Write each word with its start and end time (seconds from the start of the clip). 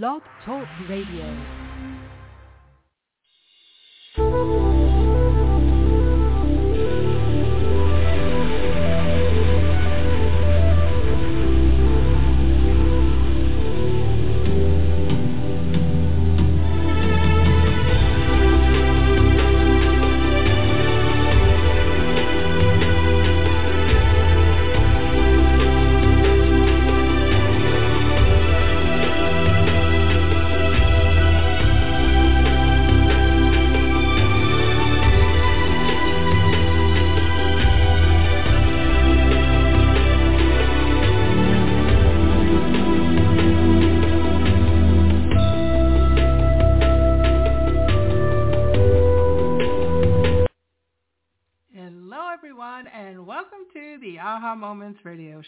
Blog 0.00 0.22
Talk 0.46 0.66
Radio. 0.88 1.61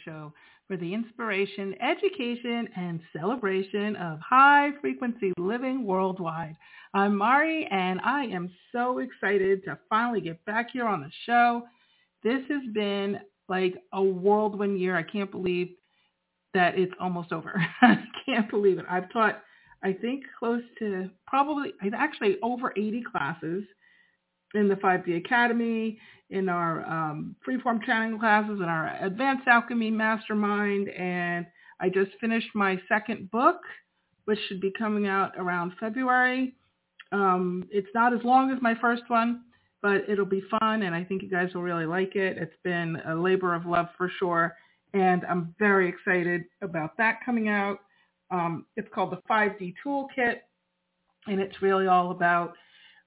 Show 0.05 0.33
for 0.67 0.77
the 0.77 0.95
inspiration, 0.95 1.75
education, 1.83 2.69
and 2.77 3.01
celebration 3.13 3.97
of 3.97 4.19
high 4.21 4.71
frequency 4.81 5.33
living 5.39 5.85
worldwide. 5.85 6.57
I'm 6.95 7.17
Mari, 7.17 7.67
and 7.71 8.01
I 8.01 8.25
am 8.25 8.51
so 8.73 8.99
excited 8.99 9.65
to 9.65 9.79
finally 9.89 10.21
get 10.21 10.43
back 10.45 10.69
here 10.73 10.87
on 10.87 11.01
the 11.01 11.11
show. 11.27 11.65
This 12.23 12.41
has 12.49 12.63
been 12.73 13.19
like 13.49 13.75
a 13.93 14.03
whirlwind 14.03 14.81
year. 14.81 14.97
I 14.97 15.03
can't 15.03 15.31
believe 15.31 15.71
that 16.55 16.79
it's 16.79 16.95
almost 17.01 17.33
over. 17.33 17.55
I 17.83 18.05
can't 18.25 18.49
believe 18.49 18.79
it. 18.79 18.87
I've 18.89 19.13
taught, 19.13 19.43
I 19.83 19.93
think, 19.93 20.25
close 20.39 20.63
to 20.79 21.11
probably, 21.27 21.73
actually 21.95 22.37
over 22.43 22.73
80 22.77 23.03
classes 23.11 23.65
in 24.55 24.69
the 24.69 24.77
5D 24.77 25.17
Academy, 25.17 25.99
in 26.31 26.49
our 26.49 26.85
um, 26.87 27.37
freeform 27.47 27.85
channeling 27.85 28.19
classes, 28.19 28.59
in 28.61 28.65
our 28.65 28.97
Advanced 29.05 29.47
Alchemy 29.47 29.91
Mastermind, 29.91 30.89
and 30.89 31.47
I 31.81 31.89
just 31.89 32.13
finished 32.21 32.49
my 32.55 32.81
second 32.89 33.31
book, 33.31 33.61
which 34.25 34.39
should 34.49 34.61
be 34.61 34.73
coming 34.79 35.07
out 35.07 35.33
around 35.37 35.73
February. 35.79 36.55
Um, 37.13 37.65
it's 37.71 37.89
not 37.95 38.13
as 38.13 38.21
long 38.25 38.51
as 38.51 38.59
my 38.63 38.75
first 38.81 39.03
one, 39.09 39.43
but 39.83 40.09
it'll 40.09 40.25
be 40.25 40.43
fun, 40.61 40.83
and 40.83 40.95
I 40.95 41.05
think 41.05 41.23
you 41.23 41.31
guys 41.31 41.53
will 41.55 41.63
really 41.63 41.87
like 41.87 42.17
it. 42.17 42.39
It's 42.39 42.57
been 42.63 42.97
a 43.07 43.15
labor 43.15 43.55
of 43.55 43.67
love 43.67 43.89
for 43.99 44.11
sure, 44.19 44.57
and 44.95 45.25
I'm 45.29 45.55
very 45.59 45.89
excited 45.89 46.45
about 46.63 46.97
that 46.97 47.19
coming 47.25 47.49
out. 47.49 47.81
Um, 48.31 48.67
it's 48.77 48.89
called 48.95 49.13
the 49.13 49.21
5D 49.31 49.75
Toolkit, 49.85 50.39
and 51.27 51.41
it's 51.41 51.61
really 51.61 51.87
all 51.87 52.13
about 52.13 52.55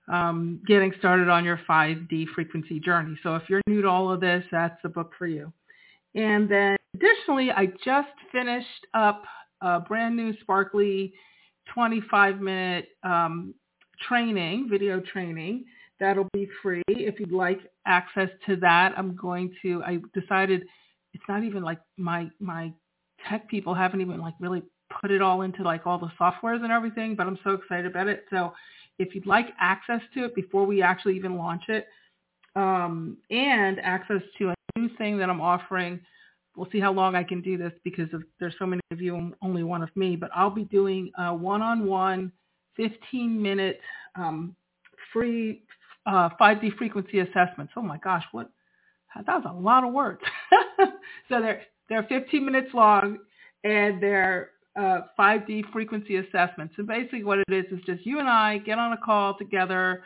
um, 0.08 0.62
getting 0.66 0.94
started 1.00 1.30
on 1.30 1.44
your 1.44 1.60
5D 1.70 2.28
frequency 2.34 2.80
journey. 2.80 3.18
So 3.24 3.36
if 3.36 3.44
you're 3.50 3.62
new 3.68 3.82
to 3.82 3.88
all 3.88 4.12
of 4.12 4.22
this, 4.22 4.44
that's 4.52 4.78
the 4.84 4.90
book 4.90 5.12
for 5.18 5.28
you. 5.28 5.52
And 6.16 6.50
then 6.50 6.78
additionally, 6.96 7.52
I 7.52 7.68
just 7.84 8.10
finished 8.32 8.88
up 8.94 9.24
a 9.62 9.80
brand 9.80 10.16
new 10.16 10.34
sparkly 10.40 11.14
25 11.74 12.40
minute 12.40 12.90
um, 13.04 13.54
training, 14.08 14.68
video 14.70 15.00
training. 15.00 15.66
That'll 16.00 16.28
be 16.32 16.48
free. 16.62 16.84
If 16.88 17.20
you'd 17.20 17.32
like 17.32 17.60
access 17.86 18.30
to 18.46 18.56
that, 18.58 18.94
I'm 18.98 19.16
going 19.16 19.54
to, 19.64 19.84
I 19.84 19.98
decided 20.14 20.64
it's 21.14 21.24
not 21.28 21.44
even 21.44 21.64
like 21.64 21.80
my, 21.98 22.30
my 22.40 22.72
tech 23.28 23.50
people 23.50 23.74
haven't 23.74 24.02
even 24.02 24.20
like 24.22 24.36
really 24.40 24.62
put 25.02 25.12
it 25.12 25.22
all 25.22 25.42
into 25.42 25.64
like 25.64 25.86
all 25.86 25.98
the 25.98 26.12
softwares 26.20 26.64
and 26.64 26.72
everything, 26.72 27.16
but 27.16 27.28
I'm 27.28 27.40
so 27.44 27.52
excited 27.52 27.88
about 27.88 28.08
it. 28.08 28.26
So 28.30 28.54
if 29.00 29.14
you'd 29.14 29.26
like 29.26 29.48
access 29.60 30.02
to 30.14 30.26
it 30.26 30.36
before 30.36 30.66
we 30.66 30.82
actually 30.82 31.16
even 31.16 31.38
launch 31.38 31.64
it, 31.70 31.88
um, 32.56 33.18
and 33.30 33.80
access 33.80 34.22
to 34.38 34.50
a 34.50 34.56
new 34.78 34.90
thing 34.98 35.18
that 35.18 35.30
I'm 35.30 35.42
offering, 35.42 36.00
we'll 36.56 36.70
see 36.72 36.80
how 36.80 36.92
long 36.92 37.16
I 37.16 37.24
can 37.24 37.42
do 37.42 37.58
this 37.58 37.72
because 37.84 38.12
of, 38.14 38.24
there's 38.40 38.56
so 38.58 38.66
many 38.66 38.82
of 38.92 39.00
you 39.00 39.16
and 39.16 39.34
only 39.42 39.64
one 39.64 39.84
of 39.84 39.96
me, 39.96 40.16
but 40.16 40.32
I'll 40.36 40.50
be 40.50 40.64
doing 40.64 41.12
a 41.18 41.34
one-on-one 41.34 42.32
15-minute 42.80 43.80
um, 44.16 44.56
free 45.14 45.64
uh, 46.08 46.30
5D 46.40 46.78
frequency 46.78 47.20
assessments. 47.20 47.74
Oh 47.76 47.82
my 47.82 47.98
gosh, 47.98 48.24
what? 48.32 48.50
That 49.16 49.44
was 49.44 49.46
a 49.50 49.54
lot 49.54 49.84
of 49.84 49.94
words. 49.94 50.22
so 51.30 51.42
they're 51.42 51.64
they're 51.90 52.04
15 52.04 52.46
minutes 52.46 52.70
long, 52.74 53.18
and 53.64 54.02
they're 54.02 54.52
uh, 54.78 55.02
5D 55.18 55.72
frequency 55.72 56.18
assessments. 56.18 56.76
And 56.78 56.88
basically 56.88 57.24
what 57.24 57.40
it 57.40 57.52
is 57.52 57.66
is 57.72 57.84
just 57.86 58.06
you 58.06 58.20
and 58.20 58.30
I 58.30 58.60
get 58.60 58.78
on 58.78 58.94
a 58.94 58.98
call 58.98 59.38
together, 59.38 60.04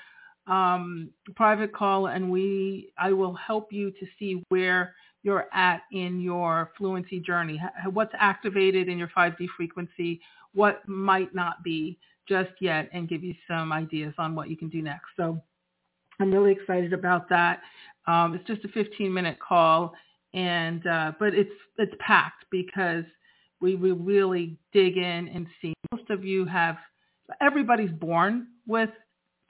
um, 0.48 1.10
private 1.36 1.74
call, 1.74 2.08
and 2.08 2.32
we 2.32 2.94
I 2.98 3.12
will 3.12 3.34
help 3.34 3.72
you 3.72 3.92
to 3.92 4.06
see 4.18 4.44
where 4.50 4.96
you're 5.24 5.48
at 5.54 5.82
in 5.92 6.20
your 6.20 6.72
fluency 6.78 7.20
journey, 7.20 7.62
what's 7.92 8.14
activated 8.18 8.88
in 8.88 8.98
your 8.98 9.10
5D 9.16 9.46
frequency, 9.56 10.20
what 10.54 10.88
might 10.88 11.36
not 11.36 11.64
be 11.64 12.00
just 12.28 12.52
yet, 12.60 12.90
and 12.94 13.08
give 13.08 13.24
you 13.24 13.36
some 13.48 13.72
ideas 13.72 14.14
on 14.18 14.34
what 14.36 14.50
you 14.50 14.58
can 14.58 14.70
do 14.70 14.82
next. 14.82 15.08
So 15.18 15.40
I'm 16.20 16.32
really 16.32 16.52
excited 16.52 16.94
about 16.94 17.30
that. 17.30 17.62
Um, 18.08 18.34
it's 18.34 18.48
just 18.48 18.66
a 18.66 18.70
15 18.70 19.14
minute 19.14 19.38
call, 19.40 19.94
and 20.34 20.86
uh, 20.88 21.12
but 21.20 21.36
it's 21.36 21.52
it's 21.78 21.94
packed 22.00 22.46
because 22.50 23.04
we 23.62 23.76
will 23.76 23.96
really 23.96 24.58
dig 24.74 24.98
in 24.98 25.28
and 25.28 25.48
see. 25.62 25.74
Most 25.92 26.10
of 26.10 26.26
you 26.26 26.46
have, 26.46 26.78
everybody's 27.40 27.92
born 27.92 28.48
with 28.68 28.90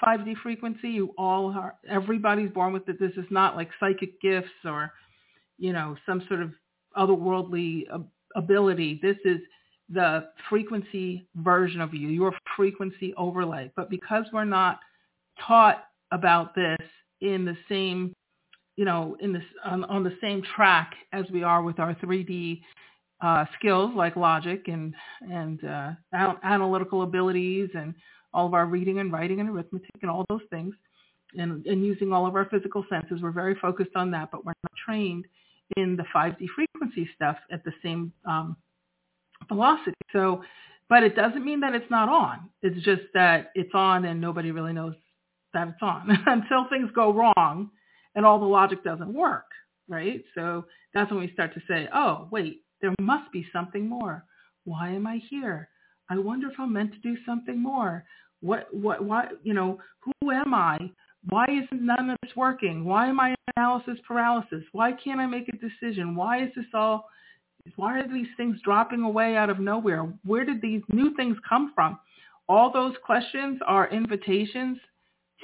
5D 0.04 0.36
frequency. 0.44 0.90
You 0.90 1.14
all 1.18 1.52
are, 1.52 1.76
everybody's 1.90 2.52
born 2.52 2.74
with 2.74 2.88
it. 2.90 3.00
This 3.00 3.14
is 3.18 3.26
not 3.30 3.56
like 3.56 3.70
psychic 3.80 4.22
gifts 4.22 4.50
or, 4.66 4.92
you 5.58 5.74
know, 5.74 5.96
some 6.06 6.24
sort 6.28 6.42
of 6.42 6.52
otherworldly 6.98 7.84
ability. 8.36 9.00
This 9.02 9.18
is 9.24 9.40
the 9.90 10.28
frequency 10.50 11.28
version 11.36 11.82
of 11.82 11.94
you, 11.94 12.10
your 12.10 12.34
frequency 12.56 13.14
overlay. 13.18 13.72
But 13.76 13.90
because 13.90 14.26
we're 14.34 14.46
not 14.46 14.80
taught 15.46 15.86
about 16.12 16.56
this 16.56 16.78
in 17.22 17.46
the 17.46 17.58
same, 17.70 18.14
you 18.76 18.86
know, 18.86 19.16
in 19.20 19.34
this 19.34 19.44
on, 19.66 19.84
on 19.86 20.04
the 20.04 20.18
same 20.22 20.42
track 20.56 20.94
as 21.14 21.26
we 21.32 21.44
are 21.44 21.62
with 21.62 21.80
our 21.80 21.94
3D 21.96 22.62
uh, 23.22 23.46
skills 23.58 23.92
like 23.96 24.16
logic 24.16 24.68
and 24.68 24.94
and 25.22 25.64
uh, 25.64 25.92
analytical 26.44 27.04
abilities 27.04 27.70
and 27.76 27.94
all 28.34 28.48
of 28.48 28.54
our 28.54 28.66
reading 28.66 29.00
and 29.00 29.12
writing 29.12 29.40
and 29.40 29.50
arithmetic 29.50 29.90
and 30.02 30.10
all 30.10 30.26
those 30.30 30.42
things, 30.50 30.74
and, 31.36 31.66
and 31.66 31.86
using 31.86 32.14
all 32.14 32.26
of 32.26 32.36
our 32.36 32.46
physical 32.46 32.86
senses. 32.90 33.22
We're 33.22 33.32
very 33.32 33.56
focused 33.56 33.92
on 33.96 34.12
that, 34.12 34.32
but 34.32 34.46
we're 34.46 34.54
not 34.64 34.72
trained 34.86 35.26
in 35.78 35.96
the 35.96 36.04
5D 36.16 36.46
frequency 36.56 37.10
stuff 37.16 37.38
at 37.52 37.64
the 37.64 37.72
same 37.84 38.12
um, 38.26 38.56
velocity. 39.48 39.96
So, 40.14 40.44
but 40.90 41.04
it 41.04 41.16
doesn't 41.16 41.44
mean 41.44 41.62
that 41.62 41.74
it's 41.74 41.90
not 41.90 42.10
on. 42.10 42.50
It's 42.62 42.84
just 42.84 43.04
that 43.14 43.52
it's 43.56 43.72
on 43.74 44.06
and 44.06 44.20
nobody 44.20 44.52
really 44.52 44.74
knows 44.74 44.96
that 45.54 45.68
it's 45.68 45.82
on 45.82 46.10
until 46.26 46.68
things 46.70 46.90
go 46.94 47.14
wrong 47.14 47.70
and 48.16 48.26
all 48.26 48.40
the 48.40 48.46
logic 48.46 48.84
doesn't 48.84 49.14
work, 49.14 49.46
right? 49.88 50.24
So 50.36 50.66
that's 50.94 51.12
when 51.12 51.22
we 51.22 51.32
start 51.34 51.54
to 51.54 51.62
say, 51.68 51.88
oh, 51.94 52.28
wait, 52.32 52.62
there 52.82 52.94
must 53.00 53.32
be 53.32 53.46
something 53.54 53.88
more. 53.88 54.26
Why 54.66 54.90
am 54.90 55.08
I 55.08 55.22
here? 55.30 55.70
I 56.10 56.18
wonder 56.18 56.48
if 56.48 56.60
I'm 56.60 56.74
meant 56.74 56.94
to 56.94 57.00
do 57.00 57.16
something 57.26 57.62
more. 57.62 58.04
What, 58.42 58.68
what, 58.74 59.04
what, 59.04 59.40
you 59.44 59.54
know, 59.54 59.80
who 60.00 60.32
am 60.32 60.54
I? 60.54 60.78
Why 61.30 61.46
isn't 61.46 61.86
none 61.86 62.10
of 62.10 62.18
this 62.24 62.36
working? 62.36 62.84
Why 62.84 63.08
am 63.08 63.20
I 63.20 63.30
in 63.30 63.36
analysis 63.56 63.98
paralysis? 64.08 64.64
Why 64.72 64.92
can't 64.92 65.20
I 65.20 65.28
make 65.28 65.48
a 65.50 65.58
decision? 65.58 66.16
Why 66.16 66.44
is 66.44 66.50
this 66.56 66.66
all, 66.74 67.06
why 67.76 68.00
are 68.00 68.08
these 68.08 68.28
things 68.38 68.58
dropping 68.64 69.04
away 69.04 69.38
out 69.38 69.50
of 69.50 69.60
nowhere? 69.60 70.12
Where 70.26 70.44
did 70.44 70.62
these 70.62 70.82
new 70.90 71.16
things 71.16 71.38
come 71.48 71.72
from? 71.76 72.00
All 72.50 72.72
those 72.72 72.96
questions 73.06 73.60
are 73.66 73.90
invitations 73.90 74.80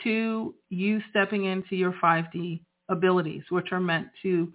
to 0.04 0.56
you 0.70 1.02
stepping 1.10 1.46
into 1.46 1.76
your 1.76 1.94
5D 2.04 2.62
abilities, 2.90 3.44
which 3.50 3.72
are 3.72 3.80
meant 3.80 4.08
to 4.24 4.52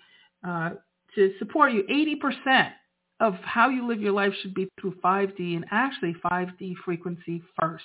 uh, 0.47 0.71
to 1.15 1.33
support 1.39 1.73
you. 1.73 1.85
80% 1.85 2.71
of 3.21 3.35
how 3.43 3.69
you 3.69 3.87
live 3.87 4.01
your 4.01 4.13
life 4.13 4.33
should 4.43 4.55
be 4.55 4.69
through 4.81 4.95
5D 5.05 5.57
and 5.57 5.65
actually 5.71 6.15
5D 6.25 6.75
frequency 6.85 7.43
first. 7.61 7.85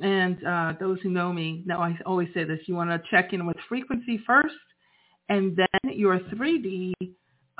And 0.00 0.44
uh, 0.44 0.74
those 0.80 0.98
who 1.02 1.10
know 1.10 1.32
me 1.32 1.62
know 1.64 1.78
I 1.78 1.96
always 2.04 2.28
say 2.34 2.44
this. 2.44 2.60
You 2.66 2.74
want 2.74 2.90
to 2.90 3.00
check 3.10 3.32
in 3.32 3.46
with 3.46 3.56
frequency 3.68 4.20
first 4.26 4.54
and 5.28 5.56
then 5.56 5.92
your 5.94 6.18
3D 6.18 6.92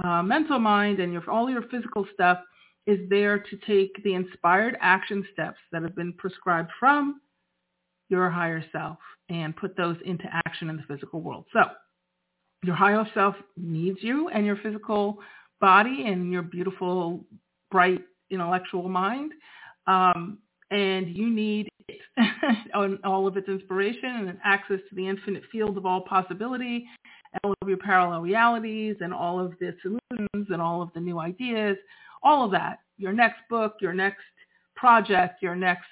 uh, 0.05 0.23
mental 0.23 0.59
mind 0.59 1.01
and 1.01 1.13
your 1.13 1.29
all 1.31 1.49
your 1.51 1.63
physical 1.71 2.07
stuff 2.13 2.39
is 2.87 2.99
there 3.09 3.39
to 3.39 3.57
take 3.67 4.03
the 4.03 4.15
inspired 4.15 4.77
action 4.81 5.25
steps 5.33 5.59
that 5.71 5.83
have 5.83 5.95
been 5.95 6.13
prescribed 6.15 6.71
from 6.79 7.21
your 8.09 8.29
higher 8.29 8.65
self 8.73 8.99
and 9.29 9.57
put 9.57 9.77
those 9.77 9.97
into 10.05 10.25
action 10.47 10.69
in 10.69 10.77
the 10.77 10.83
physical 10.83 11.21
world. 11.21 11.47
So 11.53 11.61
your 12.63 12.77
higher 12.77 13.07
self 13.15 13.35
needs 13.57 13.99
you 14.03 14.29
and 14.29 14.47
your 14.47 14.57
physical 14.57 15.19
body 15.61 16.05
and 16.07 16.33
your 16.33 16.43
beautiful, 16.43 17.25
bright, 17.71 18.03
intellectual 18.31 18.89
mind. 18.89 19.33
Um, 19.87 20.39
and 20.71 21.15
you 21.15 21.29
need 21.29 21.69
it 21.89 22.01
on 22.75 22.99
all 23.05 23.27
of 23.27 23.37
its 23.37 23.49
inspiration 23.49 24.29
and 24.29 24.39
access 24.45 24.79
to 24.89 24.95
the 24.95 25.07
infinite 25.07 25.43
field 25.51 25.77
of 25.77 25.87
all 25.87 26.03
possibility 26.03 26.87
and 27.33 27.41
all 27.45 27.55
of 27.61 27.69
your 27.69 27.79
parallel 27.79 28.21
realities 28.21 28.97
and 29.01 29.13
all 29.13 29.45
of 29.45 29.53
the 29.61 29.75
solutions 29.83 30.49
and 30.51 30.63
all 30.63 30.83
of 30.83 30.91
the 30.95 31.01
new 31.01 31.19
ideas, 31.19 31.77
all 32.23 32.45
of 32.45 32.51
that. 32.53 32.79
Your 32.97 33.13
next 33.13 33.41
book, 33.51 33.75
your 33.81 33.93
next 33.93 34.23
project, 34.77 35.43
your 35.43 35.57
next 35.57 35.87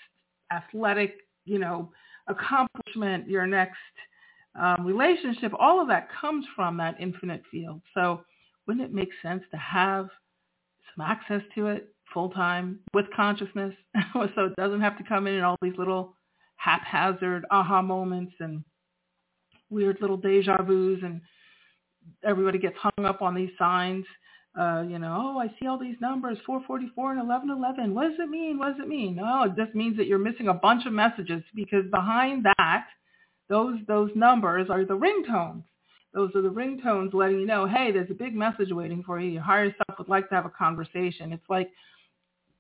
athletic, 0.53 1.17
you 1.45 1.59
know, 1.59 1.91
accomplishment, 2.29 3.29
your 3.29 3.47
next 3.47 3.77
um, 4.59 4.85
relationship, 4.85 5.53
all 5.59 5.81
of 5.81 5.89
that 5.89 6.09
comes 6.13 6.45
from 6.57 6.77
that 6.79 6.97
infinite 7.01 7.43
field. 7.51 7.81
So 7.95 8.25
wouldn't 8.67 8.85
it 8.85 8.95
make 8.95 9.11
sense 9.23 9.43
to 9.51 9.57
have 9.57 10.09
some 10.95 11.07
access 11.07 11.43
to 11.55 11.67
it 11.69 11.95
full 12.13 12.31
time 12.31 12.81
with 12.93 13.07
consciousness 13.15 13.75
so 14.13 14.45
it 14.45 14.57
doesn't 14.57 14.81
have 14.81 14.99
to 14.99 15.05
come 15.05 15.27
in 15.27 15.35
in 15.35 15.45
all 15.45 15.57
these 15.63 15.77
little 15.79 16.15
haphazard 16.57 17.45
aha 17.51 17.81
moments 17.81 18.33
and 18.41 18.65
weird 19.71 19.97
little 20.01 20.17
deja 20.17 20.61
vus 20.63 20.99
and 21.03 21.21
everybody 22.25 22.59
gets 22.59 22.77
hung 22.77 23.07
up 23.07 23.23
on 23.23 23.35
these 23.35 23.51
signs. 23.59 24.05
Uh, 24.59 24.83
you 24.89 24.99
know, 24.99 25.35
oh, 25.37 25.39
I 25.39 25.47
see 25.61 25.69
all 25.69 25.79
these 25.79 25.95
numbers, 26.01 26.37
444 26.45 27.13
and 27.13 27.29
1111. 27.29 27.95
What 27.95 28.09
does 28.09 28.19
it 28.19 28.29
mean? 28.29 28.59
What 28.59 28.73
does 28.73 28.85
it 28.85 28.89
mean? 28.89 29.21
Oh, 29.23 29.45
it 29.45 29.53
just 29.57 29.77
means 29.77 29.97
that 29.97 30.09
you're 30.09 30.19
missing 30.19 30.49
a 30.49 30.55
bunch 30.55 30.87
of 30.87 30.93
messages 30.93 31.45
because 31.55 31.85
behind 31.93 32.45
that, 32.57 32.87
those 33.51 33.79
those 33.87 34.11
numbers 34.15 34.69
are 34.71 34.85
the 34.87 34.97
ringtones. 34.97 35.65
Those 36.15 36.35
are 36.35 36.43
the 36.43 36.49
ringtones 36.49 37.13
letting 37.13 37.41
you 37.41 37.47
know, 37.47 37.67
hey, 37.67 37.93
there's 37.93 38.11
a 38.11 38.15
big 38.15 38.35
message 38.35 38.71
waiting 38.73 39.03
for 39.03 39.21
you. 39.21 39.31
Your 39.33 39.43
higher 39.43 39.75
self 39.77 39.99
would 39.99 40.09
like 40.09 40.29
to 40.31 40.35
have 40.35 40.47
a 40.47 40.51
conversation. 40.51 41.33
It's 41.33 41.51
like 41.51 41.71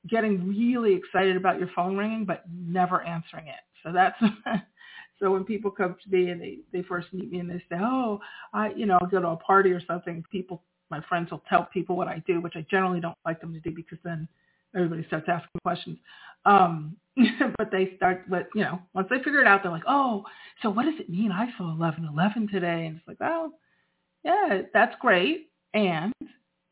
getting 0.09 0.49
really 0.49 0.95
excited 0.95 1.37
about 1.37 1.59
your 1.59 1.69
phone 1.75 1.97
ringing, 1.97 2.25
but 2.25 2.45
never 2.53 3.03
answering 3.03 3.47
it. 3.47 3.61
So 3.83 3.93
that's 3.93 4.17
so 5.21 5.31
when 5.31 5.45
people 5.45 5.71
come 5.71 5.97
to 6.03 6.11
me 6.11 6.31
and 6.31 6.41
they 6.41 6.59
they 6.73 6.83
first 6.83 7.13
meet 7.13 7.31
me 7.31 7.39
and 7.39 7.49
they 7.49 7.63
say, 7.71 7.79
oh, 7.81 8.21
I 8.53 8.71
you 8.75 8.87
know 8.87 8.99
I'll 9.01 9.09
go 9.09 9.21
to 9.21 9.29
a 9.29 9.37
party 9.37 9.71
or 9.71 9.81
something. 9.87 10.25
People, 10.31 10.63
my 10.91 11.01
friends 11.09 11.31
will 11.31 11.43
tell 11.49 11.69
people 11.73 11.97
what 11.97 12.09
I 12.09 12.23
do, 12.27 12.41
which 12.41 12.57
I 12.57 12.67
generally 12.69 13.01
don't 13.01 13.19
like 13.25 13.41
them 13.41 13.55
to 13.55 13.61
do 13.61 13.71
because 13.75 13.99
then 14.05 14.29
everybody 14.75 15.05
starts 15.07 15.27
asking 15.29 15.61
questions. 15.63 15.99
Um, 16.45 16.97
but 17.59 17.71
they 17.71 17.93
start 17.97 18.25
with 18.29 18.47
you 18.55 18.63
know 18.63 18.81
once 18.95 19.09
they 19.11 19.19
figure 19.19 19.41
it 19.41 19.47
out, 19.47 19.63
they're 19.63 19.73
like, 19.73 19.83
oh, 19.87 20.25
so 20.63 20.71
what 20.71 20.85
does 20.85 20.99
it 20.99 21.11
mean? 21.11 21.33
I 21.33 21.49
saw 21.57 21.71
eleven 21.71 22.09
eleven 22.11 22.49
today, 22.49 22.87
and 22.87 22.97
it's 22.97 23.09
like, 23.09 23.19
oh, 23.21 23.53
yeah, 24.25 24.63
that's 24.73 24.95
great, 25.01 25.51
and 25.75 26.13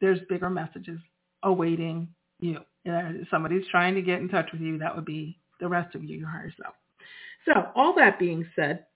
there's 0.00 0.20
bigger 0.28 0.50
messages 0.50 1.00
awaiting 1.42 2.08
you. 2.40 2.58
If 2.84 3.28
somebody's 3.30 3.66
trying 3.70 3.94
to 3.96 4.02
get 4.02 4.20
in 4.20 4.28
touch 4.28 4.48
with 4.52 4.62
you, 4.62 4.78
that 4.78 4.94
would 4.94 5.04
be 5.04 5.38
the 5.60 5.68
rest 5.68 5.94
of 5.94 6.02
you, 6.04 6.16
your 6.16 6.28
higher 6.28 6.52
self. 6.62 6.74
So 7.44 7.52
all 7.74 7.94
that 7.96 8.18
being 8.18 8.46
said, 8.56 8.86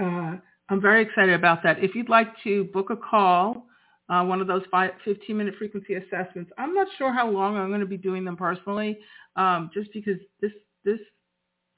uh, 0.00 0.36
I'm 0.68 0.80
very 0.80 1.02
excited 1.02 1.34
about 1.34 1.62
that. 1.64 1.82
If 1.82 1.94
you'd 1.94 2.08
like 2.08 2.28
to 2.44 2.64
book 2.64 2.90
a 2.90 2.96
call, 2.96 3.66
uh, 4.08 4.24
one 4.24 4.40
of 4.40 4.46
those 4.46 4.62
15-minute 4.72 5.54
frequency 5.58 5.94
assessments, 5.94 6.50
I'm 6.58 6.74
not 6.74 6.86
sure 6.98 7.12
how 7.12 7.30
long 7.30 7.56
I'm 7.56 7.68
going 7.68 7.80
to 7.80 7.86
be 7.86 7.96
doing 7.96 8.24
them 8.24 8.36
personally, 8.36 8.98
um, 9.36 9.70
just 9.72 9.92
because 9.92 10.18
this 10.40 10.52
this 10.84 11.00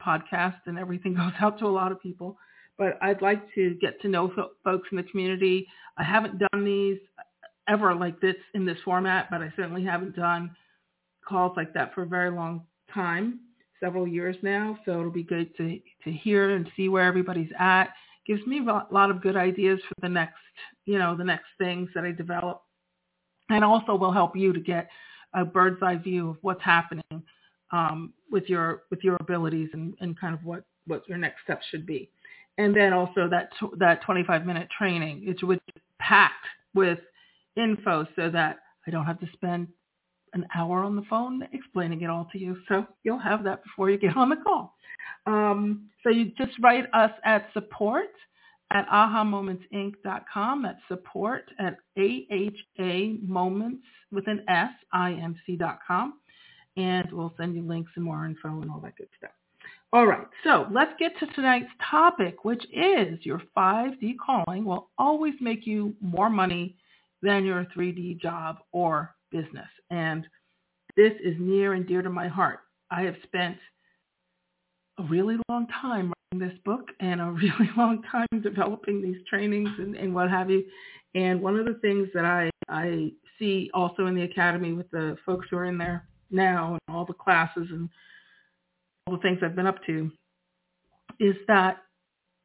podcast 0.05 0.59
and 0.67 0.79
everything 0.79 1.15
goes 1.17 1.33
out 1.41 1.59
to 1.61 1.67
a 1.67 1.69
lot 1.69 1.93
of 1.93 2.01
people. 2.01 2.37
But 2.79 2.99
I'd 3.01 3.23
like 3.23 3.43
to 3.55 3.75
get 3.81 4.01
to 4.03 4.09
know 4.09 4.33
folks 4.63 4.89
in 4.91 4.97
the 4.97 5.03
community. 5.05 5.67
I 5.97 6.03
haven't 6.03 6.39
done 6.39 6.65
these 6.65 6.99
ever 7.69 7.95
like 7.95 8.21
this 8.21 8.37
in 8.55 8.67
this 8.67 8.79
format, 8.85 9.29
but 9.31 9.41
I 9.41 9.53
certainly 9.57 9.85
haven't 9.85 10.15
done 10.15 10.55
calls 11.27 11.53
like 11.57 11.73
that 11.75 11.95
for 11.95 12.03
a 12.03 12.07
very 12.07 12.31
long 12.31 12.63
time, 12.93 13.41
several 13.81 14.07
years 14.07 14.37
now. 14.43 14.79
So 14.85 14.93
it'll 14.93 15.11
be 15.11 15.23
good 15.23 15.57
to, 15.57 15.79
to 16.05 16.13
hear 16.13 16.55
and 16.55 16.69
see 16.77 16.89
where 16.89 17.05
everybody's 17.05 17.51
at. 17.59 17.91
Gives 18.27 18.47
me 18.47 18.61
a 18.61 18.87
lot 18.93 19.11
of 19.11 19.23
good 19.23 19.37
ideas 19.37 19.81
for 19.89 19.95
the 20.03 20.09
next, 20.09 20.35
you 20.87 20.99
know, 20.99 21.17
the 21.17 21.25
next 21.25 21.47
things 21.59 21.91
that 21.95 22.05
I 22.05 22.13
develop. 22.13 22.63
And 23.49 23.65
also 23.65 23.95
will 23.95 24.13
help 24.13 24.37
you 24.37 24.53
to 24.53 24.61
get 24.61 24.89
a 25.35 25.45
bird's 25.45 25.83
eye 25.83 25.97
view 25.97 26.31
of 26.31 26.37
what's 26.41 26.63
happening 26.63 27.23
um, 27.71 28.13
with 28.31 28.45
your 28.49 28.83
with 28.91 29.05
your 29.05 29.17
abilities 29.21 29.69
and, 29.73 29.95
and 30.01 30.19
kind 30.19 30.35
of 30.35 30.45
what, 30.45 30.65
what 30.87 31.09
your 31.09 31.19
next 31.19 31.43
steps 31.45 31.65
should 31.71 31.87
be. 31.87 32.11
And 32.59 32.75
then 32.75 32.93
also 32.93 33.29
that 33.29 33.51
that 33.79 34.03
25 34.03 34.47
minute 34.47 34.69
training, 34.77 35.23
it's 35.27 35.43
with 35.43 35.61
packed 36.01 36.47
with 36.75 36.99
info 37.57 38.07
so 38.17 38.31
that 38.31 38.59
I 38.87 38.91
don't 38.91 39.05
have 39.05 39.21
to 39.21 39.29
spend 39.33 39.69
an 40.33 40.47
hour 40.55 40.83
on 40.83 40.97
the 40.97 41.03
phone 41.09 41.43
explaining 41.53 42.03
it 42.03 42.11
all 42.11 42.29
to 42.33 42.39
you. 42.39 42.57
So 42.69 42.87
you'll 43.03 43.19
have 43.19 43.45
that 43.45 43.63
before 43.63 43.91
you 43.91 43.99
get 43.99 44.17
on 44.17 44.29
the 44.29 44.37
call. 44.37 44.75
Um, 45.27 45.89
so 46.03 46.11
you 46.11 46.33
just 46.39 46.53
write 46.61 46.85
us 46.93 47.11
at 47.25 47.49
support 47.53 48.11
at 48.73 48.89
ahamomentsinc.com. 48.89 50.63
That's 50.63 50.79
support 50.89 51.51
at 51.59 51.77
AHA 51.99 53.19
moments 53.23 53.85
with 54.13 54.27
an 54.29 54.45
S, 54.49 54.71
I-N-C.com. 54.93 56.15
And 56.77 57.11
we'll 57.13 57.35
send 57.39 57.55
you 57.55 57.63
links 57.63 57.93
and 57.97 58.05
more 58.05 58.27
info 58.27 58.49
and 58.61 58.71
all 58.71 58.81
that 58.81 58.97
good 58.97 59.09
stuff. 59.17 59.31
All 59.93 60.07
right, 60.07 60.27
so 60.45 60.67
let's 60.73 60.93
get 60.99 61.19
to 61.21 61.27
tonight's 61.35 61.71
topic, 61.91 62.45
which 62.45 62.63
is 62.73 63.25
your 63.25 63.41
5D 63.57 64.17
calling 64.25 64.65
will 64.65 64.91
always 64.99 65.35
make 65.41 65.67
you 65.67 65.95
more 66.01 66.29
money 66.29 66.77
than 67.23 67.45
your 67.45 67.67
3D 67.77 68.21
job 68.21 68.59
or 68.73 69.15
business. 69.31 69.69
And 69.91 70.27
this 70.97 71.13
is 71.23 71.37
near 71.39 71.75
and 71.75 71.87
dear 71.87 72.03
to 72.03 72.11
my 72.11 72.29
heart. 72.29 72.61
I 72.91 73.03
have 73.03 73.17
spent 73.23 73.57
a 74.99 75.05
really 75.05 75.37
long 75.49 75.67
time 75.81 76.13
this 76.39 76.53
book 76.65 76.89
and 77.01 77.21
a 77.21 77.25
really 77.31 77.71
long 77.77 78.03
time 78.11 78.27
developing 78.43 79.03
these 79.03 79.23
trainings 79.29 79.71
and, 79.79 79.97
and 79.97 80.15
what 80.15 80.31
have 80.31 80.51
you. 80.51 80.65
And 81.15 81.41
one 81.41 81.57
of 81.57 81.67
the 81.67 81.79
things 81.81 82.09
that 82.15 82.25
I, 82.25 82.51
I 82.69 83.13
see 83.39 83.71
also 83.73 84.07
in 84.07 84.15
the 84.15 84.23
academy 84.23 84.73
with 84.73 84.91
the 84.91 85.17
folks 85.25 85.47
who 85.51 85.57
are 85.57 85.65
in 85.65 85.79
there 85.79 86.07
now 86.31 86.73
and 86.73 86.95
all 86.95 87.05
the 87.05 87.13
classes 87.13 87.69
and 87.71 87.89
all 89.07 89.17
the 89.17 89.23
things 89.23 89.39
I've 89.43 89.57
been 89.57 89.67
up 89.67 89.85
to 89.87 90.11
is 91.19 91.37
that 91.49 91.79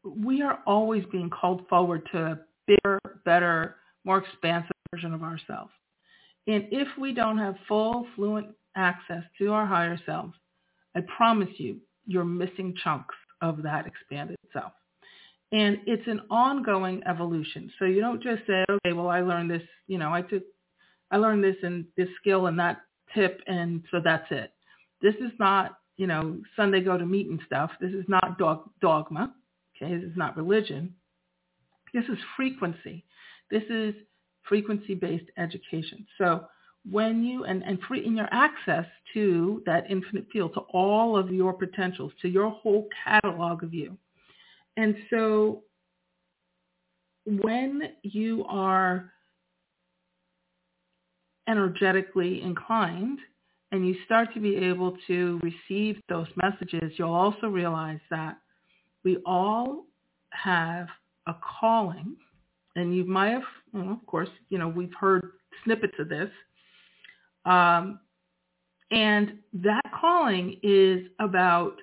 we 0.04 0.42
are 0.42 0.60
always 0.66 1.04
being 1.12 1.30
called 1.30 1.68
forward 1.68 2.08
to 2.12 2.18
a 2.18 2.40
bigger, 2.68 3.00
better, 3.26 3.76
more 4.06 4.20
expansive 4.20 4.72
version 4.94 5.14
of 5.14 5.24
ourselves. 5.24 5.72
And 6.48 6.66
if 6.72 6.88
we 7.00 7.14
don't 7.14 7.38
have 7.38 7.56
full, 7.68 8.08
fluent 8.16 8.48
access 8.76 9.24
to 9.38 9.52
our 9.52 9.66
higher 9.66 10.00
selves, 10.06 10.34
I 10.96 11.02
promise 11.16 11.50
you, 11.58 11.78
you're 12.06 12.26
missing 12.26 12.74
chunks 12.84 13.16
of 13.42 13.64
that 13.64 13.86
expanded 13.88 14.38
self. 14.54 14.72
And 15.52 15.80
it's 15.86 16.08
an 16.08 16.22
ongoing 16.30 17.04
evolution. 17.06 17.72
So 17.78 17.86
you 17.86 18.00
don't 18.00 18.24
just 18.24 18.44
say, 18.48 18.64
okay, 18.70 18.94
well, 18.94 19.10
I 19.10 19.22
learned 19.22 19.52
this, 19.52 19.64
you 19.88 19.98
know, 19.98 20.14
I 20.14 20.22
took, 20.22 20.44
I 21.12 21.18
learned 21.18 21.44
this 21.44 21.58
and 21.62 21.86
this 21.98 22.08
skill 22.22 22.48
and 22.48 22.58
that 22.60 22.82
tip, 23.14 23.42
and 23.48 23.84
so 23.92 24.00
that's 24.02 24.28
it. 24.32 24.54
This 25.02 25.16
is 25.16 25.32
not, 25.40 25.78
you 25.98 26.08
know, 26.08 26.40
Sunday 26.56 26.80
go 26.82 26.98
to 26.98 27.06
meeting 27.06 27.40
stuff. 27.46 27.72
This 27.82 27.92
is 27.92 28.06
not 28.08 28.38
dog, 28.38 28.70
dogma. 28.80 29.34
Okay, 29.76 29.94
this 29.94 30.10
is 30.10 30.16
not 30.16 30.38
religion. 30.38 30.96
This 31.94 32.06
is 32.06 32.18
frequency. 32.38 33.04
This 33.50 33.64
is 33.70 33.94
frequency-based 34.48 35.30
education. 35.38 36.06
So 36.18 36.46
when 36.90 37.24
you, 37.24 37.44
and, 37.44 37.64
and 37.64 37.80
free 37.88 38.06
in 38.06 38.16
your 38.16 38.30
access 38.32 38.86
to 39.14 39.62
that 39.66 39.90
infinite 39.90 40.26
field, 40.32 40.54
to 40.54 40.62
all 40.72 41.16
of 41.18 41.32
your 41.32 41.54
potentials, 41.54 42.12
to 42.22 42.28
your 42.28 42.50
whole 42.50 42.88
catalog 43.04 43.64
of 43.64 43.74
you. 43.74 43.98
And 44.78 44.96
so 45.10 45.64
when 47.26 47.84
you 48.04 48.46
are 48.48 49.12
energetically 51.48 52.42
inclined 52.42 53.20
and 53.72 53.88
you 53.88 53.96
start 54.06 54.34
to 54.34 54.40
be 54.40 54.56
able 54.56 54.98
to 55.08 55.40
receive 55.44 56.00
those 56.10 56.28
messages, 56.36 56.94
you'll 56.98 57.14
also 57.14 57.48
realize 57.48 58.00
that 58.10 58.38
we 59.04 59.18
all 59.26 59.86
have 60.32 60.88
a 61.28 61.36
calling 61.60 62.16
and 62.76 62.96
you 62.96 63.04
might 63.06 63.32
have, 63.32 63.44
well, 63.74 63.92
of 63.92 64.06
course, 64.06 64.30
you 64.50 64.58
know, 64.58 64.68
we've 64.68 64.94
heard 65.00 65.32
snippets 65.64 65.94
of 66.00 66.10
this. 66.10 66.30
Um, 67.46 68.00
and 68.92 69.40
that 69.54 69.82
calling 70.00 70.60
is 70.64 71.08
about 71.20 71.78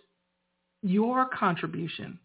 your 0.82 1.26
contribution, 1.26 2.18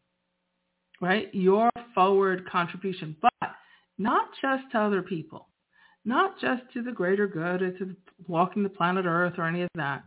right? 1.01 1.33
Your 1.33 1.69
forward 1.95 2.47
contribution, 2.49 3.15
but 3.21 3.51
not 3.97 4.29
just 4.41 4.63
to 4.71 4.79
other 4.79 5.01
people, 5.01 5.47
not 6.05 6.39
just 6.39 6.63
to 6.73 6.83
the 6.83 6.91
greater 6.91 7.27
good 7.27 7.61
or 7.61 7.71
to 7.77 7.95
walking 8.27 8.63
the 8.63 8.69
planet 8.69 9.05
Earth 9.05 9.33
or 9.37 9.47
any 9.47 9.61
of 9.61 9.69
that. 9.75 10.03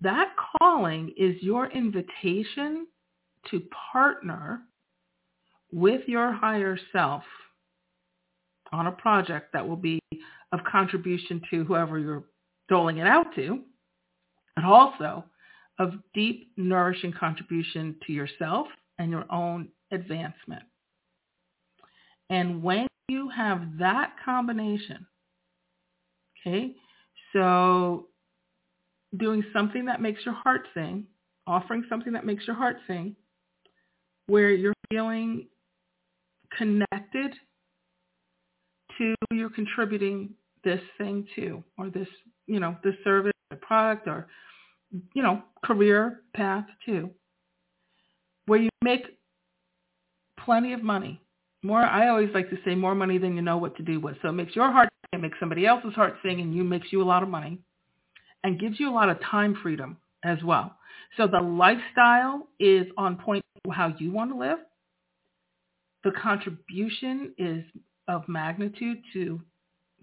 That 0.00 0.34
calling 0.58 1.12
is 1.16 1.42
your 1.42 1.70
invitation 1.70 2.86
to 3.50 3.62
partner 3.92 4.62
with 5.72 6.02
your 6.06 6.32
higher 6.32 6.78
self 6.92 7.22
on 8.72 8.86
a 8.86 8.92
project 8.92 9.52
that 9.52 9.66
will 9.66 9.76
be 9.76 9.98
of 10.52 10.60
contribution 10.70 11.40
to 11.50 11.64
whoever 11.64 11.98
you're 11.98 12.24
doling 12.68 12.98
it 12.98 13.06
out 13.06 13.26
to, 13.34 13.60
and 14.56 14.66
also 14.66 15.24
of 15.78 15.92
deep, 16.14 16.52
nourishing 16.56 17.12
contribution 17.12 17.96
to 18.06 18.12
yourself 18.12 18.66
and 18.98 19.10
your 19.10 19.30
own 19.30 19.68
advancement. 19.92 20.62
And 22.30 22.62
when 22.62 22.86
you 23.08 23.28
have 23.28 23.78
that 23.78 24.14
combination, 24.24 25.06
okay, 26.40 26.74
so 27.32 28.06
doing 29.18 29.44
something 29.52 29.84
that 29.84 30.00
makes 30.00 30.24
your 30.24 30.34
heart 30.34 30.62
sing, 30.74 31.04
offering 31.46 31.84
something 31.88 32.12
that 32.12 32.24
makes 32.24 32.46
your 32.46 32.56
heart 32.56 32.78
sing, 32.86 33.14
where 34.26 34.50
you're 34.50 34.72
feeling 34.90 35.46
connected 36.56 37.34
to 38.98 39.14
you're 39.32 39.50
contributing 39.50 40.30
this 40.64 40.80
thing 40.98 41.26
to, 41.36 41.62
or 41.78 41.90
this, 41.90 42.08
you 42.46 42.60
know, 42.60 42.76
this 42.82 42.94
service 43.04 43.32
or 43.50 43.56
product 43.58 44.08
or, 44.08 44.26
you 45.14 45.22
know, 45.22 45.42
career 45.64 46.20
path 46.34 46.64
to, 46.86 47.10
where 48.46 48.60
you 48.60 48.70
make 48.82 49.04
plenty 50.44 50.72
of 50.72 50.82
money. 50.82 51.20
More, 51.62 51.82
I 51.82 52.08
always 52.08 52.30
like 52.34 52.50
to 52.50 52.58
say 52.64 52.74
more 52.74 52.94
money 52.94 53.18
than 53.18 53.34
you 53.34 53.42
know 53.42 53.56
what 53.56 53.76
to 53.76 53.82
do 53.82 53.98
with. 53.98 54.16
So 54.22 54.28
it 54.28 54.32
makes 54.32 54.54
your 54.54 54.70
heart 54.70 54.88
it 55.12 55.20
makes 55.20 55.38
somebody 55.40 55.66
else's 55.66 55.94
heart 55.94 56.16
sing, 56.22 56.40
and 56.40 56.54
you 56.54 56.62
makes 56.64 56.88
you 56.92 57.02
a 57.02 57.04
lot 57.04 57.22
of 57.22 57.28
money 57.28 57.58
and 58.44 58.60
gives 58.60 58.78
you 58.78 58.90
a 58.90 58.94
lot 58.94 59.08
of 59.08 59.20
time 59.22 59.56
freedom 59.62 59.96
as 60.24 60.42
well. 60.42 60.76
So 61.16 61.26
the 61.26 61.40
lifestyle 61.40 62.48
is 62.60 62.86
on 62.98 63.16
point 63.16 63.42
how 63.70 63.94
you 63.98 64.12
want 64.12 64.30
to 64.32 64.38
live. 64.38 64.58
The 66.04 66.12
contribution 66.12 67.34
is 67.38 67.64
of 68.08 68.28
magnitude 68.28 68.98
to 69.12 69.40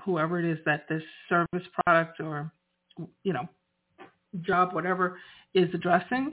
whoever 0.03 0.39
it 0.39 0.45
is 0.45 0.57
that 0.65 0.86
this 0.89 1.03
service 1.29 1.67
product 1.86 2.19
or, 2.19 2.51
you 3.24 3.33
know, 3.33 3.48
job, 4.41 4.74
whatever 4.74 5.17
is 5.53 5.69
addressing 5.74 6.31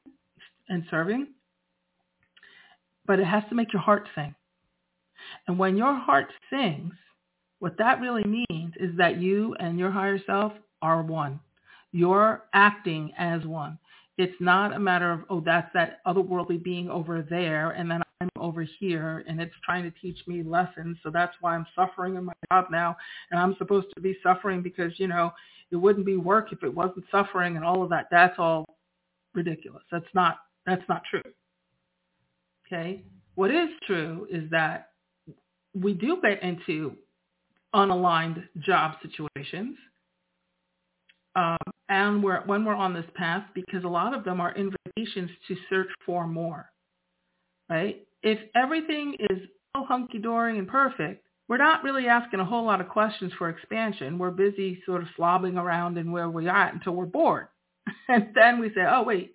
and 0.68 0.84
serving. 0.90 1.28
But 3.06 3.20
it 3.20 3.26
has 3.26 3.42
to 3.48 3.54
make 3.54 3.72
your 3.72 3.82
heart 3.82 4.08
sing. 4.14 4.34
And 5.46 5.58
when 5.58 5.76
your 5.76 5.94
heart 5.94 6.28
sings, 6.48 6.94
what 7.58 7.76
that 7.78 8.00
really 8.00 8.24
means 8.24 8.72
is 8.78 8.96
that 8.96 9.20
you 9.20 9.54
and 9.60 9.78
your 9.78 9.90
higher 9.90 10.18
self 10.26 10.52
are 10.80 11.02
one. 11.02 11.40
You're 11.92 12.44
acting 12.54 13.12
as 13.18 13.44
one. 13.44 13.78
It's 14.20 14.38
not 14.38 14.74
a 14.74 14.78
matter 14.78 15.10
of, 15.12 15.20
oh, 15.30 15.40
that's 15.40 15.72
that 15.72 16.04
otherworldly 16.06 16.62
being 16.62 16.90
over 16.90 17.22
there, 17.22 17.70
and 17.70 17.90
then 17.90 18.02
I'm 18.20 18.28
over 18.38 18.68
here, 18.78 19.24
and 19.26 19.40
it's 19.40 19.54
trying 19.64 19.82
to 19.84 19.98
teach 19.98 20.18
me 20.26 20.42
lessons. 20.42 20.98
So 21.02 21.08
that's 21.08 21.34
why 21.40 21.54
I'm 21.54 21.64
suffering 21.74 22.16
in 22.16 22.24
my 22.24 22.34
job 22.52 22.66
now, 22.70 22.98
and 23.30 23.40
I'm 23.40 23.56
supposed 23.56 23.86
to 23.94 24.00
be 24.02 24.18
suffering 24.22 24.60
because, 24.60 24.92
you 24.98 25.08
know, 25.08 25.32
it 25.70 25.76
wouldn't 25.76 26.04
be 26.04 26.18
work 26.18 26.52
if 26.52 26.62
it 26.62 26.74
wasn't 26.74 27.06
suffering 27.10 27.56
and 27.56 27.64
all 27.64 27.82
of 27.82 27.88
that. 27.88 28.08
That's 28.10 28.34
all 28.38 28.66
ridiculous. 29.34 29.84
That's 29.90 30.04
not, 30.12 30.40
that's 30.66 30.86
not 30.86 31.00
true. 31.10 31.22
Okay? 32.66 33.02
What 33.36 33.50
is 33.50 33.70
true 33.86 34.26
is 34.30 34.50
that 34.50 34.90
we 35.72 35.94
do 35.94 36.18
get 36.20 36.42
into 36.42 36.94
unaligned 37.74 38.44
job 38.58 38.96
situations 39.00 39.78
um, 41.37 41.58
and 41.88 42.22
we're, 42.22 42.42
when 42.46 42.64
we're 42.64 42.75
on 42.75 42.94
this 42.94 43.06
path, 43.14 43.44
because 43.54 43.84
a 43.84 43.88
lot 43.88 44.14
of 44.14 44.25
them 44.25 44.40
are 44.40 44.54
invitations 44.54 45.30
to 45.49 45.56
search 45.68 45.88
for 46.04 46.26
more, 46.26 46.70
right? 47.68 48.04
If 48.22 48.38
everything 48.54 49.16
is 49.30 49.38
so 49.76 49.84
hunky-dory 49.84 50.58
and 50.58 50.68
perfect, 50.68 51.25
we're 51.49 51.56
not 51.56 51.82
really 51.82 52.06
asking 52.06 52.40
a 52.40 52.44
whole 52.44 52.64
lot 52.64 52.80
of 52.80 52.88
questions 52.88 53.32
for 53.37 53.49
expansion. 53.49 54.18
We're 54.18 54.30
busy 54.30 54.80
sort 54.87 55.02
of 55.02 55.08
slobbing 55.18 55.56
around 55.56 55.99
in 55.99 56.12
where 56.12 56.30
we 56.30 56.49
are 56.49 56.68
until 56.68 56.94
we're 56.94 57.06
bored. 57.06 57.49
and 58.08 58.28
then 58.34 58.60
we 58.60 58.68
say, 58.68 58.82
oh, 58.88 59.02
wait, 59.02 59.32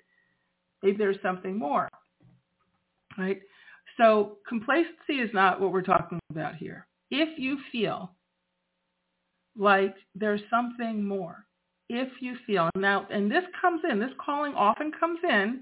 maybe 0.82 0.98
there's 0.98 1.22
something 1.22 1.58
more, 1.58 1.90
right? 3.18 3.42
So 3.98 4.38
complacency 4.48 5.20
is 5.20 5.30
not 5.34 5.60
what 5.60 5.72
we're 5.72 5.82
talking 5.82 6.20
about 6.30 6.56
here. 6.56 6.88
If 7.12 7.40
you 7.40 7.58
feel 7.72 8.12
like 9.58 9.96
there's 10.16 10.42
something 10.50 11.04
more, 11.04 11.46
if 11.90 12.10
you 12.20 12.36
feel 12.48 12.70
now, 12.76 13.08
and 13.12 13.30
this 13.30 13.44
comes 13.60 13.82
in, 13.90 14.00
this 14.00 14.12
calling 14.24 14.54
often 14.54 14.92
comes 15.00 15.20
in 15.24 15.62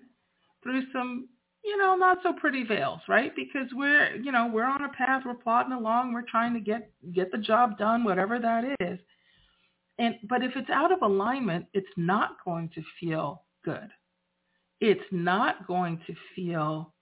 through 0.61 0.83
some, 0.93 1.27
you 1.63 1.77
know, 1.77 1.95
not 1.95 2.19
so 2.23 2.33
pretty 2.33 2.63
veils, 2.63 3.01
right? 3.07 3.35
Because 3.35 3.67
we're, 3.73 4.15
you 4.15 4.31
know, 4.31 4.49
we're 4.51 4.65
on 4.65 4.83
a 4.83 4.89
path, 4.89 5.23
we're 5.25 5.33
plodding 5.33 5.73
along, 5.73 6.13
we're 6.13 6.25
trying 6.29 6.53
to 6.53 6.59
get 6.59 6.91
get 7.13 7.31
the 7.31 7.37
job 7.37 7.77
done, 7.77 8.03
whatever 8.03 8.39
that 8.39 8.75
is. 8.79 8.99
And 9.99 10.15
but 10.27 10.43
if 10.43 10.55
it's 10.55 10.69
out 10.69 10.91
of 10.91 11.01
alignment, 11.01 11.65
it's 11.73 11.87
not 11.97 12.37
going 12.43 12.69
to 12.75 12.81
feel 12.99 13.43
good. 13.63 13.89
It's 14.79 15.03
not 15.11 15.67
going 15.67 16.01
to 16.07 16.15
feel 16.35 16.93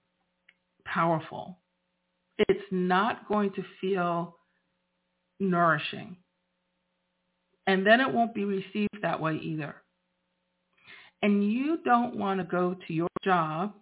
powerful. 0.85 1.57
It's 2.37 2.65
not 2.71 3.27
going 3.27 3.51
to 3.53 3.63
feel 3.79 4.37
nourishing. 5.39 6.17
And 7.67 7.85
then 7.85 8.01
it 8.01 8.11
won't 8.11 8.33
be 8.33 8.45
received 8.45 9.01
that 9.01 9.19
way 9.19 9.37
either. 9.37 9.75
And 11.21 11.51
you 11.51 11.77
don't 11.85 12.15
want 12.15 12.39
to 12.39 12.43
go 12.43 12.75
to 12.87 12.93
your 12.93 13.07
job. 13.23 13.73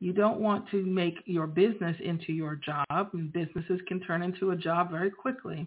You 0.00 0.12
don't 0.12 0.40
want 0.40 0.68
to 0.70 0.84
make 0.84 1.14
your 1.26 1.46
business 1.46 1.96
into 2.00 2.32
your 2.32 2.56
job. 2.56 3.12
Businesses 3.32 3.80
can 3.86 4.00
turn 4.00 4.22
into 4.22 4.50
a 4.50 4.56
job 4.56 4.90
very 4.90 5.10
quickly. 5.10 5.66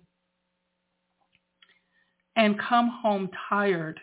And 2.36 2.60
come 2.60 2.90
home 2.90 3.30
tired 3.50 4.00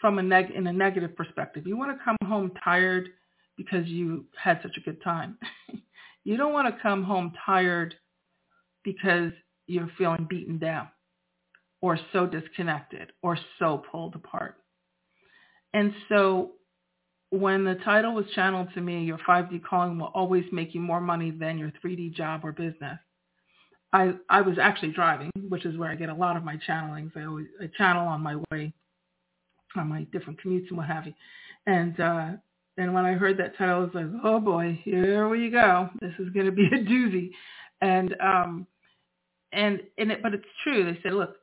from 0.00 0.18
a 0.18 0.22
neg- 0.22 0.50
in 0.50 0.66
a 0.66 0.72
negative 0.72 1.16
perspective. 1.16 1.66
You 1.66 1.76
want 1.76 1.96
to 1.96 2.04
come 2.04 2.16
home 2.24 2.52
tired 2.62 3.08
because 3.56 3.86
you 3.86 4.24
had 4.36 4.60
such 4.62 4.76
a 4.76 4.80
good 4.80 5.02
time. 5.02 5.38
you 6.24 6.36
don't 6.36 6.52
want 6.52 6.74
to 6.74 6.82
come 6.82 7.04
home 7.04 7.32
tired 7.44 7.94
because 8.82 9.32
you're 9.66 9.90
feeling 9.96 10.26
beaten 10.28 10.58
down 10.58 10.88
or 11.82 11.98
so 12.12 12.26
disconnected 12.26 13.12
or 13.22 13.38
so 13.58 13.82
pulled 13.90 14.14
apart. 14.14 14.56
And 15.72 15.94
so 16.08 16.52
when 17.30 17.64
the 17.64 17.76
title 17.76 18.14
was 18.14 18.26
channeled 18.34 18.68
to 18.74 18.80
me, 18.80 19.04
your 19.04 19.18
5D 19.18 19.62
calling 19.64 19.98
will 19.98 20.10
always 20.14 20.44
make 20.52 20.74
you 20.74 20.80
more 20.80 21.00
money 21.00 21.30
than 21.30 21.58
your 21.58 21.72
3D 21.82 22.14
job 22.14 22.40
or 22.44 22.52
business. 22.52 22.98
I, 23.92 24.14
I 24.28 24.40
was 24.42 24.58
actually 24.60 24.92
driving, 24.92 25.30
which 25.48 25.64
is 25.64 25.76
where 25.76 25.90
I 25.90 25.96
get 25.96 26.08
a 26.08 26.14
lot 26.14 26.36
of 26.36 26.44
my 26.44 26.56
channelings. 26.68 27.16
I 27.16 27.24
always 27.24 27.46
I 27.60 27.68
channel 27.76 28.06
on 28.06 28.20
my 28.20 28.36
way, 28.50 28.72
on 29.76 29.88
my 29.88 30.04
different 30.12 30.40
commutes 30.40 30.68
and 30.68 30.76
what 30.76 30.86
have 30.86 31.06
you. 31.06 31.14
And 31.66 31.98
uh, 31.98 32.30
and 32.76 32.94
when 32.94 33.04
I 33.04 33.12
heard 33.14 33.36
that 33.38 33.56
title, 33.58 33.76
I 33.76 33.78
was 33.78 33.90
like, 33.94 34.06
oh 34.24 34.40
boy, 34.40 34.80
here 34.84 35.28
we 35.28 35.50
go. 35.50 35.90
This 36.00 36.12
is 36.18 36.30
going 36.30 36.46
to 36.46 36.52
be 36.52 36.66
a 36.66 36.78
doozy. 36.78 37.30
And 37.80 38.14
um, 38.20 38.66
and 39.52 39.80
and 39.98 40.12
it, 40.12 40.22
but 40.22 40.34
it's 40.34 40.44
true. 40.62 40.84
They 40.84 40.98
said, 41.02 41.12
look, 41.12 41.36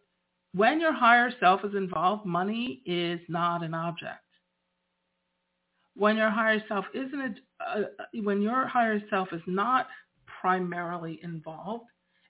when 0.58 0.80
your 0.80 0.94
higher 0.94 1.32
self 1.40 1.64
is 1.64 1.76
involved, 1.76 2.26
money 2.26 2.82
is 2.86 3.20
not 3.30 3.64
an 3.64 3.74
object. 3.74 4.20
When 5.96 6.18
your 6.18 6.30
higher 6.30 6.62
self 6.68 6.86
isn't, 6.94 7.40
a, 7.60 7.80
uh, 7.80 7.84
when 8.24 8.42
your 8.42 8.68
higher 8.68 9.02
self 9.10 9.30
is 9.34 9.42
not 9.48 9.88
primarily 10.42 11.20
involved, 11.24 11.86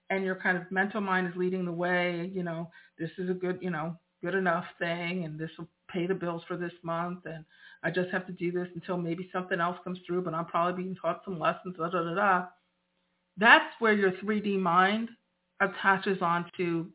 and 0.09 0.23
your 0.23 0.35
kind 0.35 0.57
of 0.57 0.71
mental 0.71 1.01
mind 1.01 1.27
is 1.27 1.33
leading 1.35 1.65
the 1.65 1.71
way, 1.71 2.31
you 2.33 2.43
know, 2.43 2.69
this 2.97 3.11
is 3.17 3.29
a 3.29 3.33
good, 3.33 3.59
you 3.61 3.69
know, 3.69 3.97
good 4.23 4.35
enough 4.35 4.65
thing, 4.79 5.25
and 5.25 5.39
this 5.39 5.51
will 5.57 5.67
pay 5.91 6.07
the 6.07 6.13
bills 6.13 6.43
for 6.47 6.57
this 6.57 6.71
month, 6.83 7.19
and 7.25 7.43
I 7.83 7.91
just 7.91 8.09
have 8.11 8.25
to 8.27 8.33
do 8.33 8.51
this 8.51 8.67
until 8.75 8.97
maybe 8.97 9.29
something 9.31 9.59
else 9.59 9.77
comes 9.83 9.99
through, 10.05 10.23
but 10.23 10.33
I'm 10.33 10.45
probably 10.45 10.83
being 10.83 10.95
taught 10.95 11.21
some 11.25 11.39
lessons, 11.39 11.75
da 11.77 11.89
da 11.89 12.03
da 12.03 12.15
da. 12.15 12.45
That's 13.37 13.73
where 13.79 13.93
your 13.93 14.11
3D 14.13 14.59
mind 14.59 15.09
attaches 15.59 16.17
onto 16.21 16.87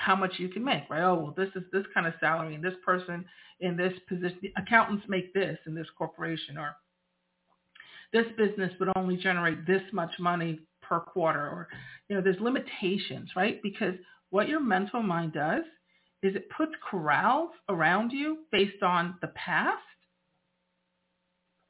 how 0.00 0.16
much 0.16 0.32
you 0.38 0.48
can 0.48 0.64
make, 0.64 0.88
right? 0.88 1.02
Oh, 1.02 1.14
well, 1.14 1.34
this 1.36 1.50
is 1.54 1.62
this 1.72 1.84
kind 1.92 2.06
of 2.06 2.14
salary 2.20 2.54
and 2.54 2.64
this 2.64 2.74
person 2.84 3.24
in 3.60 3.76
this 3.76 3.92
position, 4.08 4.38
accountants 4.56 5.04
make 5.08 5.34
this 5.34 5.58
in 5.66 5.74
this 5.74 5.86
corporation 5.96 6.56
or 6.56 6.74
this 8.12 8.26
business 8.36 8.72
would 8.80 8.88
only 8.96 9.16
generate 9.16 9.66
this 9.66 9.82
much 9.92 10.10
money 10.18 10.60
per 10.82 11.00
quarter 11.00 11.40
or, 11.40 11.68
you 12.08 12.16
know, 12.16 12.22
there's 12.22 12.40
limitations, 12.40 13.30
right? 13.36 13.62
Because 13.62 13.94
what 14.30 14.48
your 14.48 14.60
mental 14.60 15.02
mind 15.02 15.34
does 15.34 15.64
is 16.22 16.34
it 16.34 16.50
puts 16.50 16.72
corrals 16.90 17.50
around 17.68 18.10
you 18.10 18.38
based 18.50 18.82
on 18.82 19.16
the 19.20 19.28
past. 19.28 19.82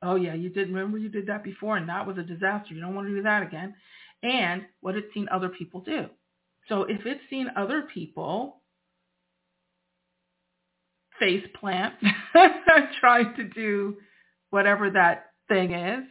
Oh 0.03 0.15
yeah, 0.15 0.35
you 0.35 0.49
did 0.49 0.69
remember 0.69 0.99
you 0.99 1.09
did 1.09 1.27
that 1.27 1.45
before 1.45 1.77
and 1.77 1.89
that 1.89 2.07
was 2.07 2.17
a 2.17 2.23
disaster. 2.23 2.75
You 2.75 2.81
don't 2.81 2.95
want 2.95 3.09
to 3.09 3.15
do 3.15 3.23
that 3.23 3.43
again. 3.43 3.75
And 4.23 4.63
what 4.81 4.97
it's 4.97 5.13
seen 5.13 5.29
other 5.31 5.49
people 5.49 5.81
do. 5.81 6.07
So 6.69 6.83
if 6.83 7.05
it's 7.05 7.21
seen 7.31 7.49
other 7.57 7.83
people 7.93 8.63
face 11.19 11.45
plant 11.59 11.95
trying 13.01 13.35
to 13.37 13.45
do 13.45 13.97
whatever 14.51 14.91
that 14.91 15.33
thing 15.49 15.73
is, 15.73 16.05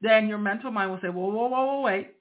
then 0.00 0.28
your 0.28 0.38
mental 0.38 0.70
mind 0.70 0.90
will 0.90 1.00
say, 1.02 1.08
whoa, 1.08 1.28
whoa, 1.28 1.48
whoa, 1.48 1.66
whoa, 1.66 1.80
wait. 1.80 2.12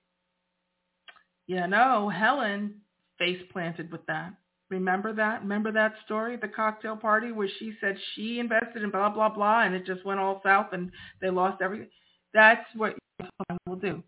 You 1.46 1.68
know, 1.68 2.10
Helen 2.10 2.82
face 3.20 3.42
planted 3.52 3.92
with 3.92 4.06
that. 4.08 4.34
Remember 4.70 5.14
that? 5.14 5.42
Remember 5.44 5.72
that 5.72 5.94
story, 6.06 6.36
the 6.36 6.50
cocktail 6.50 6.98
party 6.98 7.32
where 7.32 7.48
she 7.60 7.74
said 7.80 7.98
she 8.14 8.40
invested 8.40 8.84
in 8.84 8.92
blah, 8.92 9.10
blah, 9.10 9.30
blah, 9.30 9.64
and 9.64 9.74
it 9.74 9.86
just 9.86 10.06
went 10.06 10.20
all 10.20 10.42
south 10.44 10.68
and 10.74 10.92
they 11.22 11.30
lost 11.30 11.62
everything? 11.62 11.88
That's 12.34 12.66
what 12.76 12.96
your 13.20 13.30
mind 13.48 13.60
will 13.66 13.78
do. 13.78 14.04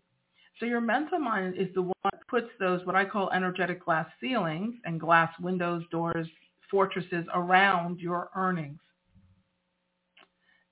So 0.60 0.66
your 0.66 0.82
mental 0.82 1.18
mind 1.18 1.54
is 1.56 1.68
the 1.74 1.82
one 1.82 1.94
that 2.04 2.28
puts 2.28 2.48
those, 2.60 2.84
what 2.84 2.94
I 2.94 3.06
call 3.06 3.30
energetic 3.30 3.82
glass 3.82 4.06
ceilings 4.20 4.74
and 4.84 5.00
glass 5.00 5.32
windows, 5.40 5.82
doors, 5.90 6.28
fortresses 6.70 7.24
around 7.34 7.98
your 7.98 8.30
earnings. 8.36 8.78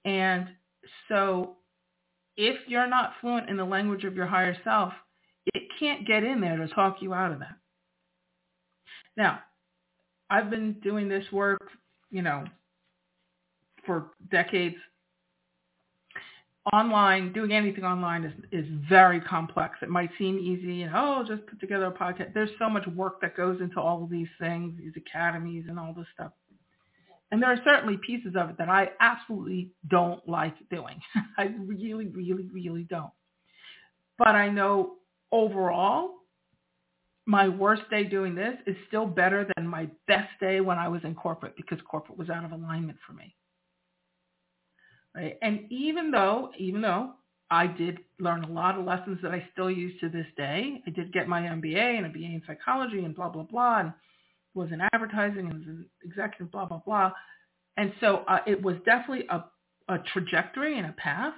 And 0.04 0.48
so 1.08 1.56
if 2.36 2.56
you're 2.68 2.86
not 2.86 3.14
fluent 3.20 3.48
in 3.48 3.56
the 3.56 3.64
language 3.64 4.04
of 4.04 4.14
your 4.14 4.26
higher 4.26 4.56
self, 4.62 4.92
it 5.54 5.62
can't 5.80 6.06
get 6.06 6.22
in 6.22 6.40
there 6.40 6.58
to 6.58 6.68
talk 6.68 6.98
you 7.00 7.14
out 7.14 7.32
of 7.32 7.38
that. 7.40 7.56
Now, 9.16 9.40
I've 10.30 10.50
been 10.50 10.74
doing 10.84 11.08
this 11.08 11.24
work, 11.32 11.70
you 12.10 12.22
know, 12.22 12.44
for 13.86 14.10
decades. 14.30 14.76
Online, 16.72 17.32
doing 17.32 17.52
anything 17.52 17.84
online 17.84 18.24
is, 18.24 18.32
is 18.52 18.66
very 18.88 19.20
complex. 19.20 19.76
It 19.80 19.88
might 19.88 20.10
seem 20.18 20.38
easy 20.38 20.82
and, 20.82 20.92
oh, 20.94 21.24
just 21.26 21.46
put 21.46 21.60
together 21.60 21.86
a 21.86 21.92
podcast. 21.92 22.34
There's 22.34 22.50
so 22.58 22.68
much 22.68 22.86
work 22.88 23.20
that 23.22 23.36
goes 23.36 23.60
into 23.60 23.80
all 23.80 24.02
of 24.02 24.10
these 24.10 24.28
things, 24.40 24.74
these 24.78 24.92
academies 24.96 25.64
and 25.68 25.78
all 25.78 25.94
this 25.96 26.06
stuff. 26.14 26.32
And 27.30 27.42
there 27.42 27.50
are 27.50 27.60
certainly 27.64 27.98
pieces 28.04 28.34
of 28.36 28.50
it 28.50 28.58
that 28.58 28.68
I 28.68 28.90
absolutely 29.00 29.70
don't 29.88 30.26
like 30.28 30.56
doing. 30.70 31.00
I 31.38 31.54
really, 31.58 32.06
really, 32.06 32.48
really 32.52 32.84
don't. 32.84 33.10
But 34.16 34.28
I 34.28 34.48
know 34.48 34.94
overall, 35.30 36.10
my 37.26 37.48
worst 37.48 37.82
day 37.90 38.04
doing 38.04 38.34
this 38.34 38.54
is 38.66 38.76
still 38.88 39.06
better 39.06 39.46
than 39.56 39.66
my 39.66 39.88
best 40.06 40.30
day 40.40 40.60
when 40.60 40.78
I 40.78 40.88
was 40.88 41.02
in 41.04 41.14
corporate 41.14 41.54
because 41.56 41.78
corporate 41.88 42.18
was 42.18 42.30
out 42.30 42.44
of 42.44 42.52
alignment 42.52 42.98
for 43.06 43.12
me. 43.12 43.34
Right? 45.14 45.38
And 45.42 45.70
even 45.70 46.10
though, 46.10 46.50
even 46.58 46.80
though 46.80 47.12
I 47.50 47.66
did 47.66 47.98
learn 48.20 48.44
a 48.44 48.52
lot 48.52 48.78
of 48.78 48.84
lessons 48.84 49.18
that 49.22 49.32
I 49.32 49.48
still 49.52 49.70
use 49.70 49.98
to 50.00 50.08
this 50.08 50.26
day, 50.36 50.82
I 50.86 50.90
did 50.90 51.12
get 51.12 51.28
my 51.28 51.42
MBA 51.42 51.96
and 51.96 52.06
a 52.06 52.08
BA 52.08 52.18
in 52.18 52.42
psychology 52.46 53.04
and 53.04 53.14
blah, 53.14 53.28
blah, 53.28 53.44
blah, 53.44 53.80
and 53.80 53.92
was 54.54 54.70
in 54.70 54.80
advertising 54.92 55.46
and 55.46 55.54
was 55.54 55.66
an 55.66 55.86
executive, 56.04 56.50
blah, 56.52 56.66
blah, 56.66 56.80
blah. 56.84 57.12
And 57.76 57.92
so 58.00 58.24
uh, 58.28 58.40
it 58.46 58.62
was 58.62 58.76
definitely 58.84 59.26
a, 59.30 59.44
a 59.88 59.98
trajectory 60.12 60.78
and 60.78 60.88
a 60.88 60.92
path. 60.92 61.34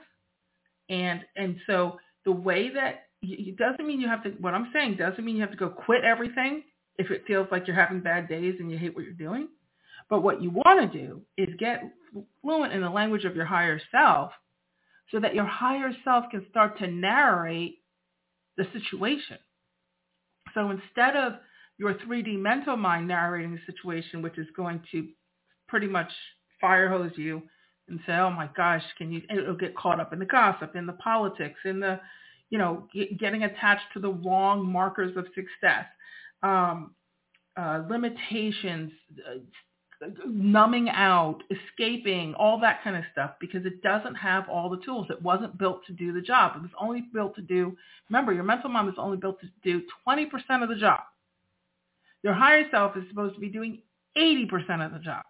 And, 0.88 1.20
and 1.36 1.56
so 1.66 1.98
the 2.24 2.32
way 2.32 2.70
that 2.74 3.04
it 3.22 3.56
doesn't 3.56 3.86
mean 3.86 4.00
you 4.00 4.08
have 4.08 4.24
to, 4.24 4.30
what 4.40 4.54
I'm 4.54 4.70
saying 4.72 4.96
doesn't 4.96 5.24
mean 5.24 5.36
you 5.36 5.42
have 5.42 5.50
to 5.50 5.56
go 5.56 5.68
quit 5.68 6.02
everything 6.04 6.64
if 6.98 7.10
it 7.10 7.24
feels 7.26 7.46
like 7.52 7.66
you're 7.66 7.76
having 7.76 8.00
bad 8.00 8.28
days 8.28 8.56
and 8.58 8.70
you 8.70 8.78
hate 8.78 8.94
what 8.94 9.04
you're 9.04 9.12
doing. 9.12 9.48
But 10.10 10.22
what 10.22 10.42
you 10.42 10.50
want 10.50 10.92
to 10.92 10.98
do 10.98 11.22
is 11.38 11.48
get 11.58 11.82
fluent 12.42 12.72
in 12.72 12.82
the 12.82 12.90
language 12.90 13.24
of 13.24 13.36
your 13.36 13.46
higher 13.46 13.80
self 13.92 14.32
so 15.10 15.20
that 15.20 15.34
your 15.34 15.46
higher 15.46 15.92
self 16.04 16.24
can 16.30 16.44
start 16.50 16.78
to 16.78 16.88
narrate 16.88 17.78
the 18.56 18.64
situation. 18.72 19.38
So 20.52 20.70
instead 20.70 21.16
of 21.16 21.34
your 21.78 21.94
3D 21.94 22.38
mental 22.38 22.76
mind 22.76 23.08
narrating 23.08 23.52
the 23.52 23.72
situation, 23.72 24.20
which 24.20 24.36
is 24.36 24.46
going 24.56 24.82
to 24.92 25.08
pretty 25.68 25.86
much 25.86 26.10
fire 26.60 26.90
hose 26.90 27.12
you 27.16 27.42
and 27.88 28.00
say, 28.06 28.12
oh 28.12 28.30
my 28.30 28.48
gosh, 28.56 28.82
can 28.98 29.12
you, 29.12 29.22
it'll 29.30 29.54
get 29.54 29.76
caught 29.76 30.00
up 30.00 30.12
in 30.12 30.18
the 30.18 30.24
gossip, 30.24 30.74
in 30.76 30.86
the 30.86 30.92
politics, 30.94 31.58
in 31.64 31.80
the, 31.80 32.00
you 32.50 32.58
know, 32.58 32.86
getting 33.18 33.44
attached 33.44 33.84
to 33.94 34.00
the 34.00 34.10
wrong 34.10 34.64
markers 34.66 35.16
of 35.16 35.24
success, 35.34 35.86
um, 36.42 36.94
uh, 37.56 37.82
limitations, 37.88 38.92
uh, 39.28 39.38
numbing 40.26 40.88
out, 40.88 41.42
escaping, 41.50 42.34
all 42.34 42.58
that 42.60 42.82
kind 42.82 42.96
of 42.96 43.04
stuff 43.12 43.32
because 43.40 43.66
it 43.66 43.82
doesn't 43.82 44.14
have 44.14 44.48
all 44.48 44.70
the 44.70 44.80
tools. 44.84 45.06
It 45.10 45.20
wasn't 45.22 45.58
built 45.58 45.84
to 45.86 45.92
do 45.92 46.12
the 46.12 46.20
job. 46.20 46.56
It 46.56 46.62
was 46.62 46.70
only 46.80 47.04
built 47.12 47.34
to 47.36 47.42
do, 47.42 47.76
remember, 48.08 48.32
your 48.32 48.44
mental 48.44 48.70
mind 48.70 48.88
is 48.88 48.94
only 48.98 49.16
built 49.16 49.40
to 49.40 49.48
do 49.62 49.82
20% 50.06 50.62
of 50.62 50.68
the 50.68 50.76
job. 50.76 51.00
Your 52.22 52.34
higher 52.34 52.64
self 52.70 52.96
is 52.96 53.04
supposed 53.08 53.34
to 53.34 53.40
be 53.40 53.48
doing 53.48 53.82
80% 54.16 54.84
of 54.84 54.92
the 54.92 54.98
job. 54.98 55.22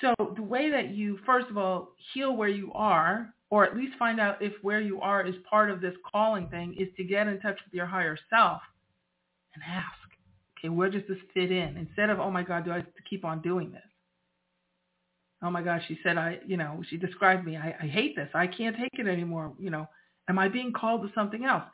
So 0.00 0.14
the 0.34 0.42
way 0.42 0.70
that 0.70 0.90
you, 0.90 1.18
first 1.24 1.48
of 1.48 1.56
all, 1.56 1.92
heal 2.12 2.36
where 2.36 2.48
you 2.48 2.72
are 2.74 3.32
or 3.50 3.64
at 3.64 3.76
least 3.76 3.96
find 3.98 4.18
out 4.18 4.42
if 4.42 4.52
where 4.62 4.80
you 4.80 5.00
are 5.00 5.24
is 5.26 5.34
part 5.48 5.70
of 5.70 5.80
this 5.80 5.94
calling 6.10 6.48
thing, 6.48 6.74
is 6.78 6.88
to 6.96 7.04
get 7.04 7.28
in 7.28 7.40
touch 7.40 7.58
with 7.64 7.72
your 7.72 7.86
higher 7.86 8.18
self 8.28 8.60
and 9.54 9.62
ask, 9.66 9.86
okay, 10.58 10.68
where 10.68 10.90
does 10.90 11.02
this 11.08 11.18
fit 11.34 11.50
in? 11.50 11.76
Instead 11.76 12.10
of, 12.10 12.20
oh 12.20 12.30
my 12.30 12.42
God, 12.42 12.64
do 12.64 12.72
I 12.72 12.84
keep 13.08 13.24
on 13.24 13.42
doing 13.42 13.72
this? 13.72 13.82
Oh 15.42 15.50
my 15.50 15.62
God, 15.62 15.82
she 15.86 15.98
said, 16.02 16.16
I, 16.16 16.38
you 16.46 16.56
know, 16.56 16.82
she 16.88 16.96
described 16.96 17.44
me. 17.44 17.56
I, 17.56 17.74
I 17.82 17.86
hate 17.86 18.16
this. 18.16 18.28
I 18.34 18.46
can't 18.46 18.76
take 18.76 18.98
it 18.98 19.06
anymore. 19.06 19.52
You 19.58 19.70
know, 19.70 19.86
am 20.28 20.38
I 20.38 20.48
being 20.48 20.72
called 20.72 21.02
to 21.02 21.12
something 21.14 21.44
else? 21.44 21.64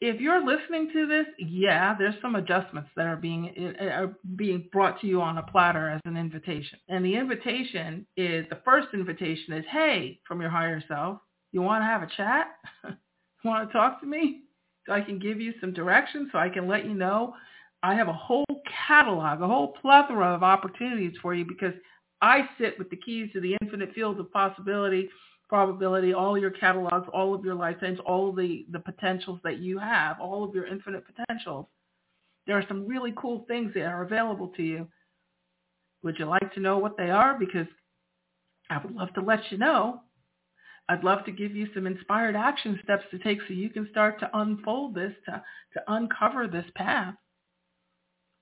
if 0.00 0.20
you're 0.20 0.44
listening 0.44 0.90
to 0.92 1.06
this, 1.06 1.26
yeah, 1.38 1.94
there's 1.98 2.14
some 2.20 2.36
adjustments 2.36 2.90
that 2.96 3.06
are 3.06 3.16
being 3.16 3.74
uh, 3.80 3.84
are 3.84 4.16
being 4.36 4.68
brought 4.70 5.00
to 5.00 5.06
you 5.06 5.22
on 5.22 5.38
a 5.38 5.42
platter 5.42 5.88
as 5.88 6.00
an 6.04 6.16
invitation. 6.16 6.78
And 6.88 7.04
the 7.04 7.16
invitation 7.16 8.06
is 8.16 8.44
the 8.50 8.60
first 8.64 8.88
invitation 8.92 9.54
is, 9.54 9.64
hey, 9.70 10.20
from 10.28 10.40
your 10.40 10.50
higher 10.50 10.82
self, 10.86 11.18
you 11.52 11.62
want 11.62 11.82
to 11.82 11.86
have 11.86 12.02
a 12.02 12.10
chat? 12.14 12.48
want 13.44 13.68
to 13.68 13.72
talk 13.72 14.00
to 14.00 14.06
me? 14.06 14.42
So 14.86 14.92
I 14.92 15.00
can 15.00 15.18
give 15.18 15.40
you 15.40 15.54
some 15.60 15.72
direction, 15.72 16.28
so 16.30 16.38
I 16.38 16.50
can 16.50 16.68
let 16.68 16.84
you 16.84 16.94
know 16.94 17.34
I 17.82 17.94
have 17.94 18.08
a 18.08 18.12
whole 18.12 18.44
catalog, 18.86 19.40
a 19.40 19.46
whole 19.46 19.74
plethora 19.80 20.34
of 20.34 20.42
opportunities 20.42 21.14
for 21.22 21.34
you 21.34 21.44
because 21.44 21.74
I 22.20 22.48
sit 22.58 22.78
with 22.78 22.90
the 22.90 22.96
keys 22.96 23.30
to 23.32 23.40
the 23.40 23.56
infinite 23.60 23.92
fields 23.94 24.18
of 24.18 24.32
possibility 24.32 25.08
probability, 25.48 26.12
all 26.12 26.36
your 26.36 26.50
catalogs, 26.50 27.08
all 27.12 27.34
of 27.34 27.44
your 27.44 27.54
lifetimes, 27.54 27.98
all 28.04 28.32
the, 28.32 28.66
the 28.72 28.80
potentials 28.80 29.40
that 29.44 29.58
you 29.58 29.78
have, 29.78 30.20
all 30.20 30.44
of 30.44 30.54
your 30.54 30.66
infinite 30.66 31.04
potentials. 31.06 31.66
There 32.46 32.56
are 32.56 32.64
some 32.68 32.86
really 32.86 33.12
cool 33.16 33.44
things 33.46 33.72
that 33.74 33.84
are 33.84 34.02
available 34.02 34.48
to 34.56 34.62
you. 34.62 34.88
Would 36.02 36.18
you 36.18 36.26
like 36.26 36.52
to 36.54 36.60
know 36.60 36.78
what 36.78 36.96
they 36.96 37.10
are? 37.10 37.38
Because 37.38 37.66
I 38.70 38.78
would 38.78 38.94
love 38.94 39.12
to 39.14 39.20
let 39.20 39.50
you 39.50 39.58
know. 39.58 40.02
I'd 40.88 41.04
love 41.04 41.24
to 41.24 41.32
give 41.32 41.54
you 41.54 41.68
some 41.74 41.86
inspired 41.86 42.36
action 42.36 42.78
steps 42.84 43.04
to 43.10 43.18
take 43.18 43.38
so 43.46 43.54
you 43.54 43.70
can 43.70 43.88
start 43.90 44.20
to 44.20 44.30
unfold 44.32 44.94
this, 44.94 45.12
to, 45.26 45.42
to 45.74 45.80
uncover 45.88 46.46
this 46.46 46.66
path. 46.76 47.14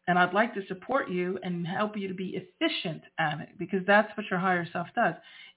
And 0.06 0.18
I'd 0.18 0.34
like 0.34 0.52
to 0.54 0.66
support 0.66 1.08
you 1.08 1.38
and 1.42 1.66
help 1.66 1.96
you 1.96 2.08
to 2.08 2.14
be 2.14 2.36
efficient 2.36 3.02
at 3.18 3.40
it 3.40 3.48
because 3.58 3.80
that's 3.86 4.14
what 4.16 4.26
your 4.30 4.38
higher 4.38 4.66
self 4.72 4.88
does 4.94 5.14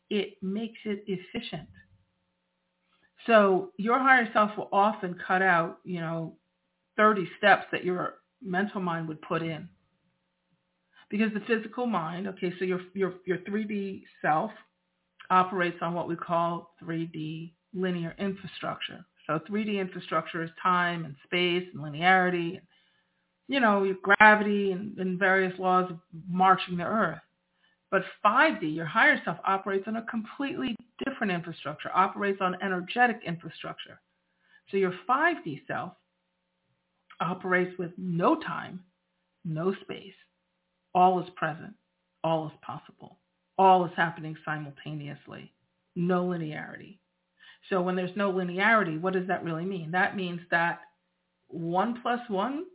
it 0.09 0.41
makes 0.41 0.79
it 0.85 1.03
efficient. 1.07 1.67
So 3.25 3.71
your 3.77 3.99
higher 3.99 4.29
self 4.31 4.51
will 4.57 4.69
often 4.71 5.15
cut 5.25 5.41
out, 5.41 5.79
you 5.83 5.99
know, 5.99 6.35
30 6.95 7.27
steps 7.37 7.65
that 7.71 7.83
your 7.83 8.15
mental 8.41 8.81
mind 8.81 9.07
would 9.07 9.21
put 9.21 9.41
in. 9.41 9.67
Because 11.09 11.33
the 11.33 11.41
physical 11.41 11.85
mind, 11.85 12.27
okay, 12.27 12.53
so 12.57 12.65
your, 12.65 12.81
your, 12.93 13.15
your 13.25 13.37
3D 13.39 14.03
self 14.21 14.51
operates 15.29 15.77
on 15.81 15.93
what 15.93 16.07
we 16.07 16.15
call 16.15 16.73
3D 16.83 17.51
linear 17.73 18.15
infrastructure. 18.17 19.05
So 19.25 19.39
3D 19.49 19.79
infrastructure 19.79 20.43
is 20.43 20.49
time 20.61 21.05
and 21.05 21.15
space 21.25 21.67
and 21.73 21.83
linearity, 21.83 22.57
and, 22.57 22.66
you 23.47 23.59
know, 23.59 23.83
your 23.83 23.97
gravity 24.01 24.71
and, 24.71 24.97
and 24.97 25.17
various 25.17 25.57
laws 25.59 25.89
of 25.89 25.97
marching 26.29 26.77
the 26.77 26.83
earth. 26.83 27.19
But 27.89 28.03
5D, 28.25 28.75
your 28.75 28.85
higher 28.85 29.21
self, 29.23 29.37
operates 29.45 29.87
on 29.87 29.95
a 29.95 30.01
completely 30.03 30.75
different 31.05 31.31
infrastructure, 31.31 31.89
operates 31.93 32.39
on 32.41 32.61
energetic 32.61 33.21
infrastructure. 33.25 33.99
So 34.69 34.77
your 34.77 34.93
5D 35.09 35.65
self 35.67 35.93
operates 37.21 37.77
with 37.79 37.91
no 37.97 38.35
time, 38.35 38.81
no 39.45 39.73
space. 39.81 40.13
All 40.93 41.21
is 41.21 41.29
present. 41.35 41.73
All 42.23 42.47
is 42.47 42.53
possible. 42.61 43.17
All 43.57 43.85
is 43.85 43.91
happening 43.95 44.35
simultaneously. 44.43 45.53
No 45.95 46.25
linearity. 46.25 46.97
So 47.69 47.81
when 47.81 47.95
there's 47.95 48.15
no 48.15 48.31
linearity, 48.31 48.99
what 48.99 49.13
does 49.13 49.27
that 49.27 49.43
really 49.43 49.65
mean? 49.65 49.91
That 49.91 50.15
means 50.15 50.41
that 50.51 50.81
1 51.47 52.01
plus 52.01 52.19
1 52.27 52.65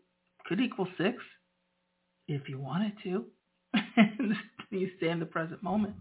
could 0.47 0.61
equal 0.61 0.89
6 0.99 1.17
if 2.29 2.49
you 2.49 2.59
wanted 2.59 2.93
to. 3.03 3.25
you 4.71 4.91
stay 4.97 5.09
in 5.09 5.21
the 5.21 5.27
present 5.27 5.63
moment. 5.63 5.95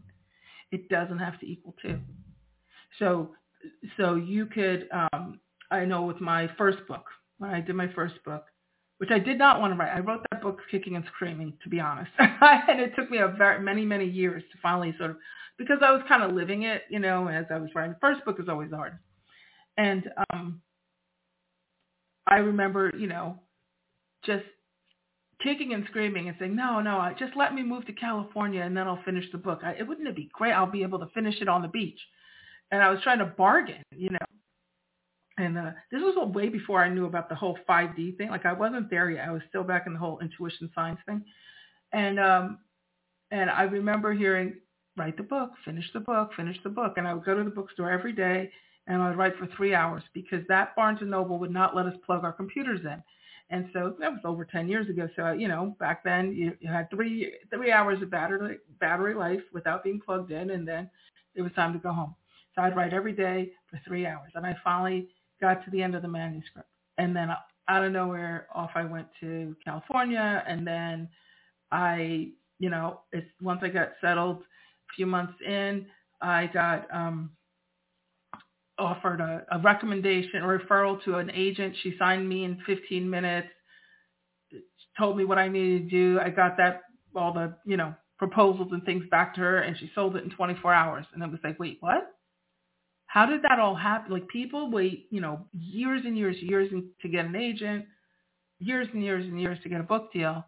It 0.72 0.90
doesn't 0.90 1.20
have 1.20 1.40
to 1.40 1.46
equal 1.46 1.76
two. 1.82 2.00
So, 3.00 3.32
so 3.98 4.16
you 4.16 4.46
could, 4.46 4.88
um, 4.92 5.40
I 5.70 5.86
know 5.86 6.04
with 6.04 6.22
my 6.22 6.50
first 6.58 6.80
book, 6.88 7.06
when 7.38 7.50
I 7.50 7.62
did 7.62 7.76
my 7.76 7.92
first 7.94 8.16
book, 8.26 8.46
which 8.98 9.10
I 9.12 9.20
did 9.20 9.38
not 9.38 9.60
want 9.60 9.74
to 9.74 9.78
write. 9.78 9.96
I 9.96 10.00
wrote 10.00 10.24
that 10.32 10.44
book 10.44 10.60
kicking 10.70 10.96
and 10.96 11.04
screaming, 11.16 11.54
to 11.64 11.70
be 11.70 11.80
honest. 11.80 12.12
and 12.20 12.80
it 12.80 12.94
took 12.96 13.10
me 13.10 13.18
a 13.18 13.28
very 13.28 13.60
many, 13.60 13.84
many 13.84 14.06
years 14.06 14.44
to 14.52 14.58
finally 14.62 14.94
sort 14.98 15.12
of 15.12 15.18
because 15.58 15.80
I 15.82 15.92
was 15.92 16.02
kind 16.08 16.24
of 16.24 16.34
living 16.34 16.64
it, 16.64 16.84
you 16.90 17.00
know, 17.00 17.28
as 17.28 17.46
I 17.50 17.58
was 17.58 17.70
writing. 17.74 17.94
The 17.94 18.00
first 18.00 18.24
book 18.26 18.40
is 18.40 18.48
always 18.48 18.70
hard. 18.72 18.98
And 19.78 20.08
um 20.32 20.62
I 22.28 22.38
remember, 22.38 22.94
you 22.96 23.08
know, 23.08 23.40
just 24.26 24.44
kicking 25.42 25.74
and 25.74 25.86
screaming 25.90 26.28
and 26.28 26.38
saying, 26.40 26.56
no, 26.56 26.82
no, 26.82 27.14
just 27.18 27.36
let 27.36 27.54
me 27.54 27.64
move 27.64 27.86
to 27.86 27.94
California 27.94 28.62
and 28.62 28.76
then 28.76 28.88
I'll 28.88 29.02
finish 29.04 29.26
the 29.32 29.38
book. 29.38 29.62
I, 29.64 29.72
it 29.72 29.88
wouldn't 29.88 30.08
it 30.08 30.16
be 30.16 30.30
great? 30.34 30.54
I'll 30.54 30.70
be 30.70 30.84
able 30.84 31.00
to 31.00 31.08
finish 31.14 31.42
it 31.42 31.48
on 31.48 31.62
the 31.62 31.68
beach. 31.68 32.00
And 32.72 32.82
I 32.82 32.90
was 32.90 33.02
trying 33.02 33.20
to 33.20 33.26
bargain, 33.26 33.84
you 33.96 34.10
know, 34.12 34.18
and 35.38 35.58
uh, 35.58 35.72
this 35.92 36.02
was 36.02 36.16
way 36.34 36.50
before 36.50 36.84
I 36.84 36.90
knew 36.90 37.06
about 37.06 37.30
the 37.30 37.36
whole 37.36 37.58
5D 37.68 38.18
thing. 38.18 38.30
Like 38.30 38.46
I 38.46 38.54
wasn't 38.54 38.90
there 38.90 39.10
yet. 39.10 39.28
I 39.28 39.32
was 39.32 39.42
still 39.50 39.64
back 39.64 39.88
in 39.88 39.94
the 39.94 40.00
whole 40.00 40.20
intuition 40.20 40.70
science 40.76 41.00
thing. 41.06 41.24
And 41.94 42.20
um, 42.20 42.60
and 43.32 43.50
I 43.50 43.64
remember 43.64 44.14
hearing, 44.14 44.56
write 44.98 45.18
the 45.18 45.24
book, 45.24 45.52
finish 45.66 45.86
the 45.94 46.02
book, 46.02 46.32
finish 46.36 46.58
the 46.64 46.70
book. 46.70 46.94
And 46.98 47.08
I 47.08 47.14
would 47.14 47.24
go 47.24 47.36
to 47.36 47.44
the 47.44 47.50
bookstore 47.50 47.90
every 47.90 48.14
day 48.14 48.52
and 48.88 49.02
I'd 49.02 49.18
write 49.18 49.38
for 49.38 49.48
three 49.56 49.74
hours 49.74 50.04
because 50.14 50.44
that 50.48 50.76
Barnes 50.76 51.00
and 51.02 51.10
Noble 51.10 51.40
would 51.40 51.52
not 51.52 51.76
let 51.76 51.86
us 51.86 51.96
plug 52.06 52.24
our 52.24 52.34
computers 52.34 52.82
in. 52.84 53.02
And 53.52 53.70
so 53.74 53.96
that 54.00 54.12
was 54.12 54.22
over 54.24 54.46
10 54.46 54.70
years 54.70 54.90
ago. 54.90 55.10
So, 55.16 55.34
you 55.34 55.50
know, 55.50 55.76
back 55.78 56.04
then 56.06 56.34
you, 56.34 56.54
you 56.62 56.70
had 56.70 56.90
three, 56.90 57.34
three 57.54 57.72
hours 57.72 58.02
of 58.02 58.10
battery, 58.10 58.58
battery 58.80 59.14
life 59.14 59.42
without 59.54 59.84
being 59.84 60.00
plugged 60.00 60.32
in. 60.32 60.52
And 60.52 60.66
then 60.66 60.90
it 61.36 61.42
was 61.42 61.52
time 61.52 61.74
to 61.74 61.80
go 61.80 61.92
home. 61.92 62.16
So 62.56 62.62
I'd 62.62 62.76
write 62.78 62.94
every 62.94 63.12
day 63.12 63.52
for 63.70 63.80
three 63.86 64.06
hours. 64.06 64.32
And 64.36 64.46
I 64.46 64.56
finally 64.64 65.10
got 65.42 65.66
to 65.66 65.72
the 65.72 65.84
end 65.84 65.96
of 65.96 66.02
the 66.02 66.08
manuscript. 66.08 66.70
And 66.98 67.14
then 67.14 67.30
out 67.68 67.84
of 67.84 67.92
nowhere, 67.92 68.48
off 68.56 68.72
I 68.74 68.86
went 68.86 69.08
to 69.20 69.54
California. 69.64 70.44
And 70.48 70.66
then 70.66 71.10
I, 71.72 72.30
you 72.60 72.70
know, 72.70 73.02
it's 73.12 73.28
once 73.42 73.60
I 73.64 73.68
got 73.68 73.92
settled 74.00 74.38
a 74.38 74.94
few 74.96 75.06
months 75.06 75.34
in, 75.46 75.88
I 76.22 76.48
got 76.48 76.88
um, 76.94 77.32
offered 78.82 79.22
a, 79.22 79.46
a 79.52 79.60
recommendation, 79.60 80.42
a 80.42 80.46
referral 80.46 81.02
to 81.04 81.16
an 81.18 81.32
agent. 81.32 81.76
She 81.82 81.96
signed 82.00 82.28
me 82.28 82.44
in 82.44 82.60
15 82.66 83.10
minutes, 83.10 83.48
told 84.98 85.18
me 85.18 85.24
what 85.24 85.38
I 85.38 85.48
needed 85.48 85.90
to 85.90 85.90
do. 85.90 86.20
I 86.20 86.30
got 86.30 86.58
that, 86.58 86.82
all 87.16 87.34
the, 87.34 87.56
you 87.66 87.78
know, 87.78 87.94
proposals 88.18 88.70
and 88.72 88.84
things 88.84 89.04
back 89.10 89.34
to 89.36 89.42
her 89.42 89.60
and 89.60 89.78
she 89.78 89.90
sold 89.96 90.16
it 90.16 90.24
in 90.24 90.30
24 90.30 90.74
hours. 90.74 91.06
And 91.14 91.24
I 91.24 91.28
was 91.28 91.40
like, 91.44 91.60
wait, 91.60 91.78
what? 91.80 92.04
How 93.08 93.26
did 93.26 93.42
that 93.44 93.60
all 93.60 93.76
happen? 93.76 94.12
Like 94.12 94.28
people 94.28 94.72
wait, 94.72 95.08
you 95.12 95.22
know, 95.22 95.46
years 95.54 96.04
and 96.06 96.18
years, 96.18 96.38
years 96.40 96.72
to 97.02 97.10
get 97.10 97.26
an 97.26 97.36
agent, 97.36 97.86
years 98.60 98.88
and 98.94 99.04
years 99.04 99.26
and 99.26 99.40
years 99.40 99.58
to 99.64 99.70
get 99.70 99.82
a 99.82 99.84
book 99.84 100.14
deal. 100.14 100.46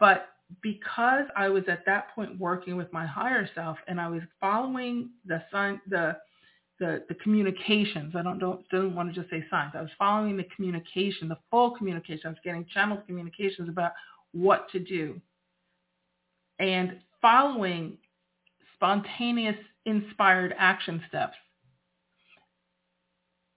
But 0.00 0.28
because 0.62 1.26
I 1.36 1.48
was 1.48 1.64
at 1.68 1.84
that 1.86 2.14
point 2.14 2.38
working 2.38 2.76
with 2.76 2.92
my 2.92 3.06
higher 3.06 3.48
self 3.54 3.76
and 3.86 4.00
I 4.00 4.08
was 4.08 4.22
following 4.40 5.10
the 5.26 5.42
sun, 5.52 5.80
the 5.88 6.16
the, 6.80 7.04
the 7.08 7.14
communications. 7.14 8.14
I 8.16 8.22
don't, 8.22 8.38
don't 8.38 8.68
don't 8.68 8.94
want 8.94 9.14
to 9.14 9.20
just 9.20 9.30
say 9.30 9.44
signs. 9.50 9.72
I 9.74 9.80
was 9.80 9.90
following 9.98 10.36
the 10.36 10.46
communication, 10.56 11.28
the 11.28 11.38
full 11.50 11.72
communication. 11.72 12.22
I 12.26 12.28
was 12.30 12.38
getting 12.44 12.66
channeled 12.72 13.06
communications 13.06 13.68
about 13.68 13.92
what 14.32 14.68
to 14.70 14.80
do. 14.80 15.20
And 16.58 16.98
following 17.22 17.98
spontaneous 18.74 19.56
inspired 19.86 20.54
action 20.58 21.02
steps 21.08 21.36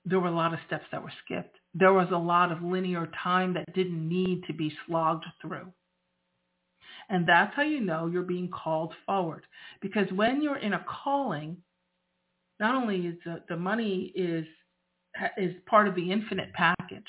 there 0.08 0.19
were 0.21 0.30
a 0.30 0.36
lot 0.36 0.53
of 0.53 0.60
steps 0.65 0.86
that 0.91 1.03
were 1.03 1.12
skipped. 1.25 1.58
There 1.73 1.93
was 1.93 2.08
a 2.12 2.17
lot 2.17 2.51
of 2.51 2.63
linear 2.63 3.10
time 3.21 3.53
that 3.56 3.73
didn't 3.73 4.08
need 4.08 4.43
to 4.45 4.53
be 4.53 4.71
slogged 4.86 5.25
through. 5.41 5.67
And 7.10 7.27
that's 7.27 7.53
how 7.56 7.63
you 7.63 7.82
know 7.82 8.08
you're 8.08 8.21
being 8.23 8.49
called 8.49 8.93
forward. 9.06 9.43
Because 9.82 10.10
when 10.12 10.41
you're 10.41 10.58
in 10.58 10.73
a 10.73 10.86
calling, 11.03 11.58
not 12.60 12.76
only 12.76 13.08
is 13.08 13.15
the, 13.26 13.43
the 13.50 13.58
money 13.58 14.12
is 14.15 14.46
is 15.38 15.54
part 15.65 15.88
of 15.88 15.96
the 15.96 16.12
infinite 16.12 16.54
package. 16.54 17.08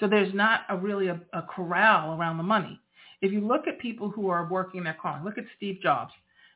So 0.00 0.08
there's 0.08 0.34
not 0.34 0.62
a 0.68 0.76
really 0.76 1.08
a, 1.08 1.20
a 1.32 1.42
corral 1.42 2.18
around 2.18 2.36
the 2.36 2.42
money. 2.42 2.80
If 3.22 3.32
you 3.32 3.40
look 3.40 3.66
at 3.66 3.78
people 3.78 4.10
who 4.10 4.28
are 4.28 4.48
working 4.48 4.84
their 4.84 4.96
calling, 5.00 5.24
look 5.24 5.38
at 5.38 5.44
Steve 5.56 5.80
Jobs, 5.82 6.12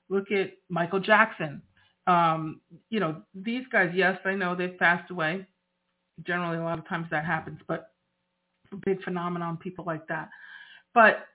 look 0.09 0.31
at 0.31 0.53
Michael 0.69 1.01
Jackson. 1.01 1.63
Um, 2.07 2.61
you 2.91 3.01
know, 3.01 3.23
these 3.35 3.65
guys, 3.71 3.93
yes, 3.95 4.19
I 4.25 4.35
know 4.35 4.55
they've 4.55 4.79
passed 4.79 5.11
away 5.11 5.47
generally 6.27 6.59
a 6.59 6.63
lot 6.63 6.79
of 6.79 6.89
times 6.89 7.07
that 7.11 7.25
happens, 7.25 7.61
but 7.67 7.93
big 8.85 9.03
phenomenon, 9.03 9.57
people 9.57 9.85
like 9.85 10.07
that. 10.09 10.29
But 10.95 11.27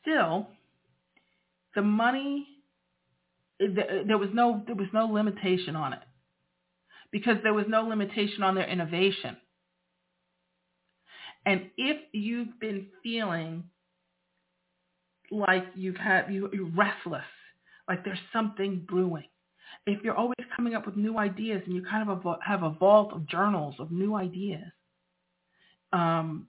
still, 0.00 0.48
the 1.74 1.82
money, 1.82 2.46
there 3.58 4.18
was 4.18 4.30
no 4.32 4.62
there 4.66 4.74
was 4.74 4.88
no 4.92 5.06
limitation 5.06 5.76
on 5.76 5.92
it 5.92 6.02
because 7.10 7.36
there 7.42 7.54
was 7.54 7.66
no 7.68 7.82
limitation 7.82 8.42
on 8.42 8.54
their 8.54 8.68
innovation. 8.68 9.36
And 11.44 11.70
if 11.76 11.98
you've 12.12 12.58
been 12.60 12.86
feeling 13.02 13.64
like 15.30 15.64
you've 15.74 15.96
had 15.96 16.32
you, 16.32 16.48
you're 16.52 16.70
restless, 16.70 17.24
like 17.88 18.04
there's 18.04 18.18
something 18.32 18.84
brewing, 18.88 19.24
if 19.86 20.02
you're 20.04 20.16
always 20.16 20.36
coming 20.54 20.74
up 20.74 20.86
with 20.86 20.96
new 20.96 21.18
ideas 21.18 21.62
and 21.66 21.74
you 21.74 21.82
kind 21.82 22.08
of 22.08 22.24
have 22.44 22.62
a 22.62 22.70
vault 22.70 23.12
of 23.12 23.26
journals 23.26 23.74
of 23.78 23.90
new 23.90 24.14
ideas 24.14 24.70
um, 25.92 26.46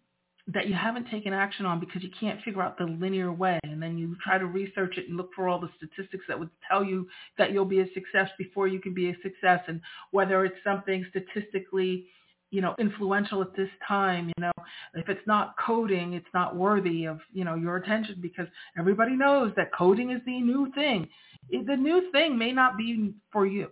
that 0.47 0.67
you 0.67 0.73
haven't 0.73 1.09
taken 1.09 1.31
action 1.31 1.65
on 1.65 1.79
because 1.79 2.03
you 2.03 2.09
can't 2.19 2.41
figure 2.41 2.61
out 2.61 2.77
the 2.77 2.83
linear 2.83 3.31
way 3.31 3.59
and 3.63 3.81
then 3.81 3.97
you 3.97 4.15
try 4.23 4.37
to 4.37 4.45
research 4.45 4.97
it 4.97 5.07
and 5.07 5.15
look 5.15 5.29
for 5.33 5.47
all 5.47 5.59
the 5.59 5.69
statistics 5.77 6.25
that 6.27 6.37
would 6.37 6.49
tell 6.69 6.83
you 6.83 7.07
that 7.37 7.53
you'll 7.53 7.63
be 7.63 7.79
a 7.79 7.93
success 7.93 8.29
before 8.37 8.67
you 8.67 8.79
can 8.79 8.93
be 8.93 9.09
a 9.09 9.17
success 9.23 9.61
and 9.67 9.79
whether 10.11 10.43
it's 10.43 10.57
something 10.61 11.05
statistically 11.09 12.05
you 12.51 12.61
know 12.61 12.75
influential 12.77 13.41
at 13.41 13.55
this 13.55 13.69
time 13.87 14.27
you 14.27 14.41
know 14.41 14.51
if 14.95 15.07
it's 15.07 15.25
not 15.25 15.55
coding 15.65 16.13
it's 16.13 16.25
not 16.33 16.57
worthy 16.57 17.05
of 17.05 17.19
you 17.31 17.45
know 17.45 17.55
your 17.55 17.77
attention 17.77 18.17
because 18.21 18.47
everybody 18.77 19.15
knows 19.15 19.53
that 19.55 19.73
coding 19.73 20.11
is 20.11 20.19
the 20.25 20.41
new 20.41 20.69
thing 20.75 21.07
the 21.51 21.75
new 21.75 22.11
thing 22.11 22.37
may 22.37 22.51
not 22.51 22.77
be 22.77 23.13
for 23.31 23.45
you. 23.45 23.69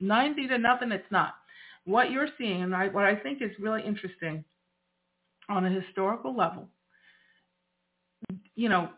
90 0.00 0.48
to 0.48 0.58
nothing, 0.58 0.92
it's 0.92 1.10
not. 1.10 1.34
What 1.84 2.10
you're 2.10 2.28
seeing, 2.38 2.62
and 2.62 2.74
I, 2.74 2.88
what 2.88 3.04
I 3.04 3.16
think 3.16 3.42
is 3.42 3.50
really 3.58 3.82
interesting 3.82 4.44
on 5.50 5.66
a 5.66 5.70
historical 5.70 6.36
level, 6.36 6.68
you 8.54 8.68
know, 8.68 8.88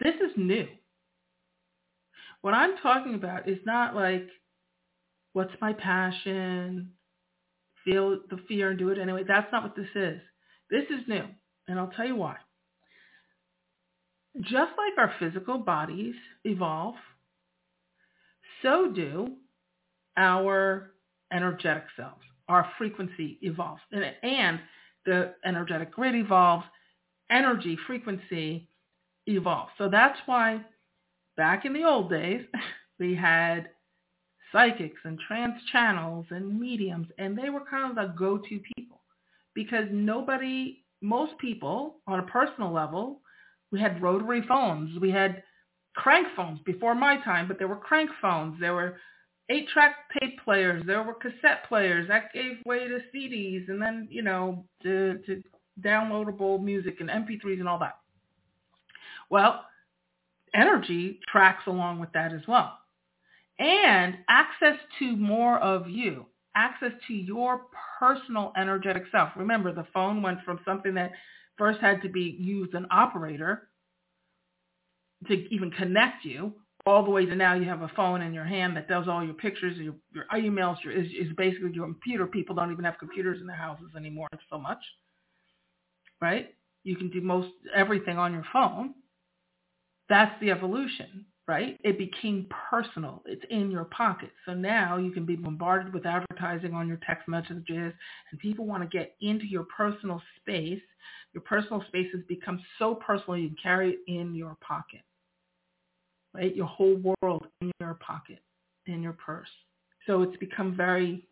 this 0.00 0.14
is 0.16 0.32
new. 0.36 0.66
What 2.42 2.54
I'm 2.54 2.76
talking 2.82 3.14
about 3.14 3.48
is 3.48 3.58
not 3.64 3.94
like, 3.94 4.28
what's 5.32 5.54
my 5.60 5.72
passion? 5.72 6.92
Feel 7.84 8.20
the 8.30 8.38
fear 8.48 8.70
and 8.70 8.78
do 8.78 8.90
it 8.90 8.98
anyway. 8.98 9.24
That's 9.26 9.50
not 9.52 9.62
what 9.62 9.76
this 9.76 9.88
is. 9.94 10.20
This 10.70 10.84
is 10.90 11.06
new, 11.08 11.24
and 11.68 11.78
I'll 11.78 11.90
tell 11.90 12.06
you 12.06 12.16
why 12.16 12.36
just 14.40 14.72
like 14.76 14.98
our 14.98 15.12
physical 15.18 15.58
bodies 15.58 16.14
evolve, 16.44 16.96
so 18.62 18.90
do 18.92 19.34
our 20.16 20.92
energetic 21.32 21.84
selves. 21.96 22.22
Our 22.48 22.68
frequency 22.76 23.38
evolves. 23.42 23.80
And, 23.92 24.04
and 24.22 24.60
the 25.06 25.34
energetic 25.44 25.92
grid 25.92 26.14
evolves. 26.14 26.64
Energy, 27.30 27.76
frequency 27.86 28.68
evolves. 29.26 29.72
So 29.78 29.88
that's 29.88 30.18
why 30.26 30.60
back 31.36 31.64
in 31.64 31.72
the 31.72 31.84
old 31.84 32.10
days, 32.10 32.44
we 32.98 33.14
had 33.14 33.70
psychics 34.52 35.00
and 35.04 35.18
trance 35.26 35.60
channels 35.72 36.26
and 36.30 36.60
mediums, 36.60 37.08
and 37.18 37.36
they 37.36 37.50
were 37.50 37.64
kind 37.68 37.90
of 37.90 37.96
the 37.96 38.14
go-to 38.14 38.60
people 38.76 39.00
because 39.54 39.86
nobody, 39.90 40.84
most 41.00 41.36
people 41.38 41.96
on 42.06 42.20
a 42.20 42.24
personal 42.24 42.72
level 42.72 43.20
we 43.74 43.80
had 43.80 44.00
rotary 44.00 44.40
phones. 44.46 44.96
We 45.00 45.10
had 45.10 45.42
crank 45.96 46.28
phones 46.36 46.60
before 46.64 46.94
my 46.94 47.16
time, 47.24 47.48
but 47.48 47.58
there 47.58 47.66
were 47.66 47.74
crank 47.74 48.08
phones. 48.22 48.58
There 48.60 48.72
were 48.72 48.98
eight-track 49.50 49.96
tape 50.18 50.42
players. 50.44 50.82
There 50.86 51.02
were 51.02 51.14
cassette 51.14 51.68
players. 51.68 52.08
That 52.08 52.32
gave 52.32 52.56
way 52.64 52.88
to 52.88 53.00
CDs 53.14 53.68
and 53.68 53.80
then, 53.80 54.08
you 54.10 54.22
know, 54.22 54.64
to, 54.82 55.18
to 55.26 55.42
downloadable 55.82 56.62
music 56.62 57.00
and 57.00 57.10
MP3s 57.10 57.60
and 57.60 57.68
all 57.68 57.78
that. 57.80 57.98
Well, 59.30 59.64
energy 60.54 61.20
tracks 61.30 61.64
along 61.66 62.00
with 62.00 62.12
that 62.12 62.32
as 62.32 62.42
well. 62.46 62.78
And 63.58 64.18
access 64.28 64.76
to 64.98 65.16
more 65.16 65.58
of 65.58 65.88
you, 65.88 66.26
access 66.56 66.92
to 67.08 67.14
your 67.14 67.62
personal 67.98 68.52
energetic 68.56 69.04
self. 69.12 69.30
Remember, 69.36 69.72
the 69.72 69.86
phone 69.92 70.22
went 70.22 70.42
from 70.44 70.60
something 70.64 70.94
that 70.94 71.12
first 71.56 71.80
had 71.80 72.02
to 72.02 72.08
be 72.08 72.36
used 72.38 72.74
an 72.74 72.86
operator 72.90 73.68
to 75.28 75.34
even 75.54 75.70
connect 75.70 76.24
you 76.24 76.52
all 76.86 77.02
the 77.02 77.10
way 77.10 77.24
to 77.24 77.34
now 77.34 77.54
you 77.54 77.64
have 77.64 77.82
a 77.82 77.90
phone 77.96 78.20
in 78.20 78.34
your 78.34 78.44
hand 78.44 78.76
that 78.76 78.88
does 78.88 79.08
all 79.08 79.24
your 79.24 79.34
pictures, 79.34 79.76
your, 79.78 79.94
your 80.12 80.26
emails, 80.34 80.76
your, 80.84 80.92
is, 80.92 81.06
is 81.12 81.32
basically 81.36 81.72
your 81.72 81.86
computer. 81.86 82.26
People 82.26 82.54
don't 82.54 82.72
even 82.72 82.84
have 82.84 82.98
computers 82.98 83.40
in 83.40 83.46
their 83.46 83.56
houses 83.56 83.90
anymore 83.96 84.28
so 84.50 84.58
much, 84.58 84.78
right? 86.20 86.54
You 86.82 86.96
can 86.96 87.08
do 87.08 87.22
most 87.22 87.48
everything 87.74 88.18
on 88.18 88.34
your 88.34 88.44
phone. 88.52 88.94
That's 90.10 90.38
the 90.42 90.50
evolution, 90.50 91.24
right? 91.48 91.78
It 91.82 91.96
became 91.96 92.48
personal. 92.70 93.22
It's 93.24 93.44
in 93.48 93.70
your 93.70 93.84
pocket. 93.84 94.30
So 94.44 94.52
now 94.52 94.98
you 94.98 95.10
can 95.10 95.24
be 95.24 95.36
bombarded 95.36 95.94
with 95.94 96.04
advertising 96.04 96.74
on 96.74 96.86
your 96.86 97.00
text 97.06 97.26
messages 97.26 97.94
and 98.30 98.40
people 98.40 98.66
want 98.66 98.82
to 98.82 98.98
get 98.98 99.16
into 99.22 99.46
your 99.46 99.64
personal 99.74 100.20
space. 100.38 100.82
Your 101.32 101.42
personal 101.42 101.82
space 101.88 102.08
has 102.12 102.22
become 102.28 102.60
so 102.78 102.94
personal 102.96 103.38
you 103.38 103.48
can 103.48 103.56
carry 103.62 103.92
it 103.92 103.98
in 104.06 104.34
your 104.34 104.58
pocket 104.60 105.00
right? 106.34 106.54
Your 106.54 106.66
whole 106.66 107.00
world 107.22 107.46
in 107.60 107.70
your 107.80 107.94
pocket, 107.94 108.40
in 108.86 109.02
your 109.02 109.14
purse. 109.14 109.48
So 110.06 110.22
it's 110.22 110.36
become 110.36 110.76
very 110.76 111.26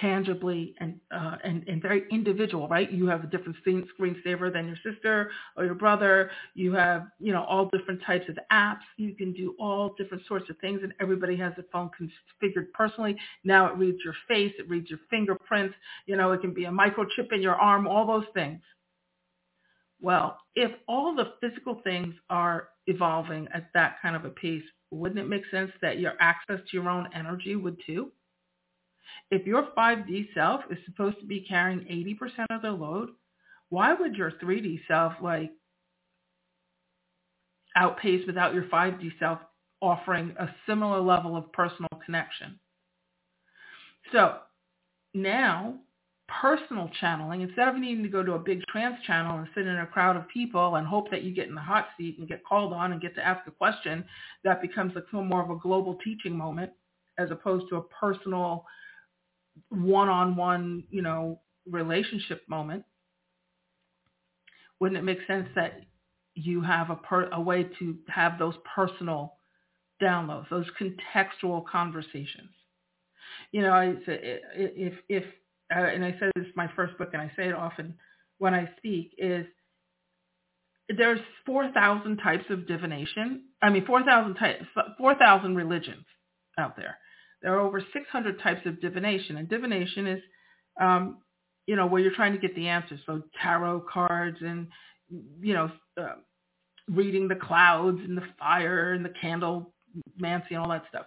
tangibly 0.00 0.74
and, 0.80 0.98
uh, 1.14 1.36
and 1.44 1.66
and 1.68 1.80
very 1.80 2.04
individual, 2.10 2.68
right? 2.68 2.90
You 2.90 3.06
have 3.06 3.24
a 3.24 3.26
different 3.26 3.56
screen 3.58 3.86
screensaver 3.98 4.52
than 4.52 4.66
your 4.66 4.76
sister 4.84 5.30
or 5.56 5.64
your 5.64 5.74
brother. 5.74 6.30
You 6.54 6.74
have, 6.74 7.06
you 7.20 7.32
know, 7.32 7.44
all 7.44 7.68
different 7.70 8.02
types 8.04 8.28
of 8.28 8.36
apps. 8.52 8.80
You 8.96 9.14
can 9.14 9.32
do 9.32 9.54
all 9.58 9.94
different 9.96 10.24
sorts 10.26 10.50
of 10.50 10.58
things, 10.58 10.80
and 10.82 10.92
everybody 11.00 11.36
has 11.36 11.52
a 11.58 11.62
phone 11.72 11.90
configured 11.98 12.72
personally. 12.72 13.16
Now 13.44 13.66
it 13.66 13.76
reads 13.76 13.98
your 14.04 14.14
face, 14.28 14.52
it 14.58 14.68
reads 14.68 14.90
your 14.90 15.00
fingerprints. 15.08 15.74
You 16.06 16.16
know, 16.16 16.32
it 16.32 16.40
can 16.40 16.52
be 16.52 16.64
a 16.64 16.70
microchip 16.70 17.32
in 17.32 17.40
your 17.40 17.54
arm, 17.54 17.86
all 17.86 18.06
those 18.06 18.26
things. 18.34 18.60
Well, 20.00 20.38
if 20.54 20.70
all 20.86 21.14
the 21.14 21.32
physical 21.40 21.80
things 21.82 22.14
are 22.28 22.68
evolving 22.86 23.48
at 23.54 23.70
that 23.74 23.96
kind 24.02 24.14
of 24.14 24.24
a 24.24 24.30
pace, 24.30 24.62
wouldn't 24.90 25.20
it 25.20 25.28
make 25.28 25.42
sense 25.50 25.72
that 25.82 25.98
your 25.98 26.14
access 26.20 26.60
to 26.60 26.76
your 26.76 26.88
own 26.88 27.08
energy 27.14 27.56
would 27.56 27.80
too? 27.86 28.12
If 29.30 29.46
your 29.46 29.68
5D 29.76 30.34
self 30.34 30.62
is 30.70 30.78
supposed 30.84 31.18
to 31.20 31.26
be 31.26 31.40
carrying 31.48 31.80
80% 31.80 32.46
of 32.50 32.62
the 32.62 32.70
load, 32.70 33.10
why 33.70 33.94
would 33.94 34.14
your 34.14 34.32
3D 34.32 34.80
self 34.86 35.14
like 35.20 35.50
outpace 37.74 38.24
without 38.26 38.54
your 38.54 38.64
5D 38.64 39.18
self 39.18 39.40
offering 39.82 40.34
a 40.38 40.48
similar 40.66 41.00
level 41.00 41.36
of 41.36 41.52
personal 41.52 41.88
connection? 42.04 42.58
So 44.12 44.36
now 45.14 45.78
personal 46.28 46.90
channeling, 47.00 47.40
instead 47.40 47.68
of 47.68 47.76
needing 47.76 48.02
to 48.02 48.08
go 48.08 48.22
to 48.22 48.32
a 48.32 48.38
big 48.38 48.62
trance 48.66 48.96
channel 49.06 49.38
and 49.38 49.48
sit 49.54 49.66
in 49.66 49.76
a 49.76 49.86
crowd 49.86 50.16
of 50.16 50.28
people 50.28 50.76
and 50.76 50.86
hope 50.86 51.10
that 51.10 51.22
you 51.22 51.32
get 51.32 51.48
in 51.48 51.54
the 51.54 51.60
hot 51.60 51.88
seat 51.96 52.18
and 52.18 52.28
get 52.28 52.44
called 52.44 52.72
on 52.72 52.92
and 52.92 53.00
get 53.00 53.14
to 53.14 53.24
ask 53.24 53.46
a 53.46 53.50
question, 53.50 54.04
that 54.44 54.60
becomes 54.60 54.92
a 54.96 55.22
more 55.22 55.42
of 55.42 55.50
a 55.50 55.56
global 55.56 55.94
teaching 56.02 56.36
moment 56.36 56.72
as 57.18 57.30
opposed 57.30 57.68
to 57.68 57.76
a 57.76 57.82
personal 57.82 58.64
one-on-one, 59.70 60.84
you 60.90 61.02
know, 61.02 61.40
relationship 61.70 62.42
moment. 62.48 62.84
Wouldn't 64.80 64.98
it 64.98 65.04
make 65.04 65.18
sense 65.26 65.48
that 65.54 65.80
you 66.34 66.60
have 66.60 66.90
a, 66.90 66.96
per, 66.96 67.30
a 67.30 67.40
way 67.40 67.64
to 67.78 67.96
have 68.08 68.38
those 68.38 68.54
personal 68.74 69.36
downloads, 70.02 70.48
those 70.50 70.66
contextual 70.78 71.64
conversations? 71.66 72.50
You 73.52 73.62
know, 73.62 73.70
I 73.70 73.94
if 74.06 74.94
if 75.08 75.24
uh, 75.74 75.80
and 75.80 76.04
I 76.04 76.14
said 76.18 76.30
this 76.34 76.46
is 76.46 76.52
my 76.56 76.70
first 76.76 76.96
book, 76.98 77.10
and 77.12 77.22
I 77.22 77.30
say 77.36 77.48
it 77.48 77.54
often 77.54 77.94
when 78.38 78.54
I 78.54 78.70
speak, 78.76 79.14
is 79.18 79.46
there's 80.96 81.20
4,000 81.46 82.18
types 82.18 82.44
of 82.50 82.66
divination. 82.66 83.44
I 83.62 83.70
mean, 83.70 83.84
4,000 83.86 84.34
types, 84.34 84.64
4,000 84.98 85.56
religions 85.56 86.04
out 86.58 86.76
there. 86.76 86.98
There 87.42 87.54
are 87.54 87.60
over 87.60 87.80
600 87.80 88.40
types 88.40 88.66
of 88.66 88.80
divination, 88.80 89.36
and 89.36 89.48
divination 89.48 90.06
is, 90.06 90.22
um, 90.80 91.18
you 91.66 91.76
know, 91.76 91.86
where 91.86 92.00
you're 92.00 92.14
trying 92.14 92.32
to 92.32 92.38
get 92.38 92.54
the 92.54 92.68
answers. 92.68 93.00
So 93.06 93.22
tarot 93.42 93.84
cards 93.92 94.38
and, 94.40 94.68
you 95.40 95.54
know, 95.54 95.70
uh, 96.00 96.14
reading 96.88 97.28
the 97.28 97.34
clouds 97.34 97.98
and 98.02 98.16
the 98.16 98.22
fire 98.38 98.92
and 98.92 99.04
the 99.04 99.12
candle 99.20 99.74
mancy 100.18 100.54
and 100.54 100.58
all 100.58 100.70
that 100.70 100.84
stuff. 100.88 101.06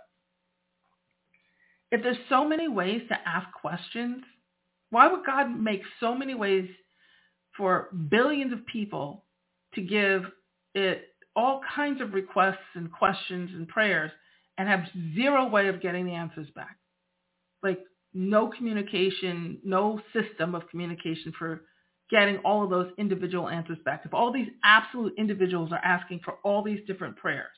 If 1.92 2.04
there's 2.04 2.18
so 2.28 2.48
many 2.48 2.68
ways 2.68 3.02
to 3.10 3.18
ask 3.28 3.48
questions, 3.54 4.24
why 4.92 5.08
would 5.08 5.26
God 5.26 5.50
make 5.50 5.82
so 6.00 6.16
many 6.16 6.36
ways 6.36 6.70
for 7.56 7.90
billions 8.10 8.54
of 8.54 8.66
people 8.66 9.26
to 9.76 9.82
give 9.82 10.24
it 10.74 11.04
all 11.36 11.62
kinds 11.76 12.02
of 12.02 12.14
requests 12.14 12.58
and 12.76 12.92
questions 12.92 13.52
and 13.54 13.68
prayers 13.68 14.12
and 14.58 14.68
have 14.68 14.82
zero 15.16 15.48
way 15.48 15.68
of 15.68 15.82
getting 15.82 16.06
the 16.06 16.14
answers 16.14 16.48
back? 16.56 16.78
Like 17.62 17.80
no 18.14 18.48
communication, 18.48 19.60
no 19.64 20.02
system 20.14 20.56
of 20.56 20.68
communication 20.70 21.34
for 21.38 21.62
getting 22.10 22.38
all 22.40 22.64
of 22.64 22.70
those 22.70 22.92
individual 22.98 23.50
answers 23.50 23.78
back. 23.86 24.02
If 24.06 24.14
all 24.14 24.34
these 24.34 24.50
absolute 24.64 25.14
individuals 25.18 25.72
are 25.72 25.84
asking 25.84 26.22
for 26.26 26.36
all 26.44 26.64
these 26.64 26.80
different 26.88 27.18
prayers 27.18 27.52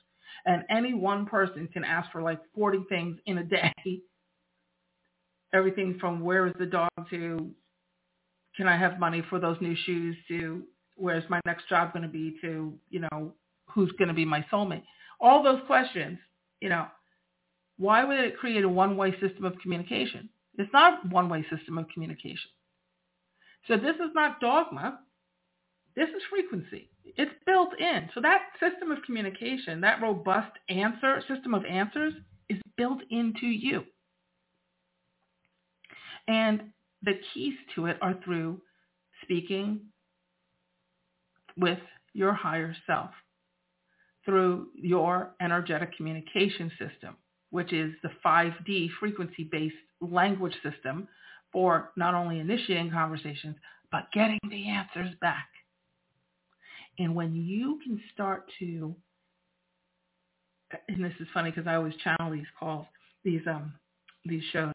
and 0.45 0.63
any 0.69 0.93
one 0.93 1.25
person 1.25 1.69
can 1.71 1.83
ask 1.83 2.11
for 2.11 2.21
like 2.21 2.39
40 2.55 2.79
things 2.89 3.17
in 3.25 3.37
a 3.37 3.43
day, 3.43 3.73
everything 5.53 5.97
from 5.99 6.21
where 6.21 6.47
is 6.47 6.53
the 6.59 6.65
dog 6.65 6.89
to 7.09 7.51
can 8.55 8.67
I 8.67 8.77
have 8.77 8.99
money 8.99 9.23
for 9.29 9.39
those 9.39 9.57
new 9.61 9.75
shoes 9.85 10.15
to 10.27 10.63
where's 10.95 11.23
my 11.29 11.39
next 11.45 11.67
job 11.69 11.93
going 11.93 12.03
to 12.03 12.09
be 12.09 12.35
to, 12.41 12.73
you 12.89 12.99
know, 12.99 13.33
who's 13.65 13.91
going 13.93 14.09
to 14.09 14.13
be 14.13 14.25
my 14.25 14.45
soulmate. 14.51 14.83
All 15.19 15.41
those 15.41 15.61
questions, 15.67 16.19
you 16.59 16.69
know, 16.69 16.87
why 17.77 18.03
would 18.03 18.19
it 18.19 18.37
create 18.37 18.63
a 18.63 18.69
one-way 18.69 19.11
system 19.19 19.45
of 19.45 19.57
communication? 19.59 20.29
It's 20.57 20.71
not 20.73 21.05
a 21.05 21.07
one-way 21.07 21.45
system 21.55 21.77
of 21.77 21.87
communication. 21.93 22.51
So 23.67 23.77
this 23.77 23.95
is 23.95 24.11
not 24.13 24.39
dogma. 24.41 24.99
This 25.95 26.09
is 26.09 26.21
frequency. 26.29 26.89
It's 27.05 27.31
built 27.45 27.79
in. 27.79 28.09
So 28.13 28.21
that 28.21 28.41
system 28.59 28.91
of 28.91 29.01
communication, 29.03 29.81
that 29.81 30.01
robust 30.01 30.51
answer, 30.69 31.23
system 31.27 31.53
of 31.53 31.65
answers 31.65 32.13
is 32.49 32.59
built 32.77 32.99
into 33.09 33.47
you. 33.47 33.83
And 36.31 36.71
the 37.03 37.19
keys 37.33 37.55
to 37.75 37.87
it 37.87 37.97
are 38.01 38.15
through 38.23 38.61
speaking 39.21 39.81
with 41.57 41.79
your 42.13 42.33
higher 42.33 42.73
self, 42.87 43.09
through 44.23 44.67
your 44.75 45.35
energetic 45.41 45.95
communication 45.97 46.71
system, 46.79 47.17
which 47.49 47.73
is 47.73 47.93
the 48.01 48.11
5D 48.25 48.87
frequency-based 48.97 49.75
language 49.99 50.55
system 50.63 51.09
for 51.51 51.91
not 51.97 52.13
only 52.13 52.39
initiating 52.39 52.91
conversations, 52.91 53.57
but 53.91 54.09
getting 54.13 54.39
the 54.49 54.69
answers 54.69 55.13
back. 55.19 55.49
And 56.97 57.13
when 57.13 57.35
you 57.35 57.77
can 57.83 57.99
start 58.13 58.49
to, 58.59 58.95
and 60.87 61.03
this 61.03 61.13
is 61.19 61.27
funny 61.33 61.51
because 61.51 61.67
I 61.67 61.75
always 61.75 61.93
channel 61.97 62.31
these 62.31 62.47
calls, 62.57 62.85
these 63.25 63.41
um, 63.47 63.73
these 64.23 64.43
shows. 64.53 64.71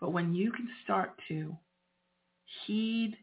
But 0.00 0.12
when 0.12 0.34
you 0.34 0.52
can 0.52 0.68
start 0.84 1.12
to 1.28 1.56
heed 2.66 3.16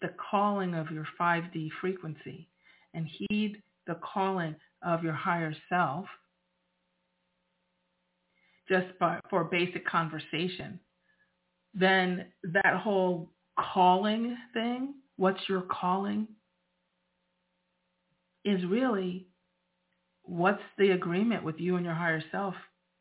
the 0.00 0.10
calling 0.30 0.74
of 0.74 0.90
your 0.90 1.06
5D 1.20 1.68
frequency 1.80 2.48
and 2.94 3.06
heed 3.06 3.62
the 3.86 3.96
calling 3.96 4.54
of 4.82 5.02
your 5.02 5.12
higher 5.12 5.54
self 5.68 6.06
just 8.68 8.86
by, 8.98 9.18
for 9.30 9.44
basic 9.44 9.86
conversation, 9.86 10.78
then 11.74 12.26
that 12.42 12.76
whole 12.76 13.30
calling 13.58 14.36
thing, 14.52 14.94
what's 15.16 15.40
your 15.48 15.62
calling, 15.62 16.28
is 18.44 18.64
really 18.66 19.26
what's 20.22 20.62
the 20.78 20.90
agreement 20.90 21.42
with 21.42 21.58
you 21.58 21.76
and 21.76 21.84
your 21.84 21.94
higher 21.94 22.22
self 22.30 22.54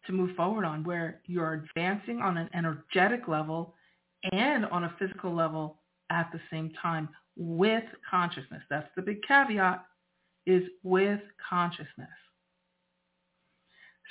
to 0.07 0.13
move 0.13 0.35
forward 0.35 0.65
on 0.65 0.83
where 0.83 1.21
you're 1.25 1.53
advancing 1.53 2.21
on 2.21 2.37
an 2.37 2.49
energetic 2.53 3.27
level 3.27 3.75
and 4.31 4.65
on 4.65 4.85
a 4.85 4.95
physical 4.97 5.33
level 5.33 5.79
at 6.09 6.29
the 6.31 6.39
same 6.49 6.71
time 6.81 7.09
with 7.35 7.83
consciousness. 8.09 8.63
That's 8.69 8.89
the 8.95 9.01
big 9.01 9.21
caveat 9.23 9.85
is 10.45 10.63
with 10.83 11.19
consciousness. 11.49 12.07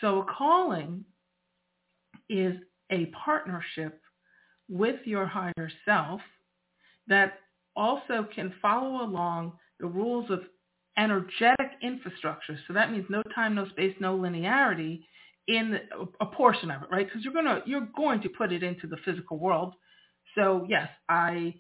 So 0.01 0.23
a 0.23 0.27
calling 0.27 1.05
is 2.29 2.55
a 2.91 3.07
partnership 3.07 4.01
with 4.69 5.01
your 5.05 5.27
higher 5.27 5.71
self 5.85 6.21
that 7.09 7.41
also 7.75 8.27
can 8.35 8.53
follow 8.61 9.03
along 9.03 9.53
the 9.81 9.87
rules 9.87 10.31
of 10.31 10.41
energetic 10.99 11.73
infrastructure. 11.83 12.59
So 12.67 12.73
that 12.75 12.91
means 12.91 13.07
no 13.09 13.23
time, 13.35 13.55
no 13.55 13.69
space, 13.69 13.95
no 14.01 14.17
linearity 14.17 15.03
in 15.49 15.79
a 16.21 16.27
portion 16.27 16.71
of 16.71 16.83
it, 16.83 16.89
right? 16.91 17.07
Because 17.07 17.23
you're 17.25 17.33
gonna 17.35 17.63
you're 17.67 17.89
going 17.97 18.21
to 18.23 18.29
put 18.29 18.53
it 18.53 18.63
into 18.63 18.87
the 18.87 18.97
physical 19.05 19.39
world. 19.39 19.75
So 20.35 20.67
yes, 20.69 20.89
I 21.09 21.55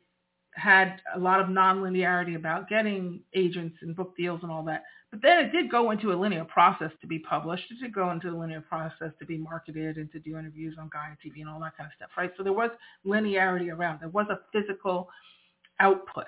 had 0.56 1.00
a 1.14 1.18
lot 1.18 1.40
of 1.40 1.48
nonlinearity 1.48 2.34
about 2.34 2.68
getting 2.68 3.20
agents 3.34 3.76
and 3.82 3.94
book 3.94 4.16
deals 4.16 4.40
and 4.42 4.50
all 4.50 4.64
that. 4.64 4.84
But 5.10 5.22
then 5.22 5.38
it 5.38 5.52
did 5.52 5.70
go 5.70 5.90
into 5.90 6.12
a 6.12 6.16
linear 6.16 6.44
process 6.44 6.90
to 7.00 7.06
be 7.06 7.18
published. 7.18 7.64
It 7.70 7.80
did 7.80 7.94
go 7.94 8.10
into 8.10 8.28
a 8.30 8.36
linear 8.36 8.62
process 8.62 9.12
to 9.18 9.26
be 9.26 9.38
marketed 9.38 9.96
and 9.96 10.10
to 10.12 10.18
do 10.18 10.38
interviews 10.38 10.76
on 10.80 10.90
Gaia 10.92 11.14
TV 11.24 11.40
and 11.40 11.48
all 11.48 11.60
that 11.60 11.76
kind 11.76 11.86
of 11.86 11.92
stuff, 11.96 12.10
right? 12.16 12.32
So 12.36 12.42
there 12.42 12.52
was 12.52 12.70
linearity 13.06 13.72
around. 13.72 14.00
There 14.00 14.08
was 14.08 14.26
a 14.30 14.40
physical 14.52 15.08
output, 15.78 16.26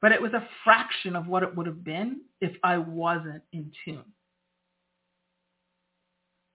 but 0.00 0.10
it 0.10 0.20
was 0.20 0.32
a 0.32 0.46
fraction 0.64 1.14
of 1.14 1.28
what 1.28 1.42
it 1.42 1.54
would 1.54 1.66
have 1.66 1.84
been 1.84 2.22
if 2.40 2.52
I 2.64 2.78
wasn't 2.78 3.42
in 3.52 3.70
tune. 3.84 4.04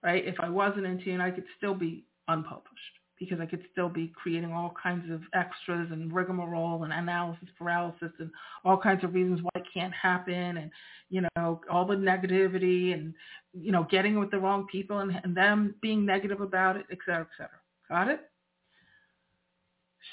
Right? 0.02 0.26
If 0.26 0.36
I 0.40 0.48
wasn't 0.48 0.86
in 0.86 1.02
tune, 1.02 1.20
I 1.20 1.30
could 1.30 1.44
still 1.58 1.74
be 1.74 2.04
unpublished 2.28 2.98
because 3.18 3.38
I 3.38 3.44
could 3.44 3.62
still 3.70 3.90
be 3.90 4.10
creating 4.16 4.50
all 4.50 4.72
kinds 4.82 5.10
of 5.12 5.20
extras 5.34 5.90
and 5.92 6.10
rigmarole 6.10 6.84
and 6.84 6.92
analysis 6.92 7.50
paralysis 7.58 8.10
and 8.18 8.30
all 8.64 8.78
kinds 8.78 9.04
of 9.04 9.12
reasons 9.12 9.40
why 9.42 9.50
it 9.56 9.66
can't 9.74 9.92
happen 9.92 10.56
and, 10.56 10.70
you 11.10 11.22
know, 11.36 11.60
all 11.70 11.84
the 11.84 11.94
negativity 11.94 12.94
and, 12.94 13.12
you 13.52 13.72
know, 13.72 13.86
getting 13.90 14.18
with 14.18 14.30
the 14.30 14.38
wrong 14.38 14.66
people 14.72 15.00
and, 15.00 15.20
and 15.22 15.36
them 15.36 15.74
being 15.82 16.06
negative 16.06 16.40
about 16.40 16.76
it, 16.76 16.86
et 16.90 16.98
cetera, 17.04 17.20
et 17.20 17.36
cetera. 17.36 17.58
Got 17.90 18.08
it? 18.08 18.20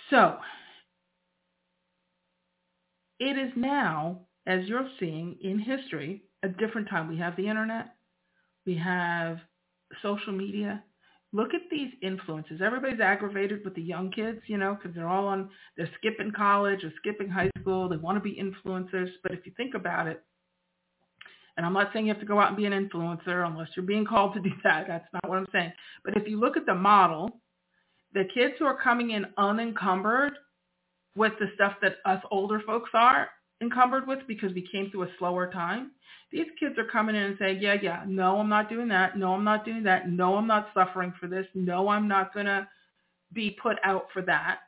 So 0.09 0.37
it 3.19 3.37
is 3.37 3.53
now, 3.55 4.19
as 4.47 4.65
you're 4.65 4.89
seeing 4.99 5.37
in 5.41 5.59
history, 5.59 6.23
a 6.43 6.49
different 6.49 6.89
time. 6.89 7.07
We 7.07 7.17
have 7.19 7.37
the 7.37 7.47
internet. 7.47 7.95
We 8.65 8.75
have 8.75 9.39
social 10.01 10.33
media 10.33 10.83
look 11.33 11.53
at 11.53 11.61
these 11.69 11.91
influences. 12.01 12.61
Everybody's 12.63 12.99
aggravated 12.99 13.63
with 13.63 13.75
the 13.75 13.81
young 13.81 14.11
kids, 14.11 14.39
you 14.47 14.57
know, 14.57 14.75
because 14.75 14.95
they're 14.95 15.09
all 15.09 15.27
on, 15.27 15.49
they're 15.75 15.89
skipping 15.97 16.31
college 16.31 16.83
or 16.83 16.91
skipping 16.97 17.29
high 17.29 17.49
school. 17.59 17.89
They 17.89 17.97
want 17.97 18.17
to 18.17 18.21
be 18.21 18.41
influencers. 18.41 19.09
But 19.23 19.33
if 19.33 19.45
you 19.45 19.51
think 19.57 19.73
about 19.75 20.07
it, 20.07 20.23
and 21.57 21.65
I'm 21.65 21.73
not 21.73 21.91
saying 21.91 22.05
you 22.05 22.13
have 22.13 22.21
to 22.21 22.27
go 22.27 22.39
out 22.39 22.49
and 22.49 22.57
be 22.57 22.65
an 22.65 22.71
influencer 22.71 23.45
unless 23.45 23.69
you're 23.75 23.85
being 23.85 24.05
called 24.05 24.35
to 24.35 24.39
do 24.39 24.51
that. 24.63 24.85
That's 24.87 25.07
not 25.13 25.27
what 25.27 25.37
I'm 25.37 25.47
saying. 25.51 25.73
But 26.05 26.15
if 26.15 26.27
you 26.27 26.39
look 26.39 26.55
at 26.55 26.65
the 26.65 26.75
model, 26.75 27.41
the 28.13 28.23
kids 28.33 28.53
who 28.59 28.65
are 28.65 28.79
coming 28.81 29.11
in 29.11 29.25
unencumbered 29.37 30.33
with 31.15 31.33
the 31.39 31.47
stuff 31.55 31.73
that 31.81 31.97
us 32.05 32.21
older 32.31 32.61
folks 32.65 32.91
are 32.93 33.27
encumbered 33.61 34.07
with 34.07 34.19
because 34.27 34.53
we 34.53 34.67
came 34.71 34.89
through 34.91 35.03
a 35.03 35.11
slower 35.17 35.51
time, 35.51 35.91
these 36.31 36.47
kids 36.59 36.77
are 36.77 36.85
coming 36.85 37.15
in 37.15 37.23
and 37.23 37.37
saying, 37.39 37.59
yeah, 37.61 37.77
yeah, 37.81 38.03
no, 38.05 38.39
I'm 38.39 38.49
not 38.49 38.69
doing 38.69 38.89
that. 38.89 39.17
No, 39.17 39.33
I'm 39.33 39.43
not 39.43 39.65
doing 39.65 39.83
that. 39.83 40.09
No, 40.09 40.35
I'm 40.35 40.47
not 40.47 40.69
suffering 40.73 41.13
for 41.19 41.27
this. 41.27 41.45
No, 41.55 41.87
I'm 41.87 42.07
not 42.07 42.33
going 42.33 42.47
to 42.47 42.67
be 43.33 43.57
put 43.61 43.77
out 43.83 44.07
for 44.11 44.21
that. 44.23 44.59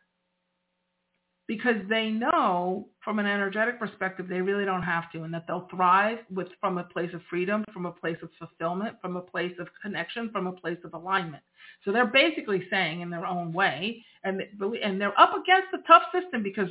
Because 1.47 1.77
they 1.89 2.11
know 2.11 2.89
from 3.03 3.17
an 3.17 3.25
energetic 3.25 3.79
perspective, 3.79 4.27
they 4.29 4.39
really 4.39 4.65
don't 4.65 4.83
have 4.83 5.11
to 5.11 5.23
and 5.23 5.33
that 5.33 5.45
they'll 5.47 5.67
thrive 5.75 6.19
with 6.29 6.47
from 6.61 6.77
a 6.77 6.83
place 6.83 7.09
of 7.13 7.21
freedom, 7.27 7.65
from 7.73 7.87
a 7.87 7.91
place 7.91 8.17
of 8.21 8.29
fulfillment, 8.37 8.97
from 9.01 9.17
a 9.17 9.21
place 9.21 9.53
of 9.59 9.67
connection, 9.81 10.29
from 10.29 10.45
a 10.45 10.53
place 10.53 10.77
of 10.85 10.93
alignment. 10.93 11.41
So 11.83 11.91
they're 11.91 12.05
basically 12.05 12.67
saying 12.69 13.01
in 13.01 13.09
their 13.09 13.25
own 13.25 13.51
way, 13.51 14.05
and, 14.23 14.43
and 14.83 15.01
they're 15.01 15.19
up 15.19 15.31
against 15.33 15.73
a 15.73 15.87
tough 15.87 16.03
system 16.13 16.43
because 16.43 16.69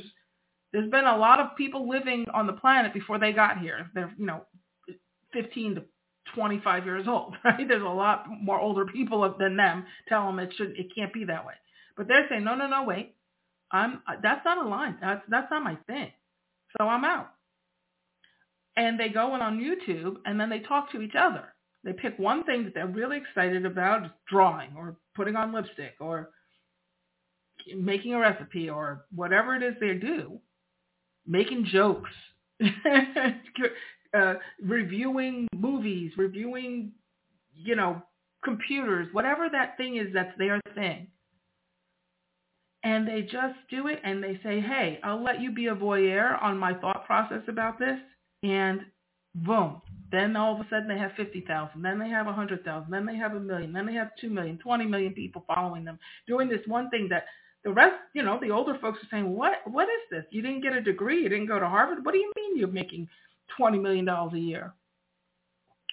there's 0.71 0.89
been 0.89 1.05
a 1.05 1.17
lot 1.17 1.39
of 1.39 1.55
people 1.57 1.89
living 1.89 2.25
on 2.33 2.47
the 2.47 2.53
planet 2.53 2.93
before 2.93 3.19
they 3.19 3.31
got 3.31 3.59
here. 3.59 3.89
They're, 3.93 4.13
you 4.17 4.25
know, 4.25 4.45
15 5.33 5.75
to 5.75 5.83
25 6.35 6.85
years 6.85 7.07
old, 7.07 7.35
right? 7.43 7.67
There's 7.67 7.81
a 7.81 7.85
lot 7.85 8.25
more 8.41 8.59
older 8.59 8.85
people 8.85 9.35
than 9.39 9.57
them 9.57 9.85
tell 10.07 10.25
them 10.25 10.39
it 10.39 10.53
should, 10.55 10.77
it 10.77 10.93
can't 10.95 11.13
be 11.13 11.25
that 11.25 11.45
way. 11.45 11.53
But 11.97 12.07
they're 12.07 12.27
saying, 12.29 12.43
no, 12.43 12.55
no, 12.55 12.67
no, 12.67 12.83
wait, 12.83 13.15
I'm, 13.71 14.01
uh, 14.07 14.15
that's 14.21 14.45
not 14.45 14.63
a 14.63 14.67
line. 14.67 14.97
That's, 15.01 15.21
that's 15.29 15.51
not 15.51 15.63
my 15.63 15.77
thing. 15.87 16.11
So 16.77 16.87
I'm 16.87 17.03
out. 17.03 17.31
And 18.77 18.99
they 18.99 19.09
go 19.09 19.35
in 19.35 19.41
on 19.41 19.59
YouTube 19.59 20.17
and 20.25 20.39
then 20.39 20.49
they 20.49 20.59
talk 20.59 20.91
to 20.91 21.01
each 21.01 21.15
other. 21.17 21.53
They 21.83 21.93
pick 21.93 22.17
one 22.19 22.43
thing 22.43 22.65
that 22.65 22.73
they're 22.73 22.87
really 22.87 23.17
excited 23.17 23.65
about, 23.65 24.11
drawing 24.27 24.71
or 24.77 24.97
putting 25.15 25.35
on 25.35 25.53
lipstick 25.53 25.95
or 25.99 26.29
making 27.75 28.13
a 28.13 28.19
recipe 28.19 28.69
or 28.69 29.05
whatever 29.13 29.55
it 29.55 29.63
is 29.63 29.75
they 29.79 29.93
do, 29.93 30.39
making 31.29 31.65
jokes, 31.71 32.09
uh, 34.17 34.33
reviewing 34.61 35.47
movies, 35.55 36.11
reviewing, 36.17 36.91
you 37.55 37.75
know, 37.75 38.01
computers, 38.43 39.07
whatever 39.13 39.47
that 39.49 39.77
thing 39.77 39.97
is 39.97 40.07
that's 40.13 40.37
their 40.37 40.59
thing. 40.75 41.07
And 42.83 43.07
they 43.07 43.21
just 43.21 43.55
do 43.69 43.87
it 43.87 43.99
and 44.03 44.23
they 44.23 44.39
say, 44.41 44.59
hey, 44.59 44.99
I'll 45.03 45.23
let 45.23 45.41
you 45.41 45.51
be 45.51 45.67
a 45.67 45.75
voyeur 45.75 46.41
on 46.41 46.57
my 46.57 46.73
thought 46.73 47.05
process 47.05 47.43
about 47.47 47.77
this. 47.77 47.99
And 48.41 48.81
boom. 49.35 49.81
Then 50.11 50.35
all 50.35 50.55
of 50.55 50.61
a 50.61 50.69
sudden 50.69 50.87
they 50.87 50.97
have 50.97 51.11
50,000. 51.17 51.81
Then 51.81 51.99
they 51.99 52.09
have 52.09 52.25
100,000. 52.25 52.89
Then 52.89 53.05
they 53.05 53.17
have 53.17 53.35
a 53.35 53.39
million. 53.39 53.73
Then 53.73 53.85
they 53.85 53.93
have 53.93 54.11
2 54.19 54.29
million, 54.29 54.57
20 54.57 54.85
million 54.85 55.13
people 55.13 55.43
following 55.45 55.83
them 55.83 55.99
doing 56.25 56.47
this 56.47 56.65
one 56.65 56.89
thing 56.89 57.07
that 57.09 57.25
the 57.63 57.71
rest, 57.71 57.95
you 58.13 58.23
know, 58.23 58.39
the 58.41 58.51
older 58.51 58.77
folks 58.79 58.99
are 58.99 59.07
saying, 59.11 59.35
what, 59.35 59.61
what 59.65 59.83
is 59.89 60.01
this? 60.09 60.25
You 60.31 60.41
didn't 60.41 60.61
get 60.61 60.73
a 60.73 60.81
degree. 60.81 61.23
You 61.23 61.29
didn't 61.29 61.47
go 61.47 61.59
to 61.59 61.67
Harvard. 61.67 62.05
What 62.05 62.13
do 62.13 62.17
you 62.17 62.31
mean 62.35 62.57
you're 62.57 62.67
making 62.67 63.07
$20 63.57 63.81
million 63.81 64.07
a 64.07 64.37
year. 64.37 64.73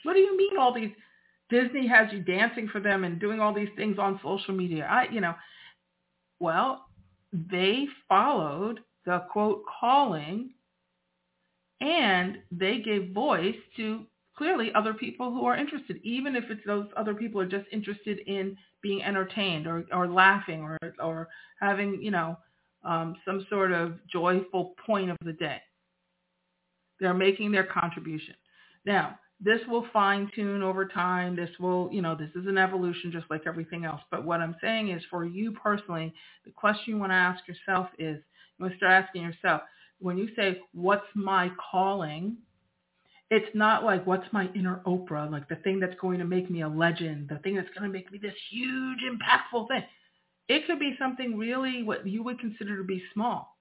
What 0.03 0.15
do 0.15 0.21
you 0.21 0.37
mean 0.37 0.59
all 0.59 0.75
these, 0.75 0.93
Disney 1.49 1.87
has 1.87 2.13
you 2.13 2.21
dancing 2.21 2.69
for 2.69 2.81
them 2.81 3.05
and 3.05 3.21
doing 3.21 3.41
all 3.41 3.55
these 3.55 3.69
things 3.77 3.99
on 3.99 4.21
social 4.23 4.55
media? 4.55 4.87
I, 4.91 5.07
you 5.11 5.21
know, 5.21 5.35
well, 6.41 6.87
they 7.33 7.87
followed 8.09 8.81
the 9.05 9.25
quote 9.31 9.63
calling 9.81 10.51
and 11.81 12.39
they 12.51 12.79
gave 12.79 13.13
voice 13.13 13.57
to 13.77 14.01
clearly 14.37 14.71
other 14.75 14.95
people 14.95 15.31
who 15.31 15.47
are 15.47 15.57
interested, 15.57 15.99
even 16.03 16.37
if 16.37 16.45
it's 16.51 16.61
those 16.67 16.87
other 16.97 17.15
people 17.15 17.41
are 17.41 17.47
just 17.47 17.67
interested 17.73 18.19
in 18.27 18.57
being 18.83 19.03
entertained 19.03 19.67
or, 19.67 19.85
or 19.93 20.07
laughing 20.09 20.63
or, 20.63 20.79
or 21.03 21.29
having, 21.61 22.01
you 22.03 22.11
know, 22.11 22.37
um, 22.85 23.17
some 23.25 23.47
sort 23.49 23.73
of 23.73 23.99
joyful 24.11 24.75
point 24.85 25.11
of 25.11 25.17
the 25.25 25.33
day. 25.33 25.59
They're 27.01 27.15
making 27.15 27.53
their 27.53 27.65
contribution. 27.65 28.35
Now, 28.85 29.19
this 29.41 29.61
will 29.69 29.87
fine 29.93 30.31
tune 30.35 30.63
over 30.63 30.87
time. 30.87 31.37
This 31.37 31.51
will, 31.59 31.91
you 31.93 32.01
know, 32.01 32.15
this 32.15 32.31
is 32.35 32.47
an 32.47 32.57
evolution 32.57 33.13
just 33.13 33.27
like 33.29 33.43
everything 33.47 33.85
else. 33.85 34.01
But 34.11 34.25
what 34.25 34.41
I'm 34.41 34.57
saying 34.63 34.91
is 34.91 35.03
for 35.11 35.25
you 35.27 35.53
personally, 35.53 36.15
the 36.45 36.53
question 36.53 36.95
you 36.95 36.99
want 36.99 37.11
to 37.11 37.17
ask 37.17 37.47
yourself 37.47 37.89
is, 37.99 38.17
you 38.59 38.63
want 38.63 38.73
to 38.73 38.77
start 38.79 39.05
asking 39.05 39.23
yourself, 39.23 39.63
when 39.99 40.17
you 40.17 40.29
say, 40.37 40.61
what's 40.73 41.07
my 41.15 41.51
calling? 41.71 42.37
It's 43.31 43.55
not 43.55 43.85
like, 43.85 44.07
what's 44.07 44.27
my 44.33 44.49
inner 44.55 44.81
Oprah? 44.87 45.31
Like 45.31 45.49
the 45.49 45.57
thing 45.57 45.81
that's 45.81 45.99
going 46.01 46.19
to 46.21 46.25
make 46.25 46.49
me 46.49 46.63
a 46.63 46.69
legend, 46.69 47.29
the 47.29 47.39
thing 47.39 47.57
that's 47.57 47.69
going 47.77 47.91
to 47.91 47.93
make 47.93 48.11
me 48.13 48.19
this 48.19 48.35
huge, 48.51 49.01
impactful 49.01 49.69
thing. 49.69 49.83
It 50.49 50.67
could 50.67 50.79
be 50.79 50.95
something 50.99 51.37
really 51.37 51.83
what 51.83 52.07
you 52.07 52.23
would 52.23 52.39
consider 52.39 52.77
to 52.79 52.85
be 52.85 53.03
small 53.13 53.57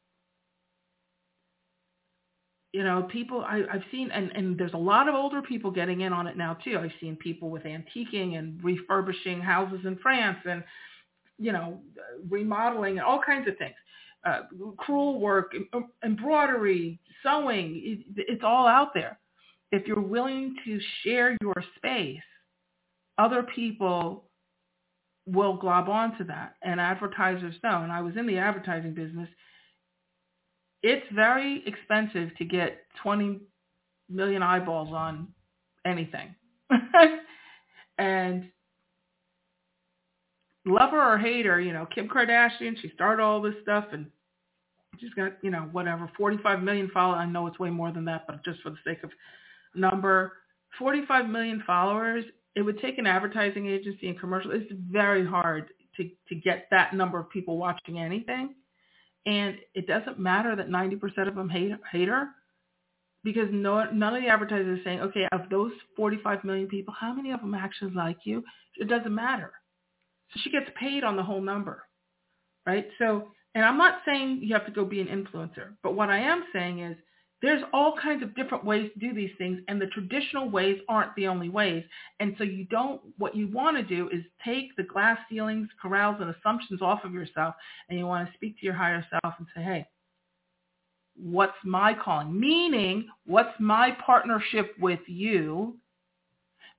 you 2.76 2.84
know, 2.84 3.04
people 3.04 3.40
I, 3.40 3.62
I've 3.72 3.86
seen, 3.90 4.12
and, 4.12 4.32
and 4.36 4.58
there's 4.58 4.74
a 4.74 4.78
lot 4.78 5.08
of 5.08 5.16
older 5.16 5.42
people 5.42 5.72
getting 5.72 6.02
in 6.02 6.12
on 6.12 6.28
it 6.28 6.36
now 6.36 6.56
too. 6.56 6.78
I've 6.78 6.92
seen 7.00 7.16
people 7.16 7.50
with 7.50 7.64
antiquing 7.64 8.38
and 8.38 8.62
refurbishing 8.62 9.40
houses 9.40 9.80
in 9.86 9.98
France 10.00 10.40
and, 10.44 10.62
you 11.40 11.54
know, 11.54 11.80
remodeling 12.30 12.98
and 12.98 13.08
all 13.08 13.22
kinds 13.26 13.48
of 13.48 13.58
things. 13.58 13.76
Uh, 14.26 14.42
crewel 14.76 15.22
work, 15.22 15.54
embroidery, 16.04 17.00
sewing, 17.24 17.82
it, 17.82 18.26
it's 18.28 18.44
all 18.44 18.68
out 18.68 18.94
there. 18.94 19.18
If 19.76 19.88
you're 19.88 20.00
willing 20.00 20.56
to 20.66 20.80
share 21.04 21.38
your 21.42 21.64
space, 21.78 22.22
other 23.18 23.44
people 23.44 24.30
will 25.26 25.58
glob 25.58 25.90
onto 25.90 26.24
that. 26.26 26.56
And 26.62 26.80
advertisers 26.80 27.56
know. 27.64 27.82
And 27.82 27.92
I 27.92 28.02
was 28.02 28.16
in 28.18 28.28
the 28.28 28.38
advertising 28.38 28.94
business 28.94 29.30
it's 30.86 31.06
very 31.16 31.64
expensive 31.66 32.30
to 32.38 32.46
get 32.46 32.84
20 33.02 33.40
million 34.08 34.44
eyeballs 34.44 34.90
on 34.94 35.30
anything. 35.84 36.36
and 37.98 38.52
lover 40.64 41.02
or 41.02 41.18
hater, 41.18 41.60
you 41.60 41.74
know, 41.74 41.88
Kim 41.88 42.08
Kardashian, 42.08 42.80
she 42.80 42.92
started 42.94 43.24
all 43.24 43.42
this 43.42 43.56
stuff 43.64 43.86
and 43.94 44.06
she's 45.00 45.14
got, 45.16 45.32
you 45.42 45.50
know, 45.50 45.68
whatever, 45.72 46.08
45 46.16 46.62
million 46.62 46.88
followers. 46.94 47.18
I 47.20 47.26
know 47.26 47.48
it's 47.48 47.58
way 47.58 47.72
more 47.72 47.92
than 47.92 48.06
that, 48.06 48.28
but 48.28 48.46
just 48.46 48.62
for 48.62 48.70
the 48.70 48.78
sake 48.86 49.04
of 49.04 49.10
number, 49.78 50.34
45 50.80 51.28
million 51.28 51.64
followers. 51.66 52.26
It 52.56 52.62
would 52.62 52.80
take 52.80 52.98
an 52.98 53.08
advertising 53.08 53.68
agency 53.68 54.08
and 54.08 54.20
commercial. 54.20 54.52
It's 54.52 54.72
very 54.90 55.26
hard 55.26 55.70
to, 55.98 56.10
to 56.30 56.36
get 56.36 56.68
that 56.72 56.94
number 56.94 57.20
of 57.20 57.30
people 57.30 57.58
watching 57.58 58.00
anything. 58.00 58.56
And 59.26 59.58
it 59.74 59.88
doesn't 59.88 60.20
matter 60.20 60.56
that 60.56 60.70
90% 60.70 61.28
of 61.28 61.36
them 61.36 61.50
hate, 61.50 61.72
hate 61.92 62.08
her 62.08 62.30
because 63.26 63.48
no, 63.52 63.90
none 63.92 64.16
of 64.16 64.22
the 64.22 64.30
advertisers 64.30 64.80
are 64.80 64.84
saying, 64.84 65.00
okay, 65.02 65.28
of 65.32 65.50
those 65.50 65.72
45 65.98 66.44
million 66.44 66.68
people, 66.68 66.94
how 66.98 67.12
many 67.12 67.32
of 67.32 67.42
them 67.42 67.56
actually 67.56 67.92
like 67.92 68.20
you? 68.24 68.44
It 68.78 68.88
doesn't 68.88 69.14
matter. 69.14 69.52
So 70.32 70.40
she 70.44 70.52
gets 70.52 70.70
paid 70.80 71.04
on 71.04 71.16
the 71.16 71.24
whole 71.24 71.42
number, 71.42 71.84
right? 72.68 72.88
So, 73.00 73.30
and 73.56 73.66
I'm 73.66 73.80
not 73.80 74.02
saying 74.06 74.42
you 74.44 74.54
have 74.54 74.68
to 74.68 74.72
go 74.72 74.86
be 74.86 75.02
an 75.02 75.08
influencer, 75.08 75.74
but 75.82 75.96
what 75.96 76.10
I 76.10 76.20
am 76.20 76.44
saying 76.54 76.80
is 76.80 76.96
There's 77.42 77.62
all 77.74 77.96
kinds 78.02 78.24
of 78.24 78.36
different 78.36 78.64
ways 78.64 78.90
to 78.94 79.00
do 79.00 79.14
these 79.14 79.32
things, 79.38 79.60
and 79.68 79.80
the 79.80 79.88
traditional 79.88 80.50
ways 80.50 80.80
aren't 80.88 81.16
the 81.16 81.28
only 81.28 81.50
ways. 81.50 81.84
And 82.20 82.34
so 82.38 82.44
you 82.44 82.66
don't, 82.66 83.02
what 83.18 83.36
you 83.36 83.48
want 83.48 83.78
to 83.78 83.84
do 83.84 84.10
is 84.10 84.24
take 84.44 84.76
the 84.78 84.84
glass 84.84 85.20
ceilings, 85.30 85.68
corrals, 85.82 86.18
and 86.22 86.34
assumptions 86.34 86.82
off 86.82 87.04
of 87.04 87.14
yourself, 87.14 87.56
and 87.90 88.00
you 88.00 88.06
want 88.06 88.28
to 88.28 88.34
speak 88.34 88.58
to 88.60 88.66
your 88.66 88.74
higher 88.74 89.06
self 89.12 89.36
and 89.38 89.48
say, 89.56 89.62
hey, 89.62 89.88
what's 91.18 91.58
my 91.64 91.94
calling? 91.94 92.38
Meaning, 92.40 93.08
what's 93.26 93.54
my 93.60 93.96
partnership 94.06 94.74
with 94.80 95.02
you 95.08 95.78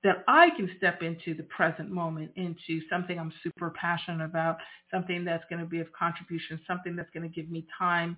that 0.03 0.23
I 0.27 0.49
can 0.51 0.69
step 0.77 1.01
into 1.01 1.33
the 1.33 1.43
present 1.43 1.89
moment, 1.89 2.31
into 2.35 2.81
something 2.89 3.19
I'm 3.19 3.33
super 3.43 3.71
passionate 3.71 4.23
about, 4.23 4.57
something 4.91 5.25
that's 5.25 5.43
going 5.49 5.59
to 5.59 5.65
be 5.65 5.79
of 5.79 5.91
contribution, 5.91 6.59
something 6.67 6.95
that's 6.95 7.09
going 7.13 7.27
to 7.27 7.33
give 7.33 7.49
me 7.49 7.65
time 7.77 8.17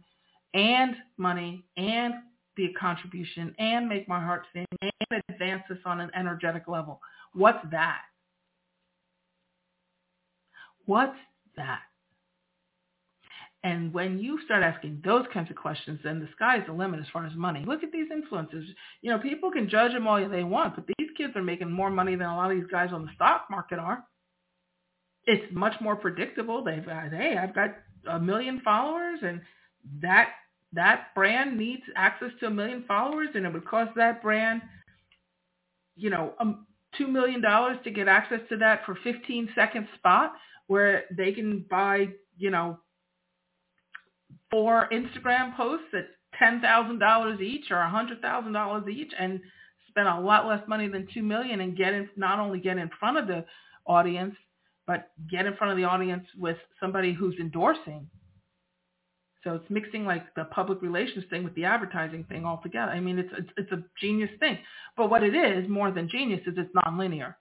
and 0.54 0.96
money 1.18 1.64
and 1.78 2.16
be 2.60 2.66
a 2.66 2.80
contribution 2.80 3.56
and 3.58 3.88
make 3.88 4.08
my 4.08 4.20
heart 4.20 4.44
sing 4.54 4.66
and 4.82 5.24
advance 5.30 5.64
us 5.72 5.78
on 5.86 6.02
an 6.02 6.12
energetic 6.16 6.68
level. 6.68 7.00
What's 7.34 7.66
that? 7.72 8.02
What's 10.86 11.18
that? 11.56 11.82
And 13.64 13.94
when 13.94 14.20
you 14.20 14.40
start 14.46 14.64
asking 14.64 15.02
those 15.04 15.26
kinds 15.34 15.50
of 15.50 15.58
questions, 15.58 16.00
then 16.04 16.20
the 16.20 16.30
sky's 16.36 16.64
the 16.66 16.74
limit 16.74 17.00
as 17.00 17.08
far 17.12 17.26
as 17.26 17.34
money. 17.36 17.64
Look 17.66 17.84
at 17.84 17.92
these 17.92 18.08
influencers. 18.10 18.66
You 19.02 19.12
know, 19.12 19.20
people 19.20 19.52
can 19.52 19.70
judge 19.70 19.92
them 19.92 20.08
all 20.08 20.28
they 20.30 20.44
want, 20.44 20.76
but 20.76 20.86
these 20.98 21.10
kids 21.18 21.36
are 21.36 21.44
making 21.44 21.72
more 21.72 21.90
money 21.90 22.16
than 22.16 22.28
a 22.28 22.36
lot 22.36 22.52
of 22.52 22.58
these 22.58 22.72
guys 22.72 22.92
on 22.94 23.06
the 23.06 23.12
stock 23.16 23.46
market 23.50 23.80
are. 23.80 24.04
It's 25.26 25.46
much 25.54 25.74
more 25.82 25.96
predictable. 25.96 26.64
They've 26.64 26.86
got, 26.86 27.12
hey, 27.12 27.38
I've 27.38 27.54
got 27.54 27.76
a 28.10 28.20
million 28.20 28.62
followers 28.64 29.20
and 29.22 29.42
that 30.02 30.30
that 30.74 31.08
brand 31.16 31.58
needs 31.58 31.82
access 31.96 32.30
to 32.40 32.48
a 32.48 32.50
million 32.50 32.84
followers 32.88 33.30
and 33.34 33.46
it 33.46 33.54
would 33.54 33.66
cost 33.66 33.92
that 33.96 34.22
brand, 34.22 34.62
you 35.96 36.10
know, 36.10 36.34
um, 36.40 36.66
$2 37.00 37.10
million 37.10 37.42
to 37.42 37.92
get 37.92 38.08
access 38.08 38.40
to 38.50 38.58
that 38.58 38.86
for 38.86 38.98
15 39.04 39.50
second 39.56 39.88
spot 39.96 40.34
where 40.68 41.06
they 41.16 41.32
can 41.32 41.66
buy, 41.70 42.08
you 42.38 42.50
know, 42.52 42.80
four 44.52 44.88
Instagram 44.92 45.56
posts 45.56 45.88
at 45.94 46.08
$10,000 46.42 47.42
each 47.42 47.72
or 47.72 47.78
$100,000 47.78 48.90
each 48.90 49.12
and 49.20 49.40
spend 49.88 50.08
a 50.08 50.20
lot 50.20 50.48
less 50.48 50.62
money 50.68 50.88
than 50.88 51.08
2 51.14 51.24
million 51.24 51.62
and 51.62 51.76
get 51.76 51.94
in, 51.94 52.08
not 52.16 52.40
only 52.40 52.60
get 52.60 52.78
in 52.78 52.90
front 53.00 53.18
of 53.18 53.28
the 53.28 53.44
audience, 53.86 54.36
but 54.86 55.12
get 55.30 55.46
in 55.46 55.56
front 55.56 55.72
of 55.72 55.78
the 55.78 55.84
audience 55.84 56.26
with 56.38 56.58
somebody 56.80 57.14
who's 57.14 57.36
endorsing 57.40 58.08
so 59.44 59.56
it's 59.56 59.70
mixing 59.70 60.06
like 60.06 60.34
the 60.36 60.46
public 60.46 60.82
relations 60.82 61.24
thing 61.30 61.44
with 61.44 61.56
the 61.56 61.66
advertising 61.66 62.26
thing 62.26 62.46
altogether. 62.46 62.92
I 62.92 63.00
mean, 63.00 63.20
it's, 63.20 63.30
it's, 63.38 63.50
it's 63.56 63.72
a 63.72 63.84
genius 64.00 64.30
thing. 64.40 64.58
But 64.98 65.10
what 65.10 65.24
it 65.24 65.34
is 65.34 65.70
more 65.70 65.92
than 65.92 66.10
genius 66.10 66.42
is 66.46 66.56
it's 66.58 66.76
nonlinear. 66.76 67.36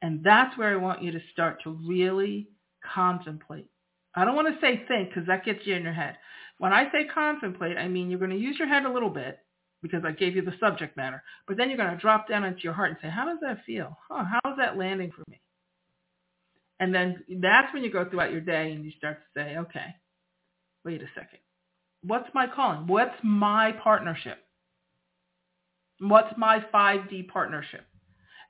And 0.00 0.24
that's 0.24 0.56
where 0.56 0.72
I 0.72 0.76
want 0.76 1.02
you 1.02 1.12
to 1.12 1.20
start 1.32 1.62
to 1.64 1.70
really 1.86 2.48
contemplate. 2.94 3.66
I 4.14 4.24
don't 4.24 4.36
want 4.36 4.48
to 4.48 4.60
say 4.60 4.84
think 4.88 5.10
because 5.10 5.26
that 5.26 5.44
gets 5.44 5.60
you 5.66 5.74
in 5.74 5.82
your 5.82 5.92
head. 5.92 6.16
When 6.58 6.72
I 6.72 6.84
say 6.92 7.06
contemplate, 7.12 7.76
I 7.76 7.88
mean 7.88 8.08
you're 8.08 8.18
going 8.18 8.30
to 8.30 8.36
use 8.36 8.56
your 8.58 8.68
head 8.68 8.84
a 8.84 8.92
little 8.92 9.10
bit 9.10 9.38
because 9.82 10.02
I 10.04 10.12
gave 10.12 10.34
you 10.34 10.42
the 10.42 10.54
subject 10.60 10.96
matter. 10.96 11.22
But 11.46 11.58
then 11.58 11.68
you're 11.68 11.78
going 11.78 11.90
to 11.90 12.00
drop 12.00 12.28
down 12.28 12.44
into 12.44 12.62
your 12.62 12.72
heart 12.72 12.90
and 12.90 12.98
say, 13.02 13.10
how 13.10 13.26
does 13.26 13.38
that 13.42 13.64
feel? 13.66 13.98
Huh, 14.08 14.24
how 14.24 14.52
is 14.52 14.56
that 14.58 14.78
landing 14.78 15.10
for 15.10 15.24
me? 15.30 15.40
And 16.80 16.94
then 16.94 17.22
that's 17.40 17.72
when 17.74 17.84
you 17.84 17.92
go 17.92 18.08
throughout 18.08 18.32
your 18.32 18.40
day 18.40 18.72
and 18.72 18.84
you 18.84 18.92
start 18.96 19.18
to 19.18 19.40
say, 19.40 19.56
okay, 19.58 19.94
wait 20.84 21.02
a 21.02 21.06
second. 21.14 21.38
What's 22.02 22.28
my 22.34 22.46
calling? 22.46 22.86
What's 22.86 23.14
my 23.22 23.72
partnership? 23.82 24.38
What's 26.00 26.36
my 26.36 26.64
5D 26.72 27.28
partnership? 27.28 27.86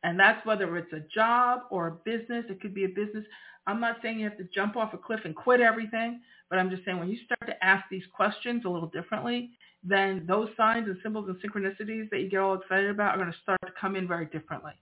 And 0.03 0.18
that's 0.18 0.45
whether 0.45 0.76
it's 0.76 0.93
a 0.93 1.05
job 1.14 1.61
or 1.70 1.87
a 1.87 1.93
business. 1.93 2.45
It 2.49 2.61
could 2.61 2.74
be 2.74 2.85
a 2.85 2.89
business. 2.89 3.24
I'm 3.66 3.80
not 3.80 3.97
saying 4.03 4.18
you 4.18 4.28
have 4.28 4.39
to 4.39 4.49
jump 4.55 4.76
off 4.76 4.93
a 4.93 4.99
cliff 4.99 5.20
and 5.24 5.35
quit 5.35 5.61
everything, 5.61 6.20
but 6.51 6.59
I'm 6.59 6.68
just 6.68 6.85
saying 6.85 6.99
when 6.99 7.09
you 7.09 7.18
start 7.24 7.47
to 7.47 7.64
ask 7.64 7.85
these 7.91 8.03
questions 8.14 8.64
a 8.66 8.68
little 8.68 8.89
differently, 8.89 9.51
then 9.82 10.24
those 10.26 10.49
signs 10.57 10.89
and 10.89 10.99
symbols 11.03 11.28
and 11.28 11.37
synchronicities 11.37 12.11
that 12.11 12.20
you 12.20 12.28
get 12.28 12.41
all 12.41 12.55
excited 12.55 12.91
about 12.91 13.14
are 13.14 13.18
going 13.18 13.32
to 13.32 13.39
start 13.43 13.61
to 13.64 13.72
come 13.80 13.97
in 13.97 14.09
very 14.09 14.26
differently. 14.26 14.72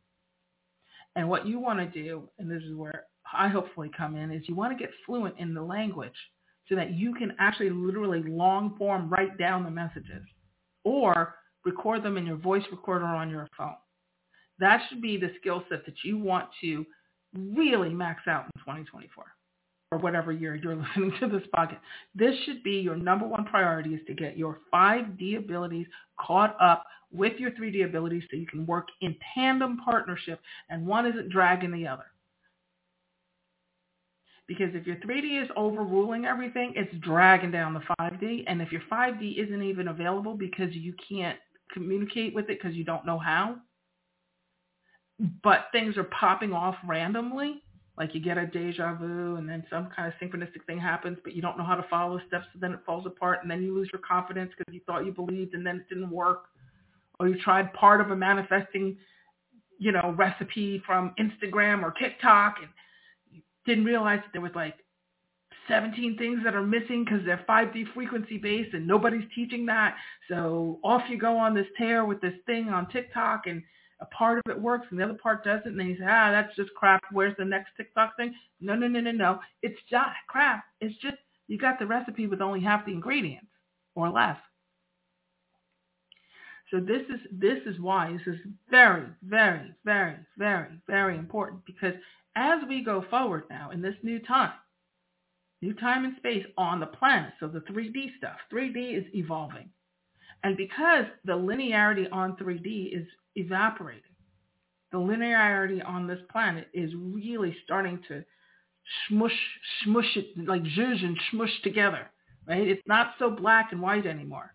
And 1.14 1.28
what 1.28 1.46
you 1.46 1.58
want 1.58 1.78
to 1.78 1.86
do, 1.86 2.28
and 2.38 2.50
this 2.50 2.62
is 2.62 2.74
where 2.74 3.04
I 3.32 3.48
hopefully 3.48 3.90
come 3.96 4.16
in, 4.16 4.32
is 4.32 4.48
you 4.48 4.54
want 4.54 4.76
to 4.76 4.82
get 4.82 4.94
fluent 5.04 5.38
in 5.38 5.54
the 5.54 5.62
language 5.62 6.16
so 6.72 6.76
that 6.76 6.94
you 6.94 7.12
can 7.12 7.34
actually 7.38 7.68
literally 7.68 8.22
long 8.22 8.74
form 8.78 9.10
write 9.10 9.36
down 9.36 9.62
the 9.62 9.70
messages 9.70 10.24
or 10.84 11.34
record 11.66 12.02
them 12.02 12.16
in 12.16 12.24
your 12.24 12.38
voice 12.38 12.62
recorder 12.70 13.04
on 13.04 13.28
your 13.28 13.46
phone. 13.58 13.74
That 14.58 14.80
should 14.88 15.02
be 15.02 15.18
the 15.18 15.32
skill 15.38 15.62
set 15.68 15.84
that 15.84 15.96
you 16.02 16.16
want 16.16 16.48
to 16.62 16.86
really 17.34 17.90
max 17.90 18.22
out 18.26 18.46
in 18.46 18.60
2024 18.60 19.24
or 19.90 19.98
whatever 19.98 20.32
year 20.32 20.54
you're 20.54 20.76
listening 20.96 21.12
to 21.20 21.28
this 21.28 21.46
podcast. 21.54 21.80
This 22.14 22.34
should 22.46 22.62
be 22.62 22.80
your 22.80 22.96
number 22.96 23.26
one 23.26 23.44
priority 23.44 23.90
is 23.90 24.00
to 24.06 24.14
get 24.14 24.38
your 24.38 24.60
5D 24.72 25.36
abilities 25.36 25.86
caught 26.18 26.56
up 26.58 26.86
with 27.12 27.38
your 27.38 27.50
3D 27.50 27.84
abilities 27.84 28.22
so 28.30 28.38
you 28.38 28.46
can 28.46 28.64
work 28.64 28.88
in 29.02 29.14
tandem 29.34 29.76
partnership 29.84 30.40
and 30.70 30.86
one 30.86 31.04
isn't 31.04 31.28
dragging 31.28 31.70
the 31.70 31.86
other. 31.86 32.06
Because 34.52 34.74
if 34.74 34.86
your 34.86 34.96
3D 34.96 35.42
is 35.42 35.48
overruling 35.56 36.26
everything, 36.26 36.74
it's 36.76 36.94
dragging 36.96 37.50
down 37.50 37.72
the 37.72 37.80
5D. 37.98 38.44
And 38.46 38.60
if 38.60 38.70
your 38.70 38.82
5D 38.90 39.42
isn't 39.42 39.62
even 39.62 39.88
available 39.88 40.34
because 40.34 40.74
you 40.74 40.92
can't 41.08 41.38
communicate 41.72 42.34
with 42.34 42.50
it 42.50 42.60
because 42.60 42.76
you 42.76 42.84
don't 42.84 43.06
know 43.06 43.18
how, 43.18 43.56
but 45.42 45.68
things 45.72 45.96
are 45.96 46.04
popping 46.04 46.52
off 46.52 46.76
randomly, 46.86 47.62
like 47.96 48.14
you 48.14 48.20
get 48.20 48.36
a 48.36 48.46
deja 48.46 48.94
vu 48.94 49.36
and 49.36 49.48
then 49.48 49.64
some 49.70 49.88
kind 49.96 50.12
of 50.12 50.14
synchronistic 50.20 50.66
thing 50.66 50.78
happens, 50.78 51.16
but 51.24 51.34
you 51.34 51.40
don't 51.40 51.56
know 51.56 51.64
how 51.64 51.74
to 51.74 51.86
follow 51.88 52.20
steps, 52.28 52.44
so 52.52 52.58
then 52.60 52.72
it 52.72 52.80
falls 52.84 53.06
apart 53.06 53.38
and 53.40 53.50
then 53.50 53.62
you 53.62 53.74
lose 53.74 53.88
your 53.90 54.02
confidence 54.06 54.52
because 54.56 54.74
you 54.74 54.82
thought 54.86 55.06
you 55.06 55.12
believed 55.12 55.54
and 55.54 55.66
then 55.66 55.76
it 55.76 55.88
didn't 55.88 56.10
work. 56.10 56.44
Or 57.18 57.26
you 57.26 57.40
tried 57.40 57.72
part 57.72 58.02
of 58.02 58.10
a 58.10 58.16
manifesting, 58.16 58.98
you 59.78 59.92
know, 59.92 60.14
recipe 60.18 60.82
from 60.84 61.14
Instagram 61.18 61.82
or 61.82 61.92
TikTok 61.92 62.56
and 62.60 62.68
didn't 63.66 63.84
realize 63.84 64.20
that 64.24 64.32
there 64.32 64.42
was 64.42 64.54
like 64.54 64.74
17 65.68 66.16
things 66.18 66.40
that 66.44 66.54
are 66.54 66.66
missing 66.66 67.04
because 67.04 67.24
they're 67.24 67.44
5D 67.48 67.92
frequency 67.94 68.38
based 68.38 68.74
and 68.74 68.86
nobody's 68.86 69.28
teaching 69.34 69.66
that. 69.66 69.96
So 70.28 70.80
off 70.82 71.02
you 71.08 71.18
go 71.18 71.36
on 71.36 71.54
this 71.54 71.66
tear 71.78 72.04
with 72.04 72.20
this 72.20 72.34
thing 72.46 72.68
on 72.68 72.88
TikTok 72.88 73.46
and 73.46 73.62
a 74.00 74.06
part 74.06 74.38
of 74.38 74.50
it 74.50 74.60
works 74.60 74.86
and 74.90 74.98
the 74.98 75.04
other 75.04 75.14
part 75.14 75.44
doesn't. 75.44 75.68
And 75.68 75.78
then 75.78 75.86
you 75.86 75.96
say, 75.96 76.04
ah, 76.06 76.32
that's 76.32 76.54
just 76.56 76.74
crap. 76.74 77.02
Where's 77.12 77.36
the 77.38 77.44
next 77.44 77.70
TikTok 77.76 78.16
thing? 78.16 78.34
No, 78.60 78.74
no, 78.74 78.88
no, 78.88 79.00
no, 79.00 79.12
no. 79.12 79.38
It's 79.62 79.78
just 79.88 80.10
crap. 80.28 80.64
It's 80.80 80.96
just 81.00 81.16
you 81.46 81.58
got 81.58 81.78
the 81.78 81.86
recipe 81.86 82.26
with 82.26 82.40
only 82.40 82.60
half 82.60 82.84
the 82.84 82.92
ingredients 82.92 83.46
or 83.94 84.10
less. 84.10 84.38
So 86.70 86.80
this 86.80 87.02
is 87.10 87.20
this 87.30 87.58
is 87.66 87.78
why 87.78 88.12
this 88.12 88.34
is 88.34 88.40
very, 88.70 89.06
very, 89.22 89.74
very, 89.84 90.16
very, 90.38 90.70
very 90.86 91.18
important 91.18 91.64
because 91.66 91.92
as 92.36 92.60
we 92.68 92.82
go 92.82 93.04
forward 93.10 93.44
now 93.50 93.70
in 93.70 93.82
this 93.82 93.94
new 94.02 94.18
time, 94.20 94.52
new 95.60 95.74
time 95.74 96.04
and 96.04 96.16
space 96.16 96.44
on 96.56 96.80
the 96.80 96.86
planet, 96.86 97.32
so 97.40 97.48
the 97.48 97.60
3D 97.60 98.16
stuff, 98.18 98.36
3D 98.52 98.98
is 98.98 99.04
evolving. 99.14 99.68
And 100.42 100.56
because 100.56 101.04
the 101.24 101.32
linearity 101.32 102.06
on 102.10 102.36
3D 102.36 102.96
is 102.96 103.06
evaporating, 103.36 104.02
the 104.90 104.98
linearity 104.98 105.86
on 105.86 106.06
this 106.06 106.18
planet 106.30 106.68
is 106.74 106.90
really 106.94 107.56
starting 107.64 108.00
to 108.08 108.24
smush, 109.08 109.32
smush 109.84 110.16
it, 110.16 110.26
like 110.46 110.62
zhuzh 110.62 111.04
and 111.04 111.18
smush 111.30 111.62
together, 111.62 112.10
right? 112.46 112.66
It's 112.66 112.82
not 112.86 113.14
so 113.18 113.30
black 113.30 113.72
and 113.72 113.80
white 113.80 114.06
anymore. 114.06 114.54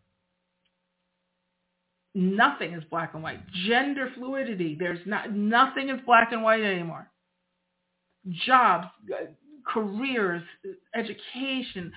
Nothing 2.14 2.74
is 2.74 2.84
black 2.90 3.14
and 3.14 3.24
white. 3.24 3.40
Gender 3.68 4.12
fluidity, 4.16 4.76
there's 4.78 5.00
not, 5.06 5.32
nothing 5.32 5.90
is 5.90 6.00
black 6.06 6.32
and 6.32 6.44
white 6.44 6.64
anymore 6.64 7.10
jobs, 8.46 8.88
uh, 9.14 9.26
careers, 9.66 10.44
education, 10.96 11.92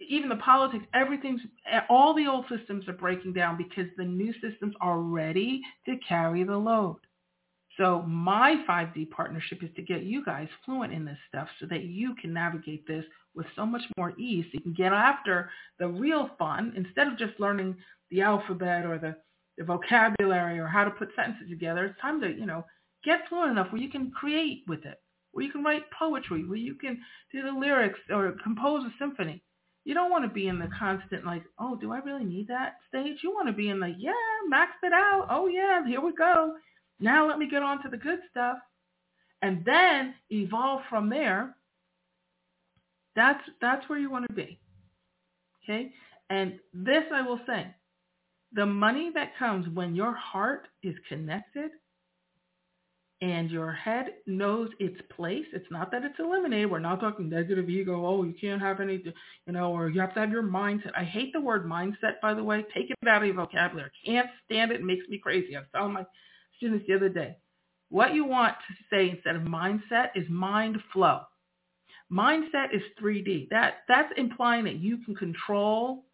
even 0.00 0.28
the 0.28 0.36
politics, 0.36 0.84
everything's, 0.94 1.40
all 1.88 2.14
the 2.14 2.26
old 2.26 2.44
systems 2.48 2.86
are 2.88 2.92
breaking 2.92 3.32
down 3.32 3.56
because 3.56 3.86
the 3.96 4.04
new 4.04 4.32
systems 4.34 4.74
are 4.80 5.00
ready 5.00 5.62
to 5.86 5.96
carry 6.06 6.44
the 6.44 6.56
load. 6.56 6.98
So 7.76 8.02
my 8.02 8.64
5D 8.68 9.10
partnership 9.10 9.62
is 9.62 9.70
to 9.76 9.82
get 9.82 10.02
you 10.02 10.24
guys 10.24 10.48
fluent 10.64 10.92
in 10.92 11.04
this 11.04 11.18
stuff 11.28 11.48
so 11.60 11.66
that 11.66 11.84
you 11.84 12.14
can 12.14 12.32
navigate 12.32 12.86
this 12.86 13.04
with 13.34 13.46
so 13.54 13.66
much 13.66 13.82
more 13.98 14.18
ease. 14.18 14.46
You 14.52 14.60
can 14.60 14.72
get 14.72 14.92
after 14.92 15.50
the 15.78 15.88
real 15.88 16.30
fun 16.38 16.72
instead 16.76 17.06
of 17.06 17.18
just 17.18 17.38
learning 17.38 17.76
the 18.10 18.22
alphabet 18.22 18.86
or 18.86 18.98
the, 18.98 19.16
the 19.58 19.64
vocabulary 19.64 20.58
or 20.58 20.66
how 20.66 20.84
to 20.84 20.90
put 20.90 21.10
sentences 21.14 21.50
together. 21.50 21.84
It's 21.84 22.00
time 22.00 22.20
to, 22.22 22.28
you 22.28 22.46
know, 22.46 22.64
get 23.04 23.28
fluent 23.28 23.50
enough 23.50 23.70
where 23.72 23.82
you 23.82 23.90
can 23.90 24.10
create 24.10 24.62
with 24.66 24.86
it 24.86 25.00
where 25.36 25.44
you 25.44 25.52
can 25.52 25.62
write 25.62 25.82
poetry, 25.96 26.46
where 26.46 26.56
you 26.56 26.74
can 26.74 26.98
do 27.30 27.42
the 27.42 27.50
lyrics 27.50 28.00
or 28.08 28.34
compose 28.42 28.82
a 28.84 28.90
symphony. 28.98 29.42
You 29.84 29.92
don't 29.92 30.10
want 30.10 30.24
to 30.24 30.30
be 30.32 30.48
in 30.48 30.58
the 30.58 30.70
constant 30.78 31.26
like, 31.26 31.42
oh, 31.58 31.76
do 31.76 31.92
I 31.92 31.98
really 31.98 32.24
need 32.24 32.48
that 32.48 32.76
stage? 32.88 33.18
You 33.22 33.32
want 33.32 33.46
to 33.46 33.52
be 33.52 33.68
in 33.68 33.78
the, 33.78 33.94
yeah, 33.98 34.12
maxed 34.50 34.82
it 34.82 34.94
out. 34.94 35.26
Oh 35.28 35.46
yeah, 35.46 35.86
here 35.86 36.00
we 36.00 36.14
go. 36.14 36.54
Now 37.00 37.28
let 37.28 37.38
me 37.38 37.50
get 37.50 37.62
on 37.62 37.82
to 37.82 37.90
the 37.90 37.98
good 37.98 38.20
stuff. 38.30 38.56
And 39.42 39.62
then 39.66 40.14
evolve 40.30 40.80
from 40.88 41.10
there. 41.10 41.54
That's 43.14 43.42
that's 43.60 43.86
where 43.90 43.98
you 43.98 44.10
want 44.10 44.26
to 44.26 44.34
be. 44.34 44.58
Okay? 45.62 45.92
And 46.30 46.58
this 46.72 47.04
I 47.12 47.20
will 47.20 47.40
say, 47.46 47.66
the 48.54 48.64
money 48.64 49.10
that 49.12 49.36
comes 49.38 49.68
when 49.68 49.94
your 49.94 50.14
heart 50.14 50.66
is 50.82 50.94
connected 51.10 51.72
and 53.22 53.50
your 53.50 53.72
head 53.72 54.14
knows 54.26 54.68
its 54.78 55.00
place. 55.14 55.46
It's 55.52 55.70
not 55.70 55.90
that 55.90 56.04
it's 56.04 56.18
eliminated. 56.18 56.70
We're 56.70 56.80
not 56.80 57.00
talking 57.00 57.28
negative 57.30 57.70
ego. 57.70 58.04
Oh, 58.04 58.24
you 58.24 58.34
can't 58.38 58.60
have 58.60 58.80
any, 58.80 59.02
you 59.46 59.52
know, 59.52 59.72
or 59.72 59.88
you 59.88 60.00
have 60.00 60.12
to 60.14 60.20
have 60.20 60.30
your 60.30 60.42
mindset. 60.42 60.92
I 60.96 61.04
hate 61.04 61.32
the 61.32 61.40
word 61.40 61.66
mindset, 61.66 62.20
by 62.20 62.34
the 62.34 62.44
way. 62.44 62.64
Take 62.74 62.90
it 62.90 63.08
out 63.08 63.22
of 63.22 63.26
your 63.26 63.36
vocabulary. 63.36 63.90
Can't 64.04 64.28
stand 64.44 64.70
it. 64.70 64.80
It 64.80 64.84
makes 64.84 65.08
me 65.08 65.18
crazy. 65.18 65.56
I 65.56 65.60
was 65.60 65.68
telling 65.74 65.94
my 65.94 66.04
students 66.58 66.84
the 66.86 66.94
other 66.94 67.08
day. 67.08 67.36
What 67.88 68.14
you 68.14 68.24
want 68.24 68.54
to 68.68 68.74
say 68.94 69.10
instead 69.10 69.36
of 69.36 69.42
mindset 69.42 70.08
is 70.14 70.28
mind 70.28 70.76
flow. 70.92 71.20
Mindset 72.12 72.74
is 72.74 72.82
3D. 73.02 73.48
That 73.50 73.78
that's 73.88 74.12
implying 74.16 74.64
that 74.64 74.76
you 74.76 74.98
can 74.98 75.14
control 75.14 76.04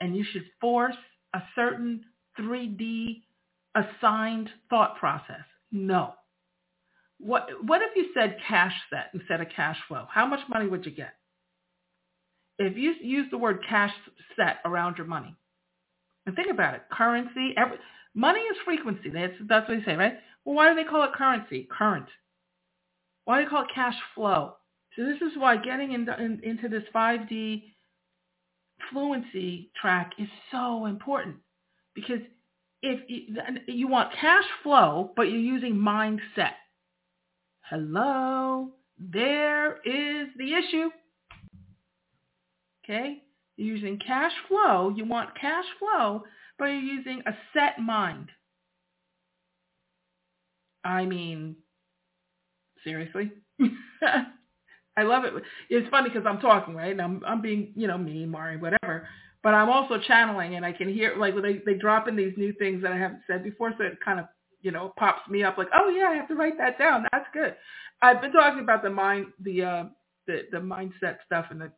and 0.00 0.16
you 0.16 0.24
should 0.32 0.44
force 0.60 0.96
a 1.34 1.42
certain 1.54 2.04
3D 2.38 3.22
assigned 3.74 4.50
thought 4.68 4.96
process. 4.96 5.44
No. 5.72 6.14
What 7.18 7.48
what 7.64 7.82
if 7.82 7.96
you 7.96 8.10
said 8.14 8.36
cash 8.46 8.74
set 8.90 9.10
instead 9.14 9.40
of 9.40 9.48
cash 9.54 9.78
flow? 9.88 10.06
How 10.10 10.26
much 10.26 10.40
money 10.48 10.66
would 10.66 10.84
you 10.84 10.92
get? 10.92 11.14
If 12.58 12.76
you 12.76 12.94
use 13.00 13.26
the 13.30 13.38
word 13.38 13.64
cash 13.68 13.92
set 14.36 14.58
around 14.64 14.98
your 14.98 15.06
money, 15.06 15.34
and 16.26 16.36
think 16.36 16.50
about 16.50 16.74
it, 16.74 16.82
currency, 16.92 17.54
every, 17.56 17.78
money 18.14 18.40
is 18.40 18.56
frequency. 18.64 19.10
That's 19.10 19.32
that's 19.48 19.68
what 19.68 19.78
they 19.78 19.84
say, 19.84 19.96
right? 19.96 20.18
Well, 20.44 20.56
why 20.56 20.68
do 20.68 20.74
they 20.74 20.88
call 20.88 21.04
it 21.04 21.12
currency? 21.12 21.68
Current. 21.70 22.06
Why 23.24 23.38
do 23.38 23.44
they 23.44 23.50
call 23.50 23.62
it 23.62 23.68
cash 23.74 23.94
flow? 24.14 24.54
So 24.96 25.04
this 25.04 25.22
is 25.22 25.38
why 25.38 25.56
getting 25.56 25.92
in, 25.92 26.06
in, 26.18 26.40
into 26.42 26.68
this 26.68 26.82
5D 26.94 27.62
fluency 28.90 29.70
track 29.80 30.12
is 30.18 30.28
so 30.50 30.86
important 30.86 31.36
because 31.94 32.20
if 32.82 33.00
you 33.66 33.88
want 33.88 34.12
cash 34.20 34.44
flow, 34.62 35.12
but 35.16 35.22
you're 35.22 35.38
using 35.38 35.74
mindset. 35.74 36.54
Hello, 37.60 38.70
there 38.98 39.76
is 39.84 40.28
the 40.36 40.54
issue. 40.54 40.90
Okay, 42.84 43.18
you're 43.56 43.76
using 43.76 43.98
cash 44.04 44.32
flow. 44.48 44.92
You 44.94 45.04
want 45.04 45.38
cash 45.40 45.64
flow, 45.78 46.24
but 46.58 46.66
you're 46.66 46.80
using 46.80 47.22
a 47.26 47.32
set 47.54 47.78
mind. 47.78 48.30
I 50.84 51.06
mean, 51.06 51.54
seriously? 52.82 53.30
I 54.96 55.02
love 55.04 55.24
it. 55.24 55.32
It's 55.70 55.88
funny 55.88 56.10
because 56.10 56.26
I'm 56.26 56.40
talking, 56.40 56.74
right? 56.74 56.90
And 56.90 57.00
I'm, 57.00 57.22
I'm 57.24 57.40
being, 57.40 57.72
you 57.76 57.86
know, 57.86 57.96
me, 57.96 58.26
Mari, 58.26 58.56
whatever 58.56 59.06
but 59.42 59.54
I'm 59.54 59.68
also 59.68 59.98
channeling 59.98 60.54
and 60.54 60.64
I 60.64 60.72
can 60.72 60.92
hear 60.92 61.16
like 61.16 61.34
they, 61.42 61.60
they 61.66 61.74
drop 61.74 62.08
in 62.08 62.16
these 62.16 62.34
new 62.36 62.52
things 62.54 62.82
that 62.82 62.92
I 62.92 62.98
haven't 62.98 63.22
said 63.26 63.42
before. 63.42 63.72
So 63.76 63.84
it 63.84 63.98
kind 64.04 64.20
of, 64.20 64.26
you 64.60 64.70
know, 64.70 64.92
pops 64.96 65.28
me 65.28 65.42
up 65.42 65.58
like, 65.58 65.68
oh 65.74 65.88
yeah, 65.88 66.08
I 66.10 66.14
have 66.14 66.28
to 66.28 66.34
write 66.34 66.58
that 66.58 66.78
down. 66.78 67.06
That's 67.12 67.26
good. 67.32 67.56
I've 68.00 68.20
been 68.20 68.32
talking 68.32 68.60
about 68.62 68.82
the 68.82 68.90
mind, 68.90 69.26
the, 69.40 69.62
uh, 69.62 69.84
the, 70.26 70.42
the 70.52 70.58
mindset 70.58 71.16
stuff 71.26 71.46
and 71.50 71.60
the 71.60 71.72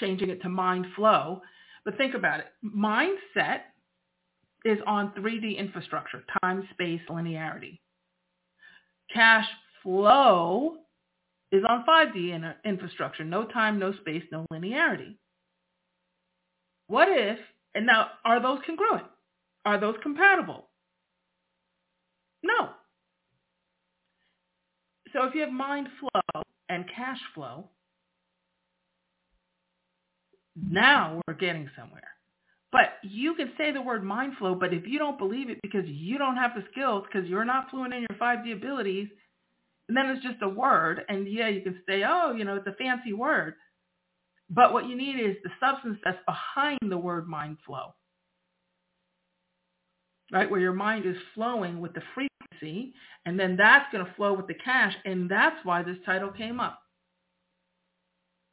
changing 0.00 0.30
it 0.30 0.40
to 0.42 0.48
mind 0.48 0.86
flow. 0.96 1.42
But 1.84 1.96
think 1.96 2.14
about 2.14 2.40
it. 2.40 2.46
Mindset 2.64 3.60
is 4.64 4.78
on 4.86 5.12
3D 5.18 5.58
infrastructure, 5.58 6.22
time, 6.42 6.68
space, 6.72 7.00
linearity. 7.10 7.80
Cash 9.12 9.46
flow 9.82 10.76
is 11.50 11.62
on 11.68 11.84
5D 11.86 12.54
infrastructure, 12.64 13.24
no 13.24 13.44
time, 13.44 13.78
no 13.78 13.92
space, 14.00 14.22
no 14.30 14.46
linearity. 14.52 15.16
What 16.92 17.08
if, 17.08 17.38
and 17.74 17.86
now 17.86 18.08
are 18.22 18.38
those 18.38 18.58
congruent? 18.66 19.06
Are 19.64 19.80
those 19.80 19.94
compatible? 20.02 20.68
No. 22.42 22.68
So 25.14 25.24
if 25.24 25.34
you 25.34 25.40
have 25.40 25.50
mind 25.50 25.88
flow 25.98 26.42
and 26.68 26.84
cash 26.94 27.16
flow, 27.34 27.70
now 30.54 31.22
we're 31.26 31.32
getting 31.32 31.70
somewhere. 31.78 32.02
But 32.70 32.98
you 33.02 33.36
can 33.36 33.52
say 33.56 33.72
the 33.72 33.80
word 33.80 34.04
mind 34.04 34.34
flow, 34.38 34.54
but 34.54 34.74
if 34.74 34.86
you 34.86 34.98
don't 34.98 35.16
believe 35.16 35.48
it 35.48 35.62
because 35.62 35.86
you 35.86 36.18
don't 36.18 36.36
have 36.36 36.50
the 36.54 36.64
skills, 36.72 37.04
because 37.10 37.26
you're 37.26 37.46
not 37.46 37.70
fluent 37.70 37.94
in 37.94 38.00
your 38.02 38.18
5D 38.20 38.52
abilities, 38.52 39.08
then 39.88 40.10
it's 40.10 40.22
just 40.22 40.42
a 40.42 40.48
word, 40.48 41.06
and 41.08 41.26
yeah, 41.26 41.48
you 41.48 41.62
can 41.62 41.80
say, 41.88 42.02
oh, 42.06 42.34
you 42.36 42.44
know, 42.44 42.56
it's 42.56 42.66
a 42.66 42.74
fancy 42.74 43.14
word. 43.14 43.54
But 44.54 44.74
what 44.74 44.86
you 44.86 44.96
need 44.96 45.18
is 45.18 45.36
the 45.42 45.50
substance 45.58 45.98
that's 46.04 46.18
behind 46.26 46.78
the 46.90 46.98
word 46.98 47.26
mind 47.26 47.56
flow. 47.64 47.94
Right? 50.30 50.50
Where 50.50 50.60
your 50.60 50.74
mind 50.74 51.06
is 51.06 51.16
flowing 51.34 51.80
with 51.80 51.94
the 51.94 52.02
frequency, 52.14 52.92
and 53.24 53.38
then 53.40 53.56
that's 53.56 53.90
going 53.90 54.04
to 54.04 54.14
flow 54.14 54.34
with 54.34 54.46
the 54.46 54.54
cash. 54.54 54.94
And 55.04 55.30
that's 55.30 55.56
why 55.64 55.82
this 55.82 55.96
title 56.04 56.30
came 56.30 56.60
up. 56.60 56.80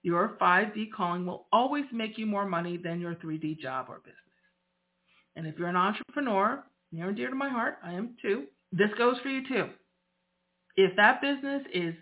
Your 0.01 0.37
5D 0.41 0.91
calling 0.95 1.25
will 1.25 1.47
always 1.51 1.85
make 1.91 2.17
you 2.17 2.25
more 2.25 2.45
money 2.45 2.77
than 2.77 3.01
your 3.01 3.15
3D 3.15 3.59
job 3.59 3.87
or 3.89 3.99
business. 3.99 4.15
And 5.35 5.45
if 5.45 5.59
you're 5.59 5.67
an 5.67 5.75
entrepreneur, 5.75 6.63
near 6.93 7.09
and 7.09 7.17
dear 7.17 7.29
to 7.29 7.35
my 7.35 7.49
heart, 7.49 7.77
I 7.83 7.93
am 7.93 8.15
too, 8.21 8.45
this 8.71 8.89
goes 8.97 9.17
for 9.21 9.29
you 9.29 9.45
too. 9.47 9.69
If 10.77 10.95
that 10.95 11.21
business 11.21 11.63
is 11.73 11.93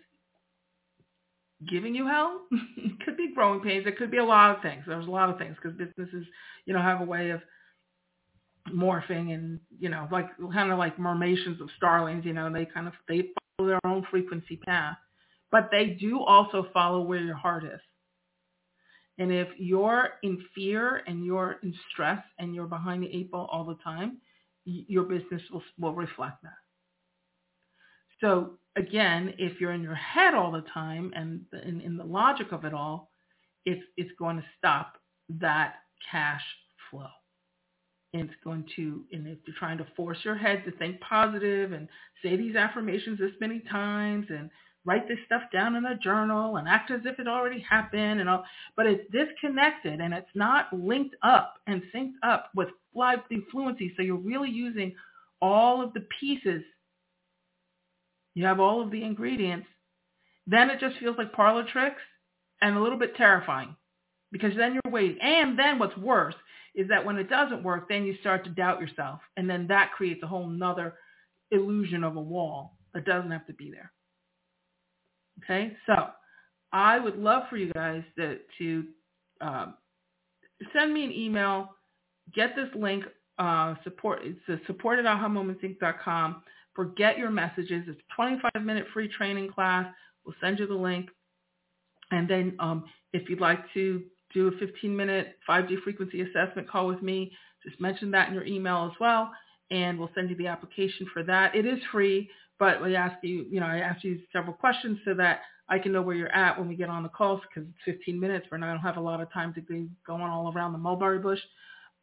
giving 1.65 1.95
you 1.95 2.07
hell. 2.07 2.41
it 2.51 2.99
could 3.05 3.17
be 3.17 3.33
growing 3.33 3.61
pains. 3.61 3.85
It 3.87 3.97
could 3.97 4.11
be 4.11 4.17
a 4.17 4.25
lot 4.25 4.55
of 4.55 4.61
things. 4.61 4.83
There's 4.85 5.07
a 5.07 5.11
lot 5.11 5.29
of 5.29 5.37
things 5.37 5.55
because 5.61 5.77
businesses, 5.77 6.25
you 6.65 6.73
know, 6.73 6.81
have 6.81 7.01
a 7.01 7.05
way 7.05 7.31
of 7.31 7.41
morphing 8.73 9.33
and, 9.33 9.59
you 9.79 9.89
know, 9.89 10.07
like 10.11 10.29
kind 10.53 10.71
of 10.71 10.77
like 10.77 10.97
mermations 10.97 11.61
of 11.61 11.69
starlings, 11.77 12.25
you 12.25 12.33
know, 12.33 12.51
they 12.51 12.65
kind 12.65 12.87
of, 12.87 12.93
they 13.07 13.29
follow 13.57 13.69
their 13.69 13.85
own 13.85 14.05
frequency 14.11 14.57
path. 14.57 14.97
But 15.51 15.69
they 15.71 15.97
do 15.99 16.19
also 16.21 16.67
follow 16.73 17.01
where 17.01 17.21
your 17.21 17.35
heart 17.35 17.63
is. 17.63 17.79
And 19.17 19.31
if 19.31 19.47
you're 19.57 20.09
in 20.21 20.43
fear 20.53 21.01
and 21.07 21.25
you're 21.25 21.57
in 21.63 21.73
stress 21.91 22.21
and 22.37 22.53
you're 22.53 22.67
behind 22.67 23.03
the 23.03 23.07
eight 23.07 23.31
ball 23.31 23.47
all 23.51 23.63
the 23.63 23.77
time, 23.83 24.17
your 24.65 25.03
business 25.03 25.41
will, 25.51 25.63
will 25.79 25.93
reflect 25.93 26.43
that. 26.43 26.66
So 28.21 28.51
again, 28.75 29.33
if 29.37 29.59
you're 29.59 29.73
in 29.73 29.83
your 29.83 29.95
head 29.95 30.33
all 30.33 30.51
the 30.51 30.63
time 30.73 31.11
and 31.15 31.41
in, 31.65 31.81
in 31.81 31.97
the 31.97 32.03
logic 32.03 32.51
of 32.51 32.65
it 32.65 32.73
all, 32.73 33.11
it's, 33.65 33.83
it's 33.97 34.11
going 34.17 34.37
to 34.37 34.43
stop 34.57 34.93
that 35.39 35.75
cash 36.11 36.43
flow. 36.89 37.07
And 38.13 38.23
it's 38.23 38.39
going 38.43 38.65
to, 38.77 39.03
and 39.11 39.27
if 39.27 39.37
you're 39.45 39.55
trying 39.59 39.77
to 39.79 39.87
force 39.95 40.17
your 40.23 40.37
head 40.37 40.63
to 40.65 40.71
think 40.71 40.99
positive 41.01 41.73
and 41.73 41.87
say 42.23 42.37
these 42.37 42.55
affirmations 42.55 43.19
this 43.19 43.31
many 43.41 43.61
times 43.69 44.27
and 44.29 44.49
write 44.85 45.07
this 45.09 45.17
stuff 45.25 45.41
down 45.51 45.75
in 45.75 45.85
a 45.85 45.97
journal 45.97 46.55
and 46.55 46.67
act 46.67 46.89
as 46.89 47.01
if 47.03 47.19
it 47.19 47.27
already 47.27 47.59
happened 47.59 48.21
and 48.21 48.29
all, 48.29 48.45
but 48.77 48.85
it's 48.87 49.03
disconnected 49.11 49.99
and 49.99 50.13
it's 50.13 50.29
not 50.33 50.71
linked 50.71 51.15
up 51.23 51.55
and 51.67 51.81
synced 51.93 52.13
up 52.23 52.49
with 52.55 52.69
live 52.95 53.19
fluency. 53.51 53.93
So 53.97 54.01
you're 54.01 54.15
really 54.15 54.49
using 54.49 54.95
all 55.41 55.83
of 55.83 55.93
the 55.93 56.07
pieces 56.19 56.63
you 58.37 58.45
have 58.45 58.59
all 58.59 58.83
of 58.83 58.91
the 58.91 59.03
ingredients, 59.03 59.65
then 60.45 60.69
it 60.69 60.79
just 60.79 60.95
feels 60.99 61.17
like 61.17 61.33
parlor 61.33 61.65
tricks 61.73 62.03
and 62.61 62.77
a 62.77 62.79
little 62.79 62.99
bit 62.99 63.15
terrifying 63.15 63.75
because 64.31 64.55
then 64.55 64.75
you're 64.75 64.93
waiting. 64.93 65.17
And 65.19 65.57
then 65.57 65.79
what's 65.79 65.97
worse 65.97 66.35
is 66.75 66.87
that 66.89 67.03
when 67.03 67.17
it 67.17 67.31
doesn't 67.31 67.63
work, 67.63 67.89
then 67.89 68.05
you 68.05 68.15
start 68.21 68.43
to 68.43 68.51
doubt 68.51 68.79
yourself. 68.79 69.21
And 69.37 69.49
then 69.49 69.65
that 69.69 69.91
creates 69.93 70.21
a 70.21 70.27
whole 70.27 70.45
nother 70.45 70.93
illusion 71.49 72.03
of 72.03 72.15
a 72.15 72.21
wall 72.21 72.77
that 72.93 73.05
doesn't 73.05 73.31
have 73.31 73.47
to 73.47 73.53
be 73.53 73.71
there. 73.71 73.91
Okay, 75.43 75.75
so 75.87 76.09
I 76.71 76.99
would 76.99 77.17
love 77.17 77.43
for 77.49 77.57
you 77.57 77.73
guys 77.73 78.03
to, 78.17 78.37
to 78.59 78.83
uh, 79.41 79.65
send 80.77 80.93
me 80.93 81.03
an 81.05 81.11
email, 81.11 81.69
get 82.35 82.55
this 82.55 82.69
link, 82.75 83.03
uh, 83.39 83.73
support, 83.83 84.19
it's 84.23 84.39
a 84.47 84.63
support 84.67 84.99
at 84.99 85.05
ahamomentsinc.com 85.05 86.43
Forget 86.77 87.17
your 87.17 87.31
messages. 87.31 87.85
It's 87.87 87.99
a 87.99 88.15
25 88.15 88.63
minute 88.63 88.85
free 88.93 89.09
training 89.09 89.51
class. 89.51 89.91
We'll 90.23 90.35
send 90.39 90.59
you 90.59 90.67
the 90.67 90.75
link. 90.75 91.09
And 92.11 92.29
then 92.29 92.55
um, 92.59 92.85
if 93.13 93.27
you'd 93.29 93.41
like 93.41 93.59
to 93.73 94.03
do 94.31 94.47
a 94.47 94.51
15 94.51 94.95
minute 94.95 95.37
5D 95.49 95.81
frequency 95.83 96.21
assessment 96.21 96.69
call 96.69 96.87
with 96.87 97.01
me, 97.01 97.31
just 97.65 97.81
mention 97.81 98.11
that 98.11 98.27
in 98.29 98.35
your 98.35 98.45
email 98.45 98.89
as 98.91 98.97
well. 98.99 99.31
And 99.71 99.97
we'll 99.97 100.11
send 100.13 100.29
you 100.29 100.37
the 100.37 100.45
application 100.45 101.07
for 101.11 101.23
that. 101.23 101.55
It 101.55 101.65
is 101.65 101.79
free, 101.91 102.29
but 102.59 102.81
we 102.81 102.95
ask 102.95 103.15
you, 103.23 103.47
you 103.49 103.59
know, 103.59 103.65
I 103.65 103.79
ask 103.79 104.03
you 104.03 104.19
several 104.31 104.53
questions 104.53 104.99
so 105.03 105.15
that 105.15 105.41
I 105.67 105.79
can 105.79 105.91
know 105.91 106.03
where 106.03 106.15
you're 106.15 106.31
at 106.31 106.59
when 106.59 106.69
we 106.69 106.75
get 106.75 106.89
on 106.89 107.01
the 107.01 107.09
calls 107.09 107.41
because 107.41 107.67
it's 107.67 107.97
15 107.97 108.19
minutes, 108.19 108.45
and 108.51 108.63
I 108.63 108.71
don't 108.71 108.79
have 108.79 108.97
a 108.97 109.01
lot 109.01 109.19
of 109.19 109.33
time 109.33 109.53
to 109.55 109.61
be 109.61 109.89
going 110.05 110.21
all 110.21 110.53
around 110.53 110.71
the 110.73 110.77
mulberry 110.77 111.19
bush. 111.19 111.41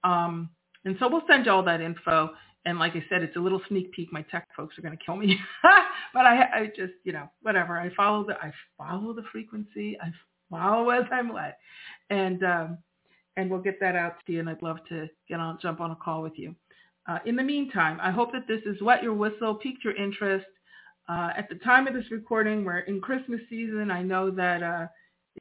Um, 0.03 0.51
and 0.85 0.97
so 0.99 1.09
we'll 1.09 1.23
send 1.27 1.47
you 1.47 1.53
all 1.53 1.63
that 1.63 1.81
info. 1.81 2.31
And 2.67 2.79
like 2.79 2.93
I 2.97 3.05
said, 3.09 3.23
it's 3.23 3.37
a 3.37 3.41
little 3.41 3.61
sneak 3.69 3.93
peek. 3.93 4.13
My 4.13 4.23
tech 4.23 4.49
folks 4.57 4.79
are 4.79 4.83
going 4.83 4.97
to 4.97 5.05
kill 5.05 5.17
me, 5.17 5.39
but 6.15 6.25
I, 6.27 6.43
I 6.43 6.67
just, 6.69 6.95
you 7.05 7.13
know, 7.13 7.29
whatever. 7.43 7.79
I 7.79 7.95
follow 7.95 8.25
the, 8.25 8.35
I 8.35 8.53
follow 8.79 9.13
the 9.13 9.25
frequency. 9.31 9.99
I 10.01 10.11
follow 10.51 10.91
as 10.91 11.05
I'm 11.13 11.33
led, 11.33 11.55
and 12.11 12.43
um, 12.43 12.79
and 13.37 13.51
we'll 13.51 13.61
get 13.61 13.81
that 13.81 13.97
out 13.97 14.15
to 14.27 14.33
you. 14.33 14.41
And 14.41 14.49
I'd 14.49 14.63
love 14.63 14.79
to 14.89 15.09
get 15.29 15.41
on, 15.41 15.59
jump 15.61 15.81
on 15.81 15.91
a 15.91 15.97
call 15.97 16.23
with 16.23 16.35
you. 16.37 16.55
Uh, 17.07 17.19
in 17.27 17.37
the 17.37 17.43
meantime, 17.43 17.99
I 18.01 18.11
hope 18.11 18.33
that 18.33 18.49
this 18.49 18.63
has 18.67 18.81
wet 18.81 19.03
your 19.03 19.13
whistle, 19.13 19.55
piqued 19.57 19.85
your 19.85 19.95
interest. 19.97 20.47
Uh, 21.09 21.31
at 21.37 21.49
the 21.51 21.57
time 21.57 21.87
of 21.87 21.93
this 21.93 22.11
recording, 22.11 22.65
we're 22.65 22.79
in 22.81 23.01
Christmas 23.01 23.41
season. 23.51 23.91
I 23.91 24.03
know 24.03 24.31
that 24.31 24.63
uh, 24.63 24.87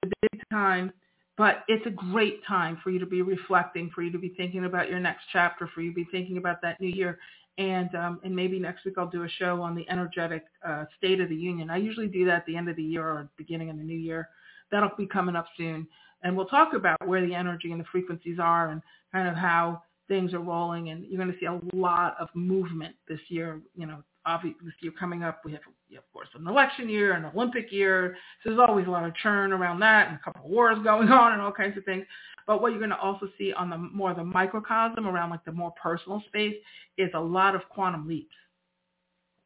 it's 0.02 0.12
a 0.12 0.28
big 0.30 0.42
time, 0.52 0.92
but 1.38 1.64
it's 1.68 1.86
a 1.86 1.90
great 1.90 2.46
time 2.46 2.78
for 2.84 2.92
you 2.92 3.00
to 3.00 3.06
be 3.06 3.22
reflecting, 3.22 3.90
for 3.94 4.04
you 4.04 4.12
to 4.12 4.20
be 4.20 4.30
thinking 4.38 4.66
about 4.66 4.90
your 4.90 5.00
next 5.00 5.24
chapter, 5.32 5.68
for 5.74 5.82
you 5.82 5.90
to 5.90 5.96
be 5.96 6.08
thinking 6.12 6.38
about 6.38 6.62
that 6.62 6.80
new 6.80 6.90
year. 6.90 7.20
And 7.58 7.94
um, 7.96 8.20
and 8.24 8.36
maybe 8.36 8.60
next 8.60 8.84
week 8.84 8.96
I'll 8.98 9.10
do 9.10 9.24
a 9.24 9.30
show 9.30 9.62
on 9.62 9.76
the 9.76 9.88
energetic 9.90 10.46
uh, 10.68 10.86
state 10.98 11.20
of 11.20 11.30
the 11.30 11.36
union. 11.36 11.70
I 11.70 11.78
usually 11.78 12.08
do 12.08 12.26
that 12.26 12.38
at 12.38 12.46
the 12.48 12.56
end 12.56 12.68
of 12.68 12.76
the 12.76 12.84
year 12.84 13.06
or 13.06 13.30
beginning 13.38 13.70
of 13.70 13.78
the 13.78 13.84
new 13.84 13.98
year. 13.98 14.30
That'll 14.72 14.92
be 14.98 15.06
coming 15.06 15.36
up 15.36 15.46
soon, 15.56 15.88
and 16.24 16.36
we'll 16.36 16.48
talk 16.48 16.74
about 16.74 17.08
where 17.08 17.24
the 17.26 17.36
energy 17.36 17.72
and 17.72 17.80
the 17.80 17.86
frequencies 17.92 18.40
are, 18.40 18.70
and 18.70 18.82
kind 19.12 19.28
of 19.28 19.36
how 19.36 19.84
things 20.08 20.34
are 20.34 20.40
rolling. 20.40 20.90
And 20.90 21.06
you're 21.06 21.22
going 21.22 21.32
to 21.32 21.40
see 21.40 21.46
a 21.46 21.60
lot 21.76 22.16
of 22.20 22.28
movement 22.34 22.96
this 23.08 23.20
year. 23.28 23.62
You 23.76 23.86
know, 23.86 24.04
obviously 24.26 24.90
coming 25.00 25.24
up, 25.24 25.42
we 25.44 25.52
have, 25.52 25.62
of 25.98 26.14
course, 26.14 26.28
an 26.36 26.48
election 26.48 26.90
year, 26.90 27.14
an 27.14 27.26
Olympic 27.26 27.72
year. 27.72 28.16
So 28.44 28.50
there's 28.50 28.66
always 28.68 28.88
a 28.88 28.90
lot 28.90 29.06
of 29.06 29.16
churn 29.16 29.52
around 29.52 29.80
that 29.80 30.08
and 30.08 30.16
a 30.18 30.22
couple 30.24 30.46
of 30.46 30.52
wars 30.52 30.78
going 30.84 31.10
on 31.10 31.34
and 31.34 31.42
all 31.42 31.52
kinds 31.52 31.78
of 31.78 31.86
things. 31.86 32.06
But 32.46 32.62
what 32.62 32.72
you're 32.72 32.80
going 32.80 32.90
to 32.90 33.00
also 33.00 33.30
see 33.38 33.54
on 33.54 33.70
the 33.70 33.78
more 33.78 34.14
the 34.14 34.24
microcosm 34.24 35.08
around 35.08 35.30
like 35.30 35.46
the 35.46 35.52
more 35.52 35.72
personal 35.82 36.22
space 36.28 36.56
is 36.98 37.10
a 37.14 37.20
lot 37.20 37.56
of 37.56 37.62
quantum 37.70 38.08
leaps 38.08 38.36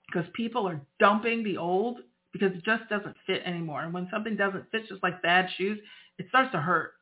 because 0.08 0.28
people 0.34 0.68
are 0.68 0.82
dumping 1.00 1.44
the 1.44 1.58
old 1.58 2.00
because 2.34 2.52
it 2.54 2.64
just 2.64 2.90
doesn't 2.90 3.16
fit 3.26 3.42
anymore. 3.46 3.84
And 3.84 3.94
when 3.94 4.08
something 4.12 4.36
doesn't 4.36 4.70
fit, 4.72 4.88
just 4.88 5.04
like 5.04 5.22
bad 5.22 5.48
shoes, 5.58 5.80
it 6.18 6.26
starts 6.30 6.52
to 6.54 6.60
hurt, 6.60 6.94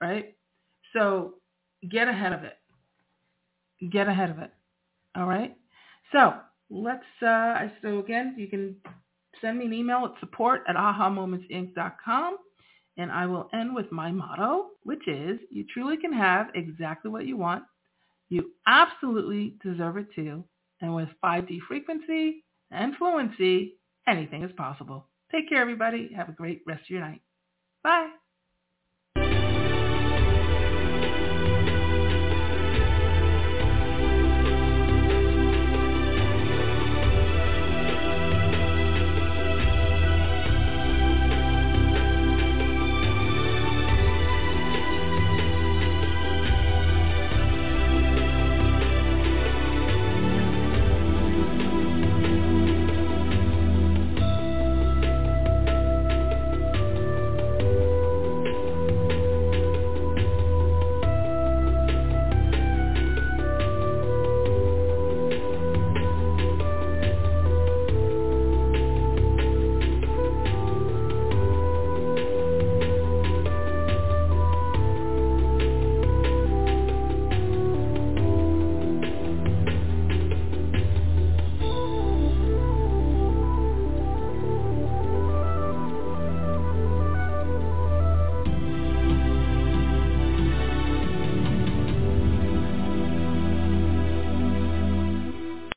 right? 0.00 0.36
So 0.92 1.34
get 1.90 2.08
ahead 2.08 2.32
of 2.32 2.44
it. 2.44 2.58
Get 3.90 4.08
ahead 4.08 4.30
of 4.30 4.38
it. 4.38 4.52
All 5.16 5.26
right. 5.26 5.56
So 6.12 6.34
let's, 6.72 7.04
uh, 7.22 7.26
I 7.26 7.72
so 7.82 7.98
again, 7.98 8.34
you 8.36 8.48
can 8.48 8.76
send 9.40 9.58
me 9.58 9.66
an 9.66 9.72
email 9.72 10.04
at 10.04 10.18
support 10.20 10.62
at 10.68 10.76
ahamomentsinc.com. 10.76 12.38
And 12.98 13.10
I 13.10 13.26
will 13.26 13.48
end 13.54 13.74
with 13.74 13.90
my 13.90 14.10
motto, 14.10 14.66
which 14.82 15.08
is 15.08 15.38
you 15.50 15.64
truly 15.72 15.96
can 15.96 16.12
have 16.12 16.48
exactly 16.54 17.10
what 17.10 17.26
you 17.26 17.36
want. 17.38 17.64
You 18.28 18.50
absolutely 18.66 19.56
deserve 19.64 19.96
it 19.96 20.08
too. 20.14 20.44
And 20.80 20.94
with 20.94 21.08
5D 21.24 21.60
frequency 21.68 22.44
and 22.70 22.94
fluency, 22.96 23.76
anything 24.06 24.42
is 24.42 24.52
possible. 24.56 25.06
Take 25.30 25.48
care, 25.48 25.62
everybody. 25.62 26.10
Have 26.14 26.28
a 26.28 26.32
great 26.32 26.62
rest 26.66 26.82
of 26.82 26.90
your 26.90 27.00
night. 27.00 27.22
Bye. 27.82 28.10